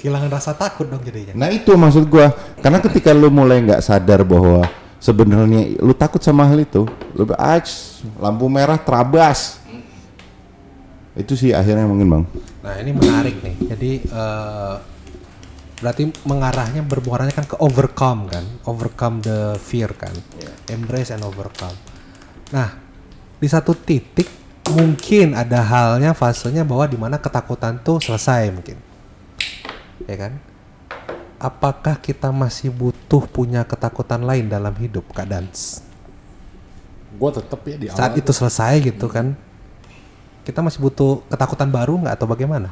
Kehilangan 0.00 0.32
rasa 0.32 0.56
takut 0.56 0.88
dong 0.88 1.04
jadinya. 1.04 1.36
Nah 1.36 1.52
itu 1.52 1.76
maksud 1.76 2.08
gua, 2.08 2.32
karena 2.64 2.80
ketika 2.80 3.12
lu 3.12 3.28
mulai 3.28 3.60
nggak 3.60 3.84
sadar 3.84 4.24
bahwa 4.24 4.64
sebenarnya 4.96 5.76
lu 5.76 5.92
takut 5.92 6.24
sama 6.24 6.48
hal 6.48 6.56
itu, 6.56 6.88
lu 7.12 7.28
ah, 7.36 7.60
lampu 8.16 8.48
merah 8.48 8.80
terabas. 8.80 9.60
Itu 11.12 11.36
sih 11.36 11.52
akhirnya 11.52 11.84
mungkin 11.84 12.08
bang. 12.08 12.24
Nah 12.64 12.74
ini 12.80 12.90
menarik 12.96 13.44
nih. 13.44 13.54
Jadi 13.76 13.90
eh, 14.08 14.74
berarti 15.84 16.02
mengarahnya 16.24 16.80
bermuaranya 16.80 17.36
kan 17.36 17.44
ke 17.44 17.60
overcome 17.60 18.24
kan, 18.32 18.44
overcome 18.64 19.20
the 19.20 19.60
fear 19.60 19.92
kan, 19.92 20.16
embrace 20.72 21.12
and 21.12 21.20
overcome. 21.28 21.76
Nah 22.56 22.72
di 23.36 23.48
satu 23.52 23.76
titik 23.76 24.32
mungkin 24.72 25.36
ada 25.36 25.60
halnya 25.60 26.16
fasenya 26.16 26.64
bahwa 26.64 26.88
di 26.88 26.96
mana 26.96 27.20
ketakutan 27.20 27.76
tuh 27.84 28.00
selesai 28.00 28.48
mungkin. 28.48 28.89
Ya 30.06 30.16
kan? 30.16 30.32
Apakah 31.40 31.96
kita 31.96 32.28
masih 32.28 32.68
butuh 32.68 33.24
punya 33.24 33.64
ketakutan 33.64 34.20
lain 34.20 34.52
dalam 34.52 34.76
hidup, 34.76 35.08
Kak 35.12 35.24
Dans? 35.24 35.80
Gue 37.16 37.30
tetep 37.32 37.60
ya 37.64 37.76
di 37.80 37.86
awal 37.88 37.96
Saat 37.96 38.12
itu 38.20 38.30
selesai 38.30 38.72
gitu 38.84 39.08
kan, 39.08 39.32
kita 40.44 40.60
masih 40.60 40.84
butuh 40.84 41.24
ketakutan 41.32 41.72
baru 41.72 41.96
nggak 41.96 42.14
atau 42.20 42.28
bagaimana? 42.28 42.68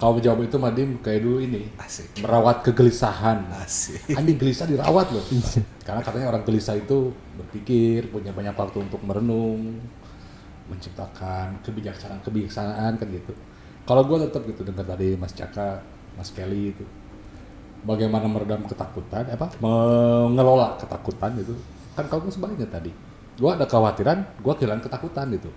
Kalau 0.00 0.16
menjawab 0.16 0.40
itu 0.48 0.56
Madim 0.56 0.96
kayak 1.04 1.20
dulu 1.20 1.44
ini 1.44 1.68
Asik. 1.76 2.24
merawat 2.24 2.64
kegelisahan. 2.64 3.44
Asik. 3.60 4.16
Anjing 4.16 4.40
gelisah 4.40 4.64
dirawat 4.64 5.12
loh. 5.12 5.20
Karena 5.86 6.00
katanya 6.00 6.32
orang 6.32 6.40
gelisah 6.48 6.72
itu 6.80 7.12
berpikir, 7.36 8.08
punya 8.08 8.32
banyak 8.32 8.56
waktu 8.56 8.80
untuk 8.80 9.04
merenung, 9.04 9.76
menciptakan 10.72 11.60
kebijaksanaan 11.60 12.24
kebijaksanaan 12.24 12.96
kan 12.96 13.06
gitu. 13.12 13.36
Kalau 13.84 14.08
gue 14.08 14.24
tetap 14.24 14.40
gitu 14.48 14.64
dengar 14.64 14.88
tadi 14.88 15.20
Mas 15.20 15.36
Caka, 15.36 15.84
Mas 16.20 16.28
Kelly 16.36 16.76
itu 16.76 16.84
bagaimana 17.84 18.28
meredam 18.28 18.60
ketakutan, 18.68 19.24
apa 19.32 19.48
mengelola 19.60 20.76
ketakutan 20.76 21.32
gitu. 21.40 21.56
Kan 21.96 22.06
kalau 22.12 22.28
gue 22.28 22.32
sebaliknya 22.32 22.68
tadi, 22.68 22.92
gue 23.36 23.50
ada 23.50 23.64
kekhawatiran, 23.64 24.18
gue 24.40 24.52
kehilangan 24.60 24.84
ketakutan 24.84 25.26
gitu. 25.32 25.50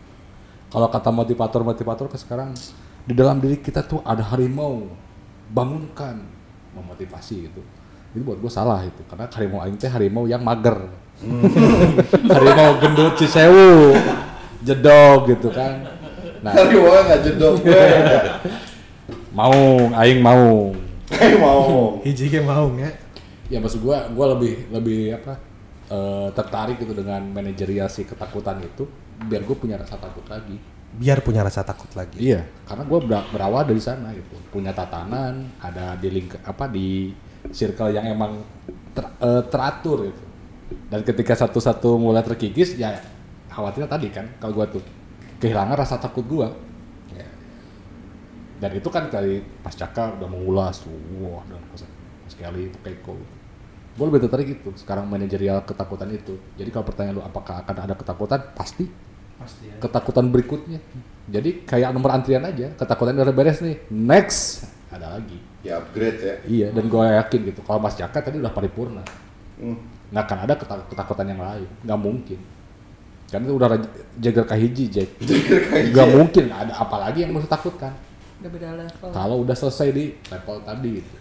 Kalau 0.72 0.88
kata 0.90 1.10
motivator-motivator 1.14 2.08
ke 2.10 2.18
sekarang 2.18 2.56
di 3.04 3.14
dalam 3.14 3.38
diri 3.44 3.60
kita 3.60 3.84
tuh 3.84 4.00
ada 4.08 4.24
harimau, 4.34 4.88
bangunkan, 5.52 6.24
memotivasi 6.74 7.52
gitu. 7.52 7.62
Itu 8.16 8.24
buat 8.24 8.40
gue 8.40 8.52
salah 8.52 8.82
itu, 8.88 9.04
karena 9.06 9.28
harimau 9.28 9.60
aing 9.62 9.78
teh 9.78 9.92
harimau 9.92 10.26
yang 10.26 10.42
mager. 10.42 10.90
harimau 12.34 12.80
gendut 12.80 13.20
cisewu, 13.20 13.94
jedog 14.64 15.28
gitu 15.30 15.52
kan. 15.52 15.92
Nah, 16.44 16.52
Harimau 16.52 16.92
nggak 17.08 17.20
jedok 17.24 17.56
gue. 19.34 19.38
mau, 19.42 19.90
aing 19.98 20.22
mau. 20.22 20.70
Kayak 21.10 21.40
mau. 21.42 21.98
Hiji 22.06 22.30
ge 22.30 22.40
mau 22.46 22.70
ya. 22.78 22.90
Ya 23.50 23.58
maksud 23.58 23.82
gua, 23.82 24.06
gua 24.14 24.38
lebih 24.38 24.70
lebih 24.70 25.18
apa 25.18 25.36
eh, 25.90 26.30
tertarik 26.32 26.80
gitu 26.80 26.94
dengan 26.94 27.22
manajerial 27.34 27.90
si 27.92 28.06
ketakutan 28.08 28.62
itu, 28.64 28.88
biar 29.26 29.44
gue 29.44 29.58
punya 29.58 29.76
rasa 29.78 30.00
takut 30.00 30.24
lagi. 30.30 30.58
Biar 30.94 31.26
punya 31.26 31.42
rasa 31.42 31.66
takut 31.66 31.90
lagi. 31.98 32.22
Iya, 32.22 32.46
karena 32.70 32.86
gue 32.86 33.00
berawal 33.34 33.66
dari 33.66 33.82
sana 33.82 34.14
gitu, 34.14 34.38
punya 34.54 34.70
tatanan, 34.70 35.58
ada 35.58 35.98
di 35.98 36.10
link 36.14 36.38
apa 36.46 36.70
di 36.70 37.10
circle 37.50 37.90
yang 37.94 38.06
emang 38.06 38.42
ter- 38.94 39.14
eh, 39.22 39.44
teratur 39.50 40.08
gitu. 40.08 40.24
Dan 40.90 41.02
ketika 41.02 41.34
satu-satu 41.34 41.98
mulai 41.98 42.22
terkikis, 42.22 42.78
ya 42.78 42.94
khawatirnya 43.50 43.90
tadi 43.90 44.08
kan, 44.14 44.26
kalau 44.38 44.54
gue 44.62 44.80
tuh 44.80 44.84
kehilangan 45.42 45.78
rasa 45.78 45.98
takut 45.98 46.26
gue. 46.26 46.48
Dan 48.64 48.80
itu 48.80 48.88
kan 48.88 49.12
dari 49.12 49.44
pas 49.60 49.76
Caka 49.76 50.16
udah 50.16 50.30
mengulas, 50.32 50.88
wah 51.20 51.44
dan 51.52 51.60
sekali 52.32 52.72
itu 52.72 52.80
Keiko. 52.80 53.12
Gitu. 53.20 53.36
Gue 53.94 54.06
lebih 54.08 54.24
tertarik 54.24 54.48
itu, 54.56 54.70
sekarang 54.80 55.04
manajerial 55.06 55.68
ketakutan 55.68 56.08
itu. 56.16 56.40
Jadi 56.56 56.72
kalau 56.72 56.88
pertanyaan 56.88 57.20
lu 57.20 57.24
apakah 57.28 57.60
akan 57.60 57.76
ada 57.84 57.94
ketakutan, 57.94 58.40
pasti 58.56 58.88
Pasti 59.36 59.68
ya. 59.68 59.76
ketakutan 59.84 60.32
berikutnya. 60.32 60.80
Jadi 61.28 61.68
kayak 61.68 61.92
nomor 61.92 62.16
antrian 62.16 62.42
aja, 62.48 62.72
ketakutan 62.74 63.20
udah 63.20 63.36
beres 63.36 63.60
nih, 63.60 63.84
next 63.92 64.64
ada 64.88 65.20
lagi. 65.20 65.38
Ya 65.60 65.84
upgrade 65.84 66.20
ya. 66.24 66.36
Iya, 66.48 66.68
dan 66.72 66.88
gue 66.88 67.04
yakin 67.04 67.40
gitu, 67.52 67.60
kalau 67.68 67.84
Mas 67.84 68.00
Jaka 68.00 68.24
tadi 68.24 68.40
udah 68.40 68.56
paripurna, 68.56 69.04
Hmm. 69.60 69.76
nggak 70.10 70.24
akan 70.24 70.38
ada 70.48 70.54
ketak- 70.56 70.88
ketakutan 70.88 71.28
yang 71.36 71.42
lain, 71.44 71.68
nggak 71.84 72.00
mungkin. 72.00 72.40
Karena 73.28 73.44
itu 73.50 73.56
udah 73.58 73.70
jagar 74.22 74.46
kahiji, 74.46 74.86
Jack. 74.90 75.10
Nggak 75.92 76.08
mungkin 76.14 76.46
ada 76.54 76.74
apa 76.74 76.96
lagi 77.02 77.26
yang 77.26 77.34
mesti 77.34 77.50
takutkan. 77.50 77.94
Udah 78.44 78.52
beda 78.52 78.70
level. 78.76 79.10
Kalau 79.16 79.36
udah 79.40 79.56
selesai 79.56 79.88
di 79.96 80.20
level 80.28 80.58
tadi 80.68 80.90
gitu. 81.00 81.16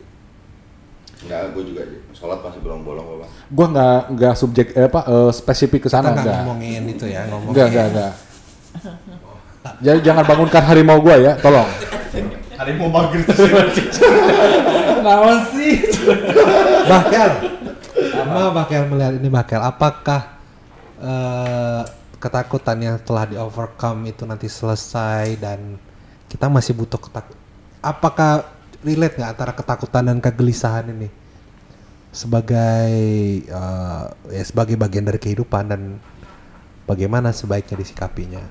Enggak, 1.23 1.55
gue 1.55 1.63
juga 1.71 1.83
sholat 2.11 2.43
masih 2.43 2.59
bolong-bolong 2.67 3.23
bang. 3.23 3.31
Gue 3.47 3.67
nggak 3.71 4.01
nggak 4.19 4.35
subjek 4.35 4.67
eh, 4.75 4.91
apa 4.91 5.01
eh, 5.07 5.31
spesifik 5.31 5.87
ke 5.87 5.89
sana 5.95 6.11
nggak 6.11 6.27
nggak. 6.27 6.41
ngomongin 6.43 6.83
itu 6.91 7.07
ya, 7.07 7.31
ngomongin. 7.31 7.55
Enggak, 7.55 7.67
enggak, 7.71 7.87
enggak. 7.95 8.13
Jadi 9.79 9.99
jangan 10.03 10.25
bangunkan 10.27 10.63
harimau 10.67 10.99
gua 10.99 11.15
ya, 11.23 11.33
tolong. 11.39 11.71
Harimau 12.59 12.91
mager 12.91 13.23
Nawan 15.07 15.39
sih. 15.55 15.79
Bahkel, 16.91 17.31
sama 18.11 18.51
Bahkel 18.51 18.83
melihat 18.91 19.15
ini 19.15 19.31
Bahkel, 19.31 19.63
apakah 19.63 20.27
eh, 20.99 21.83
ketakutan 22.19 22.83
yang 22.83 22.97
telah 22.99 23.31
di 23.31 23.39
overcome 23.39 24.11
itu 24.11 24.27
nanti 24.27 24.51
selesai 24.51 25.39
dan 25.39 25.79
kita 26.33 26.49
masih 26.49 26.73
butuh 26.73 26.97
ketakut? 26.97 27.37
Apakah 27.85 28.49
relate 28.81 29.21
nggak 29.21 29.31
antara 29.37 29.53
ketakutan 29.53 30.09
dan 30.09 30.19
kegelisahan 30.25 30.89
ini 30.89 31.13
sebagai 32.09 32.89
eh, 33.45 34.05
ya 34.33 34.45
sebagai 34.45 34.81
bagian 34.81 35.05
dari 35.05 35.21
kehidupan 35.21 35.65
dan 35.69 36.01
bagaimana 36.89 37.37
sebaiknya 37.37 37.77
disikapinya? 37.77 38.45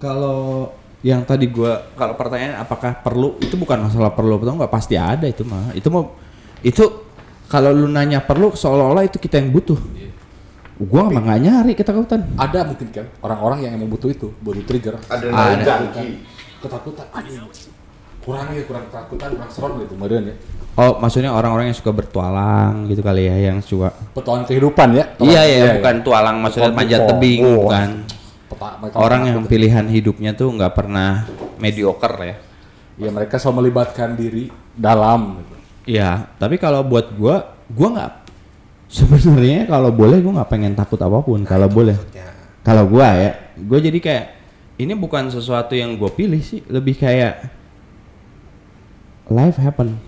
Kalau 0.00 0.72
yang 1.04 1.20
tadi 1.28 1.52
gua 1.52 1.92
kalau 1.92 2.16
pertanyaan 2.16 2.64
apakah 2.64 2.96
perlu 3.04 3.36
itu 3.44 3.60
bukan 3.60 3.84
masalah 3.84 4.16
perlu 4.16 4.40
atau 4.40 4.56
nggak 4.56 4.72
pasti 4.72 4.96
ada 4.96 5.28
itu 5.28 5.44
mah. 5.44 5.76
Itu 5.76 5.92
mau 5.92 6.16
itu 6.64 7.04
kalau 7.52 7.76
lu 7.76 7.84
nanya 7.92 8.24
perlu 8.24 8.56
seolah-olah 8.56 9.04
itu 9.04 9.20
kita 9.20 9.36
yang 9.36 9.52
butuh. 9.52 9.76
Gua 10.74 11.06
mah 11.06 11.22
nggak 11.22 11.40
nyari 11.40 11.72
ketakutan. 11.72 12.20
Ada 12.34 12.66
mungkin 12.66 12.88
kan 12.90 13.06
orang-orang 13.22 13.58
yang 13.62 13.72
emang 13.78 13.94
butuh 13.94 14.10
itu, 14.10 14.34
butuh 14.42 14.64
trigger. 14.66 14.98
Ada 15.06 15.26
Ada. 15.30 15.62
junkie. 15.62 16.26
Ketakutan. 16.58 17.06
Anjing. 17.14 17.46
Kurang 18.24 18.56
ya, 18.56 18.64
kurang 18.64 18.88
ketakutan, 18.88 19.28
kurang 19.36 19.50
serem 19.52 19.72
gitu, 19.84 19.94
meren 19.94 20.32
ya. 20.32 20.36
Oh, 20.74 20.98
maksudnya 20.98 21.30
orang-orang 21.30 21.70
yang 21.70 21.78
suka 21.78 21.92
bertualang 21.94 22.88
gitu 22.88 23.04
kali 23.04 23.30
ya, 23.30 23.52
yang 23.52 23.62
suka 23.62 23.94
Petualangan 24.10 24.48
kehidupan 24.50 24.88
ya. 24.96 25.04
Iya 25.20 25.42
ya, 25.46 25.64
bukan 25.78 25.96
tualang 26.02 26.36
maksudnya 26.42 26.72
manjat 26.72 27.00
tebing, 27.06 27.40
Oh, 27.44 27.68
bukan. 27.68 27.88
Peta- 28.50 28.98
Orang 28.98 29.28
yang 29.28 29.44
pilihan 29.46 29.86
hidupnya 29.86 30.34
tuh 30.34 30.50
nggak 30.50 30.72
pernah 30.74 31.28
mediocre 31.60 32.16
ya. 32.18 32.36
ya 32.96 33.10
mereka 33.12 33.38
selalu 33.38 33.66
melibatkan 33.68 34.16
diri 34.16 34.50
dalam 34.74 35.38
gitu. 35.38 35.54
Iya, 35.84 36.32
tapi 36.40 36.56
kalau 36.56 36.80
buat 36.82 37.12
gua, 37.12 37.54
gua 37.68 37.88
nggak 37.92 38.10
sebenarnya 38.94 39.66
kalau 39.66 39.90
boleh 39.90 40.22
gua 40.22 40.42
nggak 40.42 40.50
pengen 40.50 40.72
takut 40.78 41.00
apa 41.02 41.18
pun 41.26 41.42
kalau 41.42 41.66
boleh. 41.66 41.98
Kalau 42.62 42.86
gua 42.86 43.10
ya, 43.18 43.30
gua 43.58 43.82
jadi 43.82 43.98
kayak 43.98 44.26
ini 44.78 44.94
bukan 44.94 45.28
sesuatu 45.28 45.74
yang 45.74 45.98
gua 45.98 46.14
pilih 46.14 46.40
sih, 46.40 46.62
lebih 46.70 46.94
kayak 46.94 47.50
life 49.28 49.58
happen. 49.58 49.98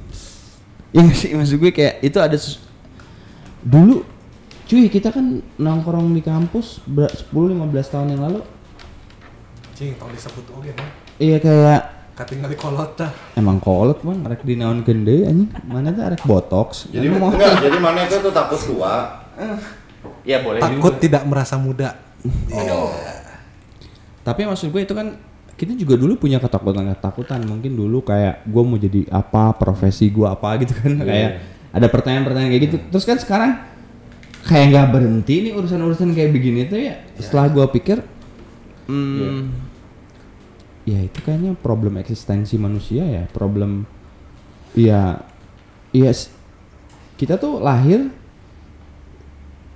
Iya 0.96 1.12
sih 1.12 1.36
maksud 1.36 1.60
gue 1.60 1.72
kayak 1.76 2.00
itu 2.00 2.16
ada 2.16 2.38
dulu 3.60 4.00
cuy 4.64 4.88
kita 4.88 5.12
kan 5.12 5.44
nongkrong 5.60 6.14
di 6.16 6.22
kampus 6.24 6.80
ber- 6.88 7.12
10-15 7.12 7.92
tahun 7.92 8.08
yang 8.16 8.22
lalu 8.24 8.40
cing, 9.76 9.92
tau 10.00 10.08
disebut 10.08 10.44
oke 10.56 10.70
mah. 10.72 10.88
iya 11.20 11.36
kayak 11.36 11.95
Katinggal 12.16 12.48
di 12.48 12.56
kolot 12.56 12.96
dah. 12.96 13.12
emang 13.36 13.60
kolot 13.60 14.00
bang 14.00 14.24
rek 14.24 14.40
dinaon 14.40 14.80
gede 14.80 15.28
anjing 15.28 15.52
mana 15.68 15.92
tuh 15.92 16.02
rek 16.08 16.22
botox 16.24 16.88
Jadi 16.88 17.12
Emang 17.12 17.20
mau 17.20 17.30
enggak, 17.36 17.60
jadi 17.60 17.76
mana 17.76 17.98
itu 18.08 18.16
tuh 18.18 18.32
takut 18.32 18.56
tua. 18.56 18.94
Ya 20.24 20.40
boleh 20.40 20.64
Takut 20.64 20.96
juga. 20.96 21.02
tidak 21.04 21.22
merasa 21.28 21.60
muda. 21.60 21.92
Tapi 24.24 24.40
maksud 24.42 24.72
gue 24.72 24.82
itu 24.82 24.94
kan 24.96 25.14
kita 25.56 25.72
juga 25.72 25.94
dulu 25.96 26.16
punya 26.16 26.36
ketakutan-ketakutan. 26.36 27.44
Mungkin 27.44 27.76
dulu 27.76 28.02
kayak 28.02 28.44
gue 28.44 28.62
mau 28.64 28.76
jadi 28.76 29.06
apa, 29.08 29.52
profesi 29.54 30.08
gue 30.08 30.24
apa 30.26 30.56
gitu 30.58 30.72
kan. 30.72 30.96
Kayak 30.98 31.30
ada 31.70 31.86
pertanyaan-pertanyaan 31.86 32.50
kayak 32.50 32.64
gitu. 32.66 32.76
Terus 32.90 33.04
kan 33.04 33.16
sekarang 33.20 33.52
kayak 34.42 34.66
nggak 34.72 34.88
berhenti 34.88 35.34
nih 35.46 35.52
urusan-urusan 35.54 36.16
kayak 36.16 36.30
begini 36.32 36.66
tuh 36.66 36.80
ya. 36.80 36.96
Setelah 37.20 37.46
gue 37.52 37.66
pikir, 37.76 37.98
hmm, 38.90 39.65
ya 40.86 40.98
itu 40.98 41.18
kayaknya 41.20 41.52
problem 41.54 41.98
eksistensi 41.98 42.54
manusia 42.56 43.02
ya. 43.02 43.26
Problem, 43.28 43.82
ya, 44.72 45.18
ya 45.90 46.08
s- 46.08 46.30
kita 47.14 47.36
tuh 47.36 47.58
lahir 47.58 48.06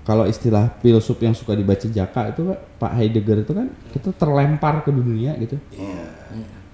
kalau 0.01 0.25
istilah 0.25 0.75
filsuf 0.79 1.19
yang 1.19 1.33
suka 1.33 1.53
dibaca 1.53 1.85
Jaka 1.85 2.31
itu 2.31 2.43
Pak 2.77 2.93
Heidegger 2.95 3.43
itu 3.43 3.53
kan 3.53 3.69
kita 3.91 4.11
terlempar 4.13 4.81
ke 4.81 4.91
dunia 4.91 5.37
gitu. 5.37 5.59
Iya. 5.71 6.07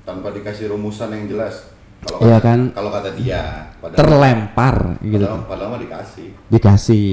Tanpa 0.03 0.31
dikasih 0.31 0.71
rumusan 0.71 1.11
yang 1.11 1.25
jelas. 1.27 1.75
Kalau 1.99 2.23
Iya 2.23 2.39
kata- 2.39 2.47
kan? 2.47 2.61
Kalau 2.71 2.91
kata 2.93 3.11
dia, 3.15 3.43
padahal, 3.77 3.99
Terlempar 3.99 4.77
gitu. 5.03 5.25
Padahal, 5.27 5.43
padahal 5.45 5.69
mah 5.69 5.81
dikasih. 5.81 6.29
Dikasih. 6.47 7.11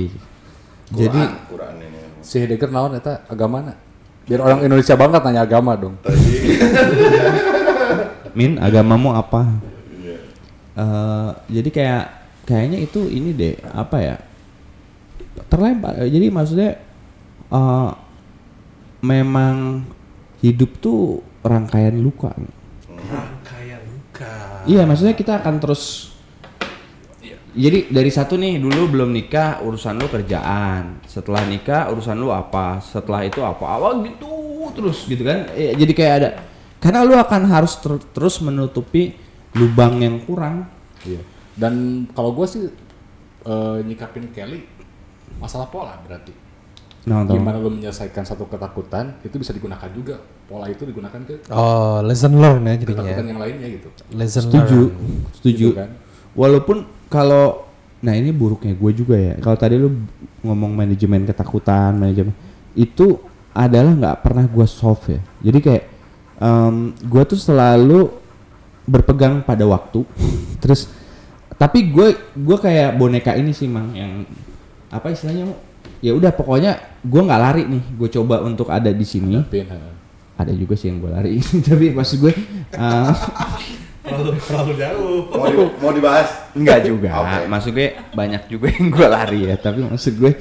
Jadi 0.94 1.22
Quran, 1.24 1.50
Quran 1.50 1.76
ini. 1.82 2.00
Si 2.22 2.36
Heidegger 2.38 2.70
naon 2.70 2.94
eta 2.94 3.26
agama 3.26 3.60
mana? 3.60 3.74
Biar 4.24 4.40
orang 4.40 4.60
Indonesia 4.64 4.96
banget 4.96 5.22
nanya 5.24 5.42
agama 5.44 5.72
dong. 5.76 5.96
Tadi 6.00 6.24
Min 8.34 8.58
agamamu 8.58 9.14
apa? 9.14 9.46
Iya. 10.00 10.18
Eh, 10.80 11.30
jadi 11.60 11.70
kayak 11.70 12.04
kayaknya 12.50 12.78
itu 12.82 13.06
ini 13.12 13.30
deh 13.36 13.56
apa 13.76 13.98
ya? 14.00 14.16
Terlempar. 15.52 16.00
Eh, 16.02 16.10
Jadi 16.10 16.28
maksudnya 16.34 16.82
eh, 17.52 17.90
memang 19.04 19.86
hidup 20.40 20.80
tuh 20.80 21.22
rangkaian 21.44 21.94
luka. 22.00 22.32
Rangkaian 22.88 23.84
luka. 23.86 24.64
Iya, 24.66 24.88
maksudnya 24.88 25.14
kita 25.14 25.44
akan 25.44 25.60
terus 25.60 26.13
jadi 27.54 27.88
dari 27.88 28.10
satu 28.10 28.34
nih 28.34 28.58
dulu 28.58 28.90
belum 28.90 29.10
nikah 29.10 29.62
urusan 29.62 29.98
lu 29.98 30.10
kerjaan, 30.10 31.02
setelah 31.06 31.46
nikah 31.46 31.90
urusan 31.94 32.18
lu 32.18 32.30
apa, 32.30 32.82
setelah 32.82 33.22
itu 33.22 33.40
apa, 33.40 33.62
awal 33.64 34.02
gitu 34.04 34.30
terus 34.74 35.06
gitu 35.06 35.22
kan. 35.22 35.48
Eh, 35.54 35.74
jadi 35.74 35.94
kayak 35.94 36.14
ada 36.18 36.30
karena 36.82 37.06
lu 37.06 37.14
akan 37.14 37.42
harus 37.48 37.78
ter- 37.78 38.06
terus 38.12 38.42
menutupi 38.42 39.14
lubang 39.54 40.02
yang 40.02 40.18
kurang. 40.26 40.66
Iya. 41.06 41.22
Dan 41.54 42.06
kalau 42.12 42.34
gue 42.34 42.48
sih 42.50 42.64
eh, 43.44 43.78
nyikapin 43.86 44.34
Kelly 44.34 44.66
masalah 45.38 45.70
pola 45.70 45.94
berarti. 46.02 46.34
Nah. 47.04 47.28
Gimana 47.28 47.60
lu 47.60 47.68
menyelesaikan 47.68 48.24
satu 48.24 48.48
ketakutan 48.48 49.20
itu 49.22 49.36
bisa 49.36 49.52
digunakan 49.52 49.92
juga. 49.92 50.24
Pola 50.48 50.72
itu 50.72 50.88
digunakan 50.88 51.20
ke 51.24 51.52
Oh, 51.52 52.00
lesson 52.04 52.36
learn 52.40 52.64
ya 52.64 52.76
jadinya. 52.76 53.04
ketakutan 53.04 53.24
ya. 53.24 53.30
yang 53.32 53.40
lainnya 53.44 53.68
gitu. 53.70 53.88
Lesson 54.12 54.44
Setuju, 54.48 54.80
learn. 54.88 55.32
setuju. 55.36 55.68
Gitu 55.72 55.80
kan. 55.80 55.90
Walaupun 56.34 56.78
kalau 57.14 57.70
nah 58.02 58.18
ini 58.18 58.34
buruknya 58.34 58.74
gue 58.74 58.92
juga 58.98 59.14
ya. 59.14 59.38
Kalau 59.38 59.54
tadi 59.54 59.78
lu 59.78 59.94
ngomong 60.42 60.74
manajemen 60.74 61.30
ketakutan, 61.30 61.94
manajemen 61.94 62.34
itu 62.74 63.22
adalah 63.54 63.94
nggak 63.94 64.18
pernah 64.26 64.46
gue 64.50 64.66
solve 64.66 65.06
ya. 65.14 65.22
Jadi 65.46 65.60
kayak 65.62 65.84
gue 67.06 67.24
tuh 67.30 67.38
selalu 67.38 68.10
berpegang 68.90 69.46
pada 69.46 69.64
waktu. 69.70 70.02
Terus 70.58 70.90
tapi 71.54 71.94
gue 71.94 72.18
gue 72.34 72.58
kayak 72.58 72.98
boneka 72.98 73.38
ini 73.38 73.54
sih 73.54 73.70
mang 73.70 73.94
yang 73.94 74.26
apa 74.90 75.14
istilahnya 75.14 75.54
ya 76.04 76.12
udah 76.12 76.36
pokoknya 76.36 77.00
gue 77.00 77.22
nggak 77.24 77.42
lari 77.42 77.64
nih 77.70 77.84
gue 77.96 78.10
coba 78.20 78.44
untuk 78.44 78.68
ada 78.68 78.92
di 78.92 79.06
sini 79.08 79.40
ada 80.36 80.52
juga 80.52 80.76
sih 80.76 80.92
yang 80.92 81.00
gue 81.00 81.12
lari 81.14 81.40
tapi 81.70 81.96
maksud 81.96 82.18
gue 82.20 82.34
uh, 82.76 83.14
terlalu 84.24 84.40
terlalu 84.42 84.74
jauh 84.76 85.18
Mau, 85.30 85.46
di- 85.46 85.74
mau 85.78 85.92
dibahas? 85.92 86.28
Enggak 86.52 86.80
juga. 86.84 87.10
Oke. 87.18 87.38
Maksud 87.46 87.72
gue 87.72 87.88
banyak 88.10 88.42
juga 88.48 88.68
yang 88.70 88.88
gue 88.88 89.08
lari 89.08 89.40
ya, 89.46 89.56
tapi 89.56 89.80
maksud 89.82 90.14
gue 90.16 90.32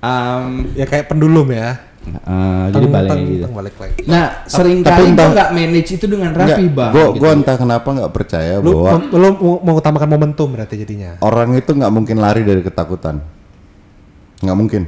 um, 0.00 0.44
Ya 0.72 0.84
kayak 0.84 1.06
pendulum 1.06 1.48
ya. 1.48 1.80
uh, 2.22 2.68
jadi 2.68 2.84
Teng, 2.84 2.92
balik 2.92 3.10
teng, 3.10 3.22
gitu. 3.26 3.42
teng, 3.42 3.54
balik 3.54 3.76
lagi. 3.78 4.00
Nah, 4.04 4.26
sering 4.44 4.78
tapi 4.80 4.92
kali 4.92 5.04
entah- 5.10 5.32
nggak 5.32 5.50
manage 5.50 5.90
itu 5.90 6.04
dengan 6.04 6.30
rapi, 6.30 6.64
Bang. 6.68 6.92
Gue 6.92 7.04
gitu. 7.10 7.18
gue 7.18 7.30
entah 7.32 7.56
kenapa 7.56 7.88
nggak 7.90 8.12
percaya 8.12 8.54
Lu, 8.58 8.70
bahwa 8.76 8.90
mem- 8.94 9.08
lu 9.10 9.28
mau 9.32 9.54
mengutamakan 9.64 10.08
momentum 10.10 10.48
berarti 10.48 10.74
jadinya. 10.76 11.16
orang 11.18 11.52
itu 11.54 11.70
nggak 11.70 11.88
mungkin 11.90 12.16
lari 12.18 12.42
dari 12.42 12.60
ketakutan. 12.60 13.24
Nggak 14.38 14.58
mungkin. 14.58 14.82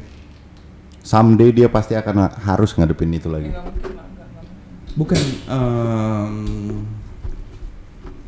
Someday 1.01 1.55
dia 1.55 1.71
pasti 1.71 1.95
akan 1.95 2.15
harus 2.37 2.75
ngadepin 2.75 3.09
itu 3.11 3.31
lagi. 3.31 3.55
Bukan 4.93 5.21
um, 5.47 6.35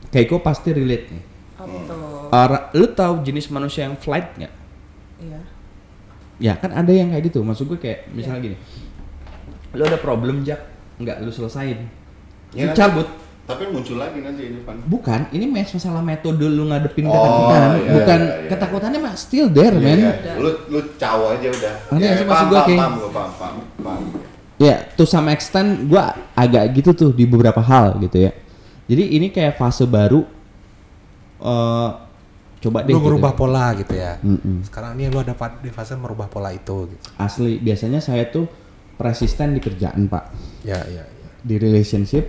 Keiko 0.08 0.40
pasti 0.40 0.72
relate 0.72 1.06
nih. 1.10 1.22
Apa 1.58 1.76
tuh? 1.84 2.74
Lu 2.74 2.86
tahu 2.90 3.14
jenis 3.22 3.48
manusia 3.48 3.84
yang 3.84 3.96
flight 3.96 4.36
nggak? 4.36 4.52
Iya. 5.18 5.40
Ya 6.38 6.52
kan 6.54 6.70
ada 6.70 6.88
yang 6.88 7.10
kayak 7.10 7.28
gitu. 7.28 7.42
Maksud 7.42 7.66
gue 7.66 7.78
kayak 7.78 8.08
misalnya 8.10 8.40
gini. 8.44 8.56
Lu 9.74 9.82
ada 9.82 9.98
problem 9.98 10.40
jak, 10.42 10.64
nggak 10.96 11.20
lu 11.20 11.28
selesain. 11.28 11.90
Ya, 12.56 12.64
lu 12.64 12.72
cabut. 12.72 13.08
Tapi 13.44 13.64
muncul 13.64 13.96
lagi 13.96 14.20
nanti 14.20 14.44
di 14.44 14.60
depan. 14.60 14.76
Bukan, 14.84 15.32
ini 15.32 15.48
mes 15.48 15.64
masalah 15.66 16.04
metode 16.04 16.44
lu 16.44 16.68
ngadepin 16.68 17.08
Oh, 17.08 17.12
ketakutan. 17.12 17.60
iya, 17.80 17.92
Bukan 17.96 18.20
iya, 18.20 18.36
iya. 18.36 18.48
ketakutannya 18.52 19.00
mah 19.00 19.14
still 19.16 19.48
there, 19.48 19.72
Iya, 19.72 19.80
man. 19.82 19.98
iya. 19.98 20.12
Lu 20.36 20.50
lu 20.68 20.80
caw 21.00 21.32
aja 21.32 21.48
udah. 21.48 21.74
Ngerti 21.88 21.96
nggak 21.98 22.12
sih 22.14 22.26
maksud 22.28 22.44
paham, 22.46 22.66
kayak- 22.68 22.76
paham, 22.78 22.92
paham, 23.08 23.30
paham, 23.34 23.56
paham. 23.80 24.02
Ya, 24.58 24.76
to 24.92 25.08
some 25.08 25.28
extent 25.28 25.88
gua 25.88 26.12
agak 26.34 26.76
gitu 26.76 26.90
tuh 26.92 27.10
di 27.10 27.24
beberapa 27.24 27.58
hal 27.58 27.96
gitu 27.98 28.20
ya. 28.20 28.32
Jadi 28.88 29.04
ini 29.14 29.28
kayak 29.28 29.54
fase 29.54 29.84
baru 29.84 30.24
eh 31.38 31.90
coba 32.58 32.82
deh 32.82 32.90
Lu 32.90 32.98
gitu. 32.98 33.06
merubah 33.06 33.32
pola 33.38 33.70
gitu 33.76 33.94
ya. 33.94 34.18
Mm-mm. 34.18 34.66
Sekarang 34.66 34.98
ini 34.98 35.06
lu 35.06 35.22
ada 35.22 35.36
di 35.62 35.70
fase 35.70 35.94
merubah 35.94 36.26
pola 36.26 36.50
itu 36.50 36.90
gitu. 36.90 37.04
Asli, 37.14 37.62
biasanya 37.62 38.02
saya 38.02 38.26
tuh 38.26 38.48
persisten 38.98 39.54
di 39.54 39.62
kerjaan, 39.62 40.10
Pak. 40.10 40.24
Ya, 40.66 40.82
ya, 40.90 41.06
ya. 41.06 41.28
Di 41.38 41.54
relationship 41.54 42.26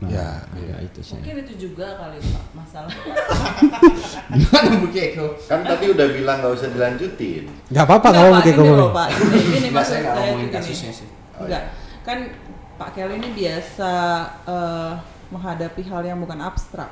Nah, 0.00 0.08
Ya, 0.08 0.28
agak 0.48 0.80
itu 0.80 1.00
sih. 1.04 1.20
Mungkin 1.20 1.44
itu 1.44 1.52
juga 1.68 2.00
kali 2.00 2.16
Pak 2.24 2.44
masalah. 2.56 2.88
Gimana 4.40 4.80
Bu 4.80 4.88
Keiko? 4.88 5.36
Kan 5.44 5.60
tadi 5.60 5.92
udah 5.92 6.06
bilang 6.08 6.40
nggak 6.40 6.56
usah 6.56 6.68
dilanjutin. 6.72 7.44
Gak 7.68 7.84
apa-apa 7.84 8.08
Enggak, 8.08 8.24
kalau 8.24 8.40
gini 8.40 8.56
ngomong. 8.56 8.78
loh, 8.80 8.90
Pak. 8.96 9.08
Enggak, 9.12 9.72
maksud 9.76 9.92
saya 9.92 10.10
ngomongin 10.16 10.48
kasusnya 10.48 10.90
sih. 10.96 11.08
Enggak. 11.36 11.62
Kan 12.00 12.18
Pak 12.80 12.90
Kelly 12.96 13.20
ini 13.20 13.28
biasa 13.36 13.92
eh, 14.48 14.92
menghadapi 15.30 15.82
hal 15.82 16.02
yang 16.02 16.18
bukan 16.18 16.38
abstrak. 16.38 16.90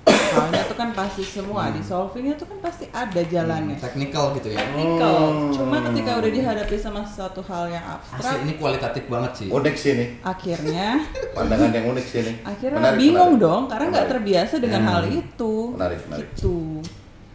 Halnya 0.32 0.64
tuh 0.64 0.78
kan 0.78 0.94
pasti 0.96 1.20
semua 1.20 1.68
di 1.68 1.82
solvingnya 1.82 2.32
tuh 2.34 2.48
kan 2.48 2.58
pasti 2.62 2.88
ada 2.88 3.20
jalannya. 3.20 3.76
Technical 3.76 4.32
gitu 4.38 4.48
ya. 4.48 4.58
Technical. 4.58 5.18
Cuma 5.52 5.76
ketika 5.90 6.10
udah 6.16 6.30
dihadapi 6.30 6.76
sama 6.78 7.02
satu 7.04 7.44
hal 7.44 7.68
yang 7.68 7.84
abstrak, 7.84 8.38
Asli 8.38 8.48
ini 8.48 8.54
kualitatif 8.56 9.04
banget 9.06 9.32
sih. 9.36 9.48
Unik 9.52 9.76
sih 9.76 9.92
nih. 9.98 10.08
akhirnya 10.24 10.86
Pandangan 11.36 11.70
yang 11.74 11.86
unik 11.92 12.06
sih 12.06 12.20
nih. 12.24 12.36
akhirnya 12.46 12.78
Menarik, 12.80 12.98
bingung 12.98 13.32
menarik. 13.36 13.44
dong 13.44 13.62
karena 13.68 13.86
nggak 13.92 14.08
terbiasa 14.08 14.54
dengan 14.56 14.82
hal 14.88 15.02
itu. 15.04 15.54
Menarik, 15.76 16.00
menarik. 16.08 16.28
Gitu. 16.32 16.58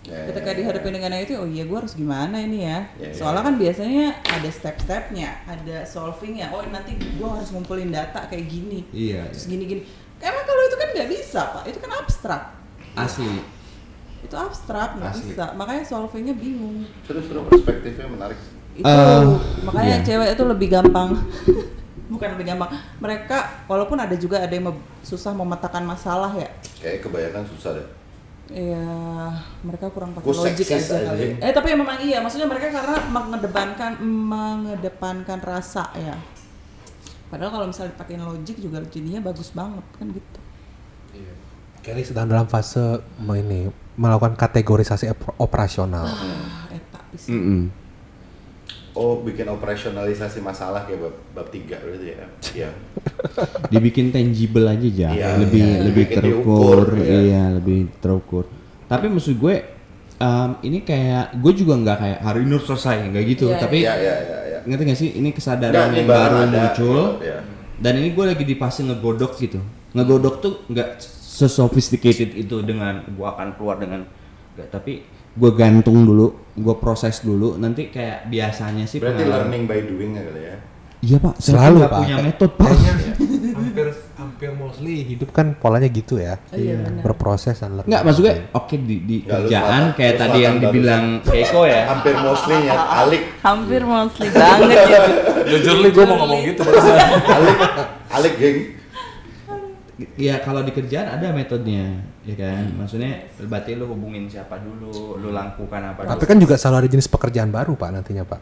Ya, 0.06 0.22
Ketika 0.30 0.54
ya, 0.54 0.58
dihadapin 0.62 0.94
dengan 0.94 1.18
itu, 1.18 1.34
oh 1.34 1.50
iya 1.50 1.66
gue 1.66 1.78
harus 1.82 1.98
gimana 1.98 2.38
ini 2.38 2.62
ya? 2.62 2.86
Ya, 2.94 3.10
ya, 3.10 3.14
Soalnya 3.14 3.42
ya. 3.42 3.48
kan 3.50 3.56
biasanya 3.58 4.06
ada 4.22 4.50
step-stepnya, 4.54 5.30
ada 5.50 5.82
solvingnya. 5.82 6.54
Oh 6.54 6.62
nanti 6.70 6.94
gue 6.94 7.26
harus 7.26 7.50
ngumpulin 7.50 7.90
data 7.90 8.22
kayak 8.30 8.46
gini, 8.46 8.86
Iya. 8.94 9.26
terus 9.34 9.50
gini-gini. 9.50 9.82
Emang 10.18 10.44
kalau 10.44 10.62
itu 10.64 10.76
kan 10.76 10.88
nggak 10.92 11.10
bisa 11.12 11.42
pak, 11.52 11.64
itu 11.66 11.78
kan 11.78 11.92
abstrak. 11.96 12.44
Asli. 12.96 13.44
Itu 14.22 14.36
abstrak 14.36 14.96
nggak 14.96 15.12
Asli. 15.12 15.24
bisa, 15.32 15.46
makanya 15.54 15.84
solvingnya 15.84 16.34
bingung. 16.34 16.88
Terus 17.06 17.28
terus 17.28 17.44
perspektifnya 17.46 18.08
menarik. 18.08 18.40
Itu 18.76 18.84
Eh, 18.84 19.24
makanya 19.64 19.98
iya. 20.00 20.06
cewek 20.06 20.30
itu 20.34 20.44
lebih 20.44 20.68
gampang. 20.70 21.10
Bukan 22.14 22.28
lebih 22.38 22.46
gampang. 22.48 22.70
Mereka 23.00 23.66
walaupun 23.66 23.98
ada 23.98 24.14
juga 24.14 24.38
ada 24.40 24.52
yang 24.52 24.70
susah 25.02 25.34
memetakan 25.34 25.84
masalah 25.84 26.32
ya. 26.36 26.50
Kayak 26.78 27.02
kebanyakan 27.02 27.44
susah 27.50 27.72
deh. 27.76 27.88
Iya, 28.46 28.86
mereka 29.66 29.90
kurang 29.90 30.14
pakai 30.14 30.30
Gua 30.30 30.38
logik 30.46 30.70
aja 30.70 30.78
aja 30.78 31.10
kali. 31.10 31.18
sih. 31.18 31.32
Eh 31.42 31.50
tapi 31.50 31.74
memang 31.74 31.98
iya, 31.98 32.22
maksudnya 32.22 32.46
mereka 32.46 32.70
karena 32.70 33.02
mengedepankan 33.10 33.92
mengedepankan 34.06 35.40
rasa 35.42 35.90
ya. 35.98 36.14
Padahal 37.26 37.52
kalau 37.52 37.66
misalnya 37.68 37.92
dipakein 37.92 38.22
logik 38.22 38.58
juga 38.58 38.78
jadinya 38.86 39.22
bagus 39.22 39.50
banget 39.52 39.86
kan 39.96 40.08
gitu. 40.10 40.40
Kelly 41.82 42.02
sedang 42.02 42.26
dalam 42.26 42.50
fase 42.50 42.98
ini 43.20 43.70
melakukan 43.94 44.34
kategorisasi 44.34 45.06
op- 45.08 45.38
operasional. 45.38 46.06
Ah, 46.06 46.66
eta 46.74 47.00
bisa. 47.14 47.30
Mm-mm. 47.30 47.70
Oh, 48.96 49.20
bikin 49.22 49.46
operasionalisasi 49.46 50.40
masalah 50.40 50.88
kayak 50.88 51.04
bab, 51.04 51.16
bab 51.36 51.48
tiga 51.52 51.78
berarti 51.78 52.08
ya. 52.10 52.28
Iya. 52.56 52.70
dibikin 53.74 54.10
tangible 54.10 54.66
aja 54.66 54.88
ya 54.88 55.10
Iya, 55.12 55.30
lebih 55.38 55.62
iya. 55.62 55.84
lebih 55.84 56.06
Dibikin 56.08 56.18
terukur 56.18 56.80
diukur, 56.96 57.04
iya. 57.04 57.20
iya 57.20 57.44
lebih 57.52 57.80
terukur 58.00 58.44
tapi 58.86 59.06
maksud 59.10 59.36
gue 59.36 59.56
em, 60.16 60.52
ini 60.64 60.80
kayak 60.82 61.36
gue 61.36 61.54
juga 61.54 61.74
nggak 61.76 61.98
kayak 61.98 62.20
hari 62.22 62.40
ini 62.46 62.56
selesai 62.56 62.96
nggak 63.12 63.24
gitu 63.28 63.46
Iya, 63.50 63.58
tapi 63.60 63.78
Iya, 63.84 63.94
iya, 63.94 64.16
iya, 64.16 64.16
iya. 64.24 64.45
Ngerti 64.66 64.84
gak 64.86 65.00
sih? 65.00 65.10
Ini 65.16 65.30
kesadaran 65.32 65.94
Nggak, 65.94 65.98
yang 65.98 66.08
baru 66.10 66.36
ada, 66.36 66.50
muncul. 66.52 67.04
Iya. 67.22 67.40
dan 67.76 67.94
ini 68.00 68.10
gue 68.16 68.26
lagi 68.26 68.44
di 68.48 68.56
fase 68.56 68.82
ngegodok 68.84 69.32
gitu. 69.38 69.60
Ngegodok 69.92 70.36
tuh 70.40 70.54
nggak 70.72 70.90
sesophisticated 71.00 72.32
itu 72.36 72.64
dengan 72.64 73.04
gue 73.04 73.28
akan 73.28 73.56
keluar 73.60 73.80
dengan 73.80 74.08
nggak. 74.56 74.68
Tapi 74.72 74.94
gue 75.36 75.52
gantung 75.52 76.08
dulu 76.08 76.32
gue 76.56 76.76
proses 76.80 77.20
dulu. 77.20 77.60
Nanti 77.60 77.92
kayak 77.92 78.32
biasanya 78.32 78.88
sih 78.88 79.04
Berarti 79.04 79.24
learning 79.28 79.64
by 79.68 79.80
doing 79.84 80.12
ya 80.16 80.24
kali 80.24 80.42
ya. 80.44 80.58
Iya 81.06 81.18
pak 81.22 81.34
Selalu, 81.38 81.78
Pak. 81.86 81.92
punya 82.02 82.16
metode 82.20 82.54
pak 82.58 82.70
hampir 83.56 83.88
hampir 84.16 84.50
mostly 84.52 85.04
hidup 85.06 85.30
kan 85.32 85.56
polanya 85.56 85.88
gitu 85.88 86.16
ya. 86.16 86.36
Iya, 86.52 86.80
benar. 86.80 87.04
Berproses 87.04 87.56
dan 87.56 87.76
learning. 87.76 87.88
Nggak, 87.88 88.02
maksud 88.04 88.22
gue 88.24 88.34
oke 88.52 88.76
di, 88.80 88.96
di 89.04 89.18
lu 89.24 89.32
kerjaan 89.32 89.82
kayak 89.96 90.14
lu 90.16 90.20
tadi 90.20 90.40
yang 90.44 90.56
dibilang 90.60 91.04
Keiko 91.24 91.62
ya. 91.64 91.82
Hampir 91.88 92.16
mostly 92.20 92.58
ya 92.64 92.76
alik 92.76 93.24
Hampir 93.40 93.82
mostly 93.84 94.28
banget 94.36 94.80
ya. 94.80 95.00
Jujur 95.46 95.76
nih 95.84 95.92
gue 95.92 96.04
mau 96.04 96.18
ngomong 96.20 96.42
gitu. 96.48 96.62
alik 97.28 97.58
alik 98.12 98.34
geng. 98.36 98.58
Ya 100.20 100.44
kalau 100.44 100.60
di 100.60 100.76
kerjaan 100.76 101.08
ada 101.08 101.32
metodenya, 101.32 102.04
ya 102.28 102.36
kan. 102.36 102.68
Maksudnya 102.76 103.32
berarti 103.40 103.80
lu 103.80 103.88
hubungin 103.88 104.28
siapa 104.28 104.60
dulu, 104.60 105.16
lu 105.16 105.32
lakukan 105.32 105.96
apa 105.96 106.04
Tapi 106.04 106.20
dulu. 106.20 106.28
kan 106.28 106.38
juga 106.44 106.56
selalu 106.60 106.78
ada 106.84 106.90
jenis 106.92 107.08
pekerjaan 107.08 107.48
baru 107.48 107.80
pak 107.80 107.90
nantinya 107.96 108.28
pak. 108.28 108.40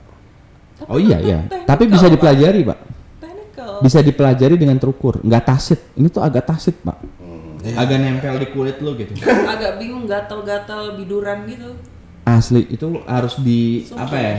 Oh 0.88 1.00
iya 1.00 1.18
iya. 1.20 1.40
Technical, 1.48 1.68
Tapi 1.70 1.84
bisa 1.88 2.08
dipelajari, 2.12 2.60
Pak. 2.66 2.80
Technical. 3.22 3.72
Bisa 3.84 4.00
dipelajari 4.04 4.56
dengan 4.60 4.78
terukur, 4.80 5.20
nggak 5.24 5.44
tasit. 5.44 5.80
Ini 5.96 6.08
tuh 6.12 6.22
agak 6.24 6.44
tasit, 6.50 6.76
Pak. 6.84 6.98
Hmm. 7.20 7.80
Agak 7.80 7.98
nempel 8.04 8.36
di 8.44 8.48
kulit 8.52 8.78
lu 8.84 8.96
gitu. 9.00 9.16
Agak 9.54 9.80
bingung 9.80 10.04
gatal-gatal 10.04 11.00
biduran 11.00 11.48
gitu. 11.48 11.76
Asli 12.24 12.64
itu 12.72 13.04
harus 13.04 13.36
di 13.44 13.84
apa 14.00 14.16
ya? 14.16 14.34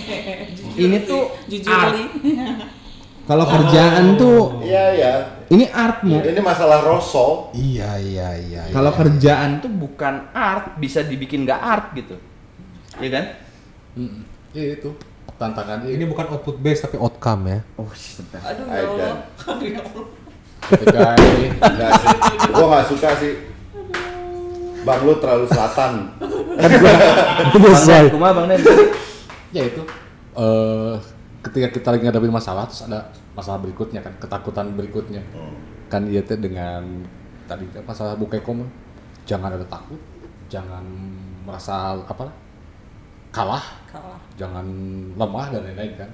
Ini 0.86 0.96
tuh 1.06 1.30
Jujur. 1.46 1.74
Kalau 3.26 3.42
kerjaan 3.42 4.14
tuh 4.14 4.62
Iya, 4.62 4.84
iya. 4.94 5.12
Ini 5.50 5.66
artmu. 5.70 6.22
Ini 6.22 6.38
masalah 6.42 6.82
rosol. 6.82 7.50
Iya 7.54 7.98
iya 7.98 8.28
iya. 8.38 8.62
Kalau 8.70 8.94
iya. 8.94 8.98
kerjaan 9.02 9.50
tuh 9.58 9.70
bukan 9.70 10.30
art 10.30 10.78
bisa 10.78 11.02
dibikin 11.02 11.42
nggak 11.42 11.58
art 11.58 11.86
gitu 11.98 12.14
Iya 13.02 13.10
kan 13.10 13.26
Mm. 13.96 14.28
Iya 14.52 14.76
itu 14.76 14.92
tantangannya. 15.36 15.88
ini 15.92 16.04
bukan 16.08 16.26
output 16.32 16.56
based 16.60 16.88
tapi 16.88 16.96
outcome 16.96 17.42
ya. 17.48 17.58
Oh, 17.76 17.88
sebentar. 17.92 18.40
Aduh 18.42 18.64
ya. 18.68 18.80
Allah. 18.84 19.14
Ya 19.66 19.80
Allah. 19.80 20.06
ketika 20.66 21.14
ini 21.14 21.46
Enggak 21.62 21.90
sih. 22.02 22.08
Gua 22.50 22.66
nggak 22.66 22.86
suka 22.90 23.08
sih. 23.22 23.32
Bang 24.82 25.00
lu 25.06 25.14
terlalu 25.22 25.46
selatan. 25.46 25.92
Bang 27.62 27.84
Den, 27.86 28.04
kumaha 28.10 28.32
Bang 28.34 28.46
Den? 28.50 28.60
ya 29.54 29.62
itu 29.64 29.82
eh 30.36 30.94
ketika 31.40 31.68
kita 31.72 31.88
lagi 31.94 32.02
ngadepin 32.04 32.34
masalah 32.34 32.66
terus 32.68 32.84
ada 32.84 33.08
masalah 33.32 33.62
berikutnya 33.62 34.02
kan 34.04 34.12
ketakutan 34.20 34.74
berikutnya 34.74 35.22
kan 35.88 36.04
iya 36.10 36.20
teh 36.20 36.36
dengan 36.36 37.06
tadi 37.46 37.64
kan 37.70 37.86
masalah 37.86 38.18
bukekom 38.18 38.66
jangan 39.24 39.54
ada 39.54 39.64
takut 39.64 39.96
jangan 40.50 40.82
merasa 41.46 41.96
apa 42.04 42.28
kalah 43.36 43.64
Kalah. 43.86 44.16
jangan 44.34 44.64
lemah 45.12 45.46
dan 45.50 45.60
lain-lain 45.62 45.92
kan 45.94 46.10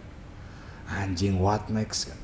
anjing 0.93 1.39
what 1.39 1.63
next 1.69 2.07
kan 2.07 2.19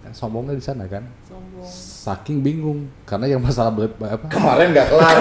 kan 0.00 0.10
sombongnya 0.10 0.52
di 0.52 0.60
sana 0.60 0.84
kan 0.84 1.06
Sombong. 1.22 1.62
saking 2.02 2.40
bingung 2.40 2.78
karena 3.04 3.28
yang 3.28 3.40
masalah 3.40 3.70
ber- 3.70 3.94
apa 3.96 4.26
Kemarin 4.26 4.72
nggak 4.72 4.86
kelar. 4.88 5.16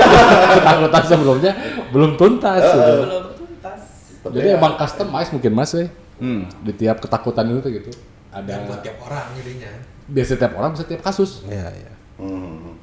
ketakutan 0.56 1.02
sebelumnya 1.04 1.52
belum 1.90 2.16
tuntas 2.16 2.62
gitu. 2.64 2.94
Belum 3.00 3.24
tuntas. 3.32 3.80
jadi 4.26 4.48
emang 4.54 4.74
customize 4.74 5.30
mungkin 5.30 5.52
mas 5.52 5.72
ya 5.72 5.86
Hmm. 6.14 6.46
di 6.62 6.70
tiap 6.72 6.98
ketakutan 6.98 7.42
itu 7.48 7.68
gitu 7.72 7.90
ada 8.30 8.46
Dan 8.46 8.64
buat 8.64 8.80
tiap 8.80 9.02
orang 9.02 9.34
jadinya. 9.34 9.66
biasa 10.06 10.30
setiap 10.32 10.52
orang 10.54 10.70
bisa 10.70 10.84
tiap 10.84 11.02
kasus 11.02 11.42
Iya 11.44 11.68
iya. 11.70 11.92
Hmm. 12.16 12.78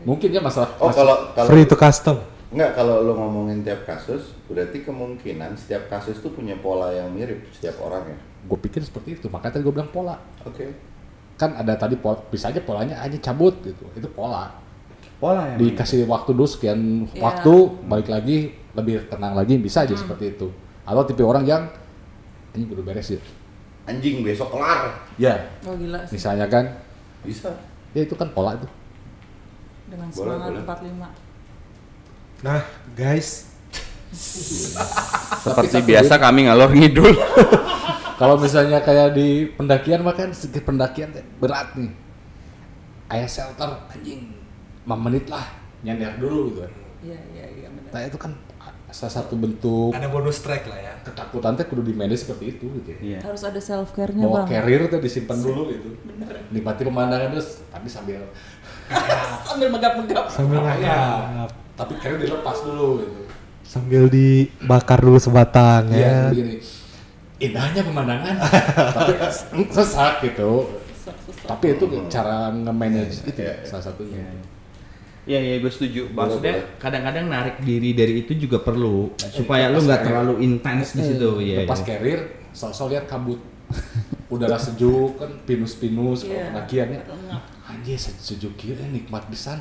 mungkin 0.00 0.30
ya 0.30 0.38
masalah 0.38 0.70
Oh 0.78 0.88
kalau 0.88 1.34
kalau 1.34 1.48
Free 1.48 1.64
to 1.64 1.74
custom. 1.74 2.22
Enggak, 2.56 2.72
kalau 2.72 3.04
lo 3.04 3.12
ngomongin 3.14 3.60
tiap 3.60 3.84
kasus, 3.84 4.32
berarti 4.48 4.80
kemungkinan 4.80 5.52
setiap 5.52 5.86
kasus 5.86 6.16
tuh 6.18 6.32
punya 6.32 6.56
pola 6.56 6.88
yang 6.88 7.12
mirip 7.12 7.44
setiap 7.52 7.76
orang 7.80 8.08
ya. 8.08 8.16
gue 8.46 8.58
pikir 8.62 8.78
seperti 8.80 9.12
itu 9.12 9.26
makanya 9.26 9.52
tadi 9.52 9.62
gue 9.62 9.74
bilang 9.74 9.90
pola 9.90 10.16
Oke. 10.40 10.70
kan 11.34 11.50
ada 11.52 11.74
tadi 11.74 11.94
pola 11.94 12.14
bisa 12.24 12.46
aja 12.46 12.62
polanya 12.62 12.94
aja 12.96 13.18
cabut 13.20 13.52
gitu 13.60 13.82
itu 13.92 14.06
pola 14.08 14.54
Pola 15.16 15.50
ya. 15.50 15.58
dikasih 15.58 16.06
waktu 16.06 16.30
dulu 16.30 16.46
sekian 16.46 16.78
Iya. 17.10 17.20
waktu 17.20 17.52
balik 17.84 18.06
lagi 18.06 18.54
lebih 18.72 19.02
tenang 19.06 19.34
lagi 19.34 19.58
bisa 19.58 19.82
aja 19.82 19.92
seperti 19.92 20.32
itu 20.32 20.46
atau 20.82 21.02
tipe 21.02 21.20
orang 21.20 21.42
yang 21.42 21.66
ini 22.52 22.70
udah 22.70 22.86
beres 22.86 23.10
ya 23.10 23.20
Anjing 23.84 24.22
besok 24.22 24.48
kelar. 24.48 24.94
ya 25.18 25.34
Oh 25.66 25.74
gila 25.74 26.06
sih. 26.06 26.14
misalnya 26.14 26.46
kan 26.46 26.64
Bisa. 27.20 27.50
ya 27.92 28.00
itu 28.00 28.14
kan 28.14 28.30
pola 28.30 28.54
itu 28.54 28.68
Dengan 29.86 30.06
Boleh, 30.08 30.38
semangat 30.38 30.50
boleh. 30.54 31.10
45. 31.10 31.25
Nah 32.44 32.60
guys, 32.92 33.48
Seperti 35.44 35.84
biasa 35.84 36.16
kami 36.16 36.48
ngalor 36.48 36.72
ngidul. 36.72 37.12
Kalau 38.20 38.40
misalnya 38.40 38.80
kayak 38.80 39.12
di 39.12 39.44
pendakian 39.52 40.00
mah 40.00 40.16
kan 40.16 40.32
sedikit 40.32 40.72
pendakian 40.72 41.12
berat 41.36 41.76
nih. 41.76 41.92
Ayah 43.12 43.28
shelter 43.28 43.70
anjing 43.92 44.32
5 44.88 45.04
menit 45.04 45.28
lah 45.28 45.44
nyender 45.84 46.16
dulu 46.16 46.50
gitu 46.50 46.60
kan. 46.64 46.72
Iya 47.04 47.18
iya 47.36 47.46
iya 47.60 47.68
benar. 47.68 47.90
Nah 47.92 48.02
itu 48.08 48.18
kan 48.18 48.32
salah 48.86 49.12
satu 49.12 49.36
bentuk 49.36 49.92
ada 49.92 50.08
bonus 50.08 50.40
track 50.40 50.64
lah 50.72 50.78
ya. 50.78 50.94
ketakutan 51.04 51.52
teh 51.58 51.66
kudu 51.68 51.84
di 51.84 51.92
manage 51.92 52.24
seperti 52.24 52.56
itu 52.56 52.64
gitu 52.80 52.88
ya. 52.96 52.98
Iya. 53.04 53.18
Harus 53.28 53.42
ada 53.44 53.60
self 53.60 53.92
care-nya, 53.92 54.24
Bawa 54.24 54.42
Bang. 54.42 54.48
carrier 54.48 54.88
tuh 54.88 54.98
disimpan 55.02 55.36
dulu 55.36 55.62
gitu. 55.70 55.88
Nikmati 56.50 56.82
pemandangan 56.88 57.36
terus 57.36 57.60
tapi 57.68 57.86
sambil 57.92 58.24
Sambil 59.46 59.68
megap-megap. 59.68 60.24
Sambil 60.32 60.64
ya, 60.64 60.72
ngangkat. 60.72 61.65
Tapi 61.76 61.92
carrier 62.00 62.24
dilepas 62.24 62.56
dulu 62.64 63.04
gitu. 63.04 63.20
Sambil 63.62 64.08
dibakar 64.08 65.02
dulu 65.02 65.18
sebatang 65.18 65.90
Iya, 65.92 66.00
ya. 66.00 66.18
begini. 66.32 66.56
Indahnya 67.36 67.82
pemandangan, 67.84 68.34
tapi 68.96 69.12
sesak 69.68 70.24
gitu. 70.24 70.80
Tapi 71.44 71.76
itu 71.76 71.84
cara 72.08 72.48
nge-manage 72.48 73.28
itu 73.28 73.40
ya, 73.44 73.54
salah 73.62 73.84
satunya. 73.84 74.24
Iya 75.26 75.38
iya 75.42 75.54
gue 75.58 75.68
setuju. 75.68 76.06
Maksudnya 76.14 76.78
kadang-kadang 76.78 77.26
narik 77.26 77.58
diri 77.60 77.92
dari 77.92 78.22
itu 78.22 78.32
juga 78.38 78.62
perlu 78.62 79.10
supaya 79.18 79.68
lu 79.68 79.82
nggak 79.82 80.02
terlalu 80.06 80.34
intens 80.40 80.94
di 80.94 81.02
situ. 81.02 81.42
Iya. 81.42 81.66
Lepas 81.66 81.82
iya. 81.82 81.86
carrier, 81.92 82.20
sosok 82.54 82.94
lihat 82.94 83.04
kabut. 83.10 83.42
Udara 84.30 84.54
sejuk 84.58 85.18
kan, 85.18 85.30
pinus-pinus 85.42 86.24
kalau 86.24 86.34
Iya. 86.38 86.46
pendakiannya. 86.54 87.00
Anjir 87.66 87.98
sejuk 87.98 88.54
kira 88.54 88.86
nikmat 88.86 89.26
pisan. 89.26 89.58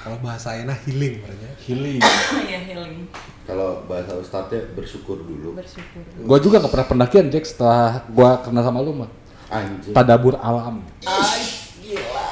Kalau 0.00 0.16
bahasa 0.24 0.56
enak 0.56 0.80
healing 0.88 1.20
sebenarnya. 1.20 1.50
Healing. 1.60 2.00
Iya 2.50 2.60
healing. 2.72 3.04
Kalau 3.44 3.84
bahasa 3.84 4.16
ustadznya 4.16 4.64
bersyukur 4.72 5.20
dulu. 5.20 5.60
Bersyukur. 5.60 6.00
gua 6.24 6.38
juga 6.40 6.56
gak 6.64 6.72
pernah 6.72 6.88
pendakian 6.88 7.26
Jack 7.28 7.44
setelah 7.44 8.08
gua 8.08 8.40
kenal 8.40 8.64
sama 8.64 8.80
lu 8.80 9.04
mah. 9.04 9.10
Anjing. 9.52 9.92
Tadabur 9.92 10.40
alam. 10.40 10.80
Ay, 11.04 11.42
gila. 11.84 12.30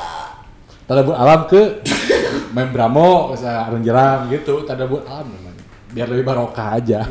Tadabur 0.88 1.14
alam 1.18 1.44
ke 1.44 1.84
Membramo, 2.57 3.36
misalnya 3.36 3.68
Arung 3.68 3.84
Jeram 3.84 4.32
gitu. 4.32 4.64
Tadabur 4.64 5.05
alam 5.05 5.28
namanya. 5.28 5.62
Biar 5.92 6.09
lebih 6.09 6.24
barokah 6.24 6.80
aja. 6.80 7.05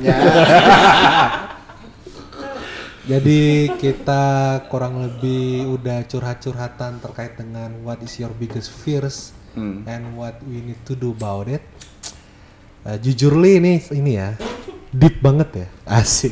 Jadi 3.08 3.72
kita 3.80 4.66
kurang 4.68 5.00
lebih 5.00 5.70
udah 5.80 6.04
curhat-curhatan 6.12 7.00
terkait 7.00 7.40
dengan 7.40 7.72
what 7.88 8.04
is 8.04 8.20
your 8.20 8.34
biggest 8.36 8.68
fears 8.68 9.37
Hmm. 9.58 9.82
and 9.90 10.14
what 10.14 10.38
we 10.46 10.62
need 10.62 10.78
to 10.86 10.94
do 10.94 11.18
about 11.18 11.50
it. 11.50 11.66
Eh, 12.86 12.98
jujur 13.02 13.34
li 13.42 13.58
ini 13.58 13.74
ini 13.90 14.16
ya 14.16 14.38
deep 14.94 15.20
banget 15.20 15.66
ya 15.66 15.68
asik. 15.90 16.32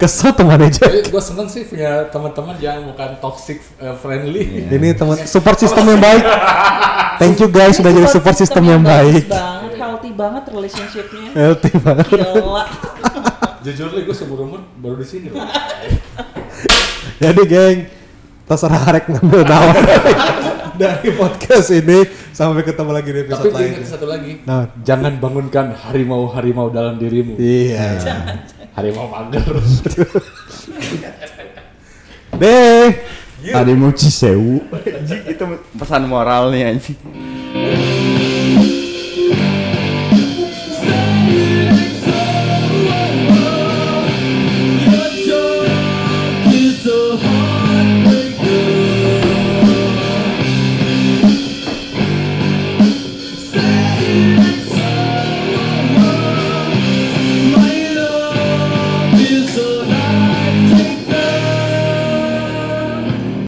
Kesel 0.00 0.32
teman 0.32 0.62
aja. 0.62 0.86
Gue 0.88 1.22
seneng 1.22 1.50
sih 1.50 1.66
punya 1.66 2.08
teman-teman 2.08 2.56
yang 2.62 2.86
bukan 2.88 3.18
toxic 3.20 3.60
uh, 3.82 3.92
friendly. 3.98 4.70
Ini 4.70 4.96
teman 4.96 5.18
support 5.28 5.60
system 5.60 5.84
yang 5.90 6.00
baik. 6.00 6.24
Thank 7.18 7.42
you 7.42 7.50
guys 7.50 7.76
sudah 7.76 7.90
jadi 7.90 8.08
support 8.08 8.38
system 8.38 8.62
yang 8.62 8.80
baik. 8.80 9.26
banget, 9.26 9.74
healthy 9.74 10.10
banget 10.14 10.42
relationship-nya. 10.54 11.30
Healthy 11.34 11.70
banget. 11.82 12.06
Gila. 12.14 12.62
Jujur 13.58 13.90
li 13.90 14.00
gue 14.06 14.14
seumur 14.14 14.38
umur 14.46 14.60
baru 14.78 15.02
di 15.02 15.06
sini 15.06 15.26
loh. 15.34 15.42
Jadi 17.18 17.42
geng, 17.50 17.78
terserah 18.48 18.82
Arek 18.88 19.04
ngambil 19.06 19.44
nawa 19.44 19.72
dari 20.80 21.10
podcast 21.12 21.68
ini 21.70 22.02
sampai 22.32 22.62
ketemu 22.62 22.90
lagi 22.90 23.10
di 23.10 23.20
episode 23.20 23.50
lain. 23.50 23.82
satu 23.82 24.06
lagi. 24.06 24.32
Nah, 24.46 24.70
Jangan 24.80 25.18
bangunkan 25.18 25.74
harimau-harimau 25.74 26.70
dalam 26.70 26.96
dirimu. 26.96 27.36
iya. 27.36 27.98
Harimau 28.78 29.10
mager. 29.10 29.42
Deh. 32.38 32.88
Ada 33.50 33.74
mau 33.74 33.90
cisewu. 33.90 34.62
Anjing 34.70 35.22
itu 35.26 35.44
pesan 35.74 36.06
moral 36.06 36.54
nih 36.54 36.70
anjing. 36.70 36.98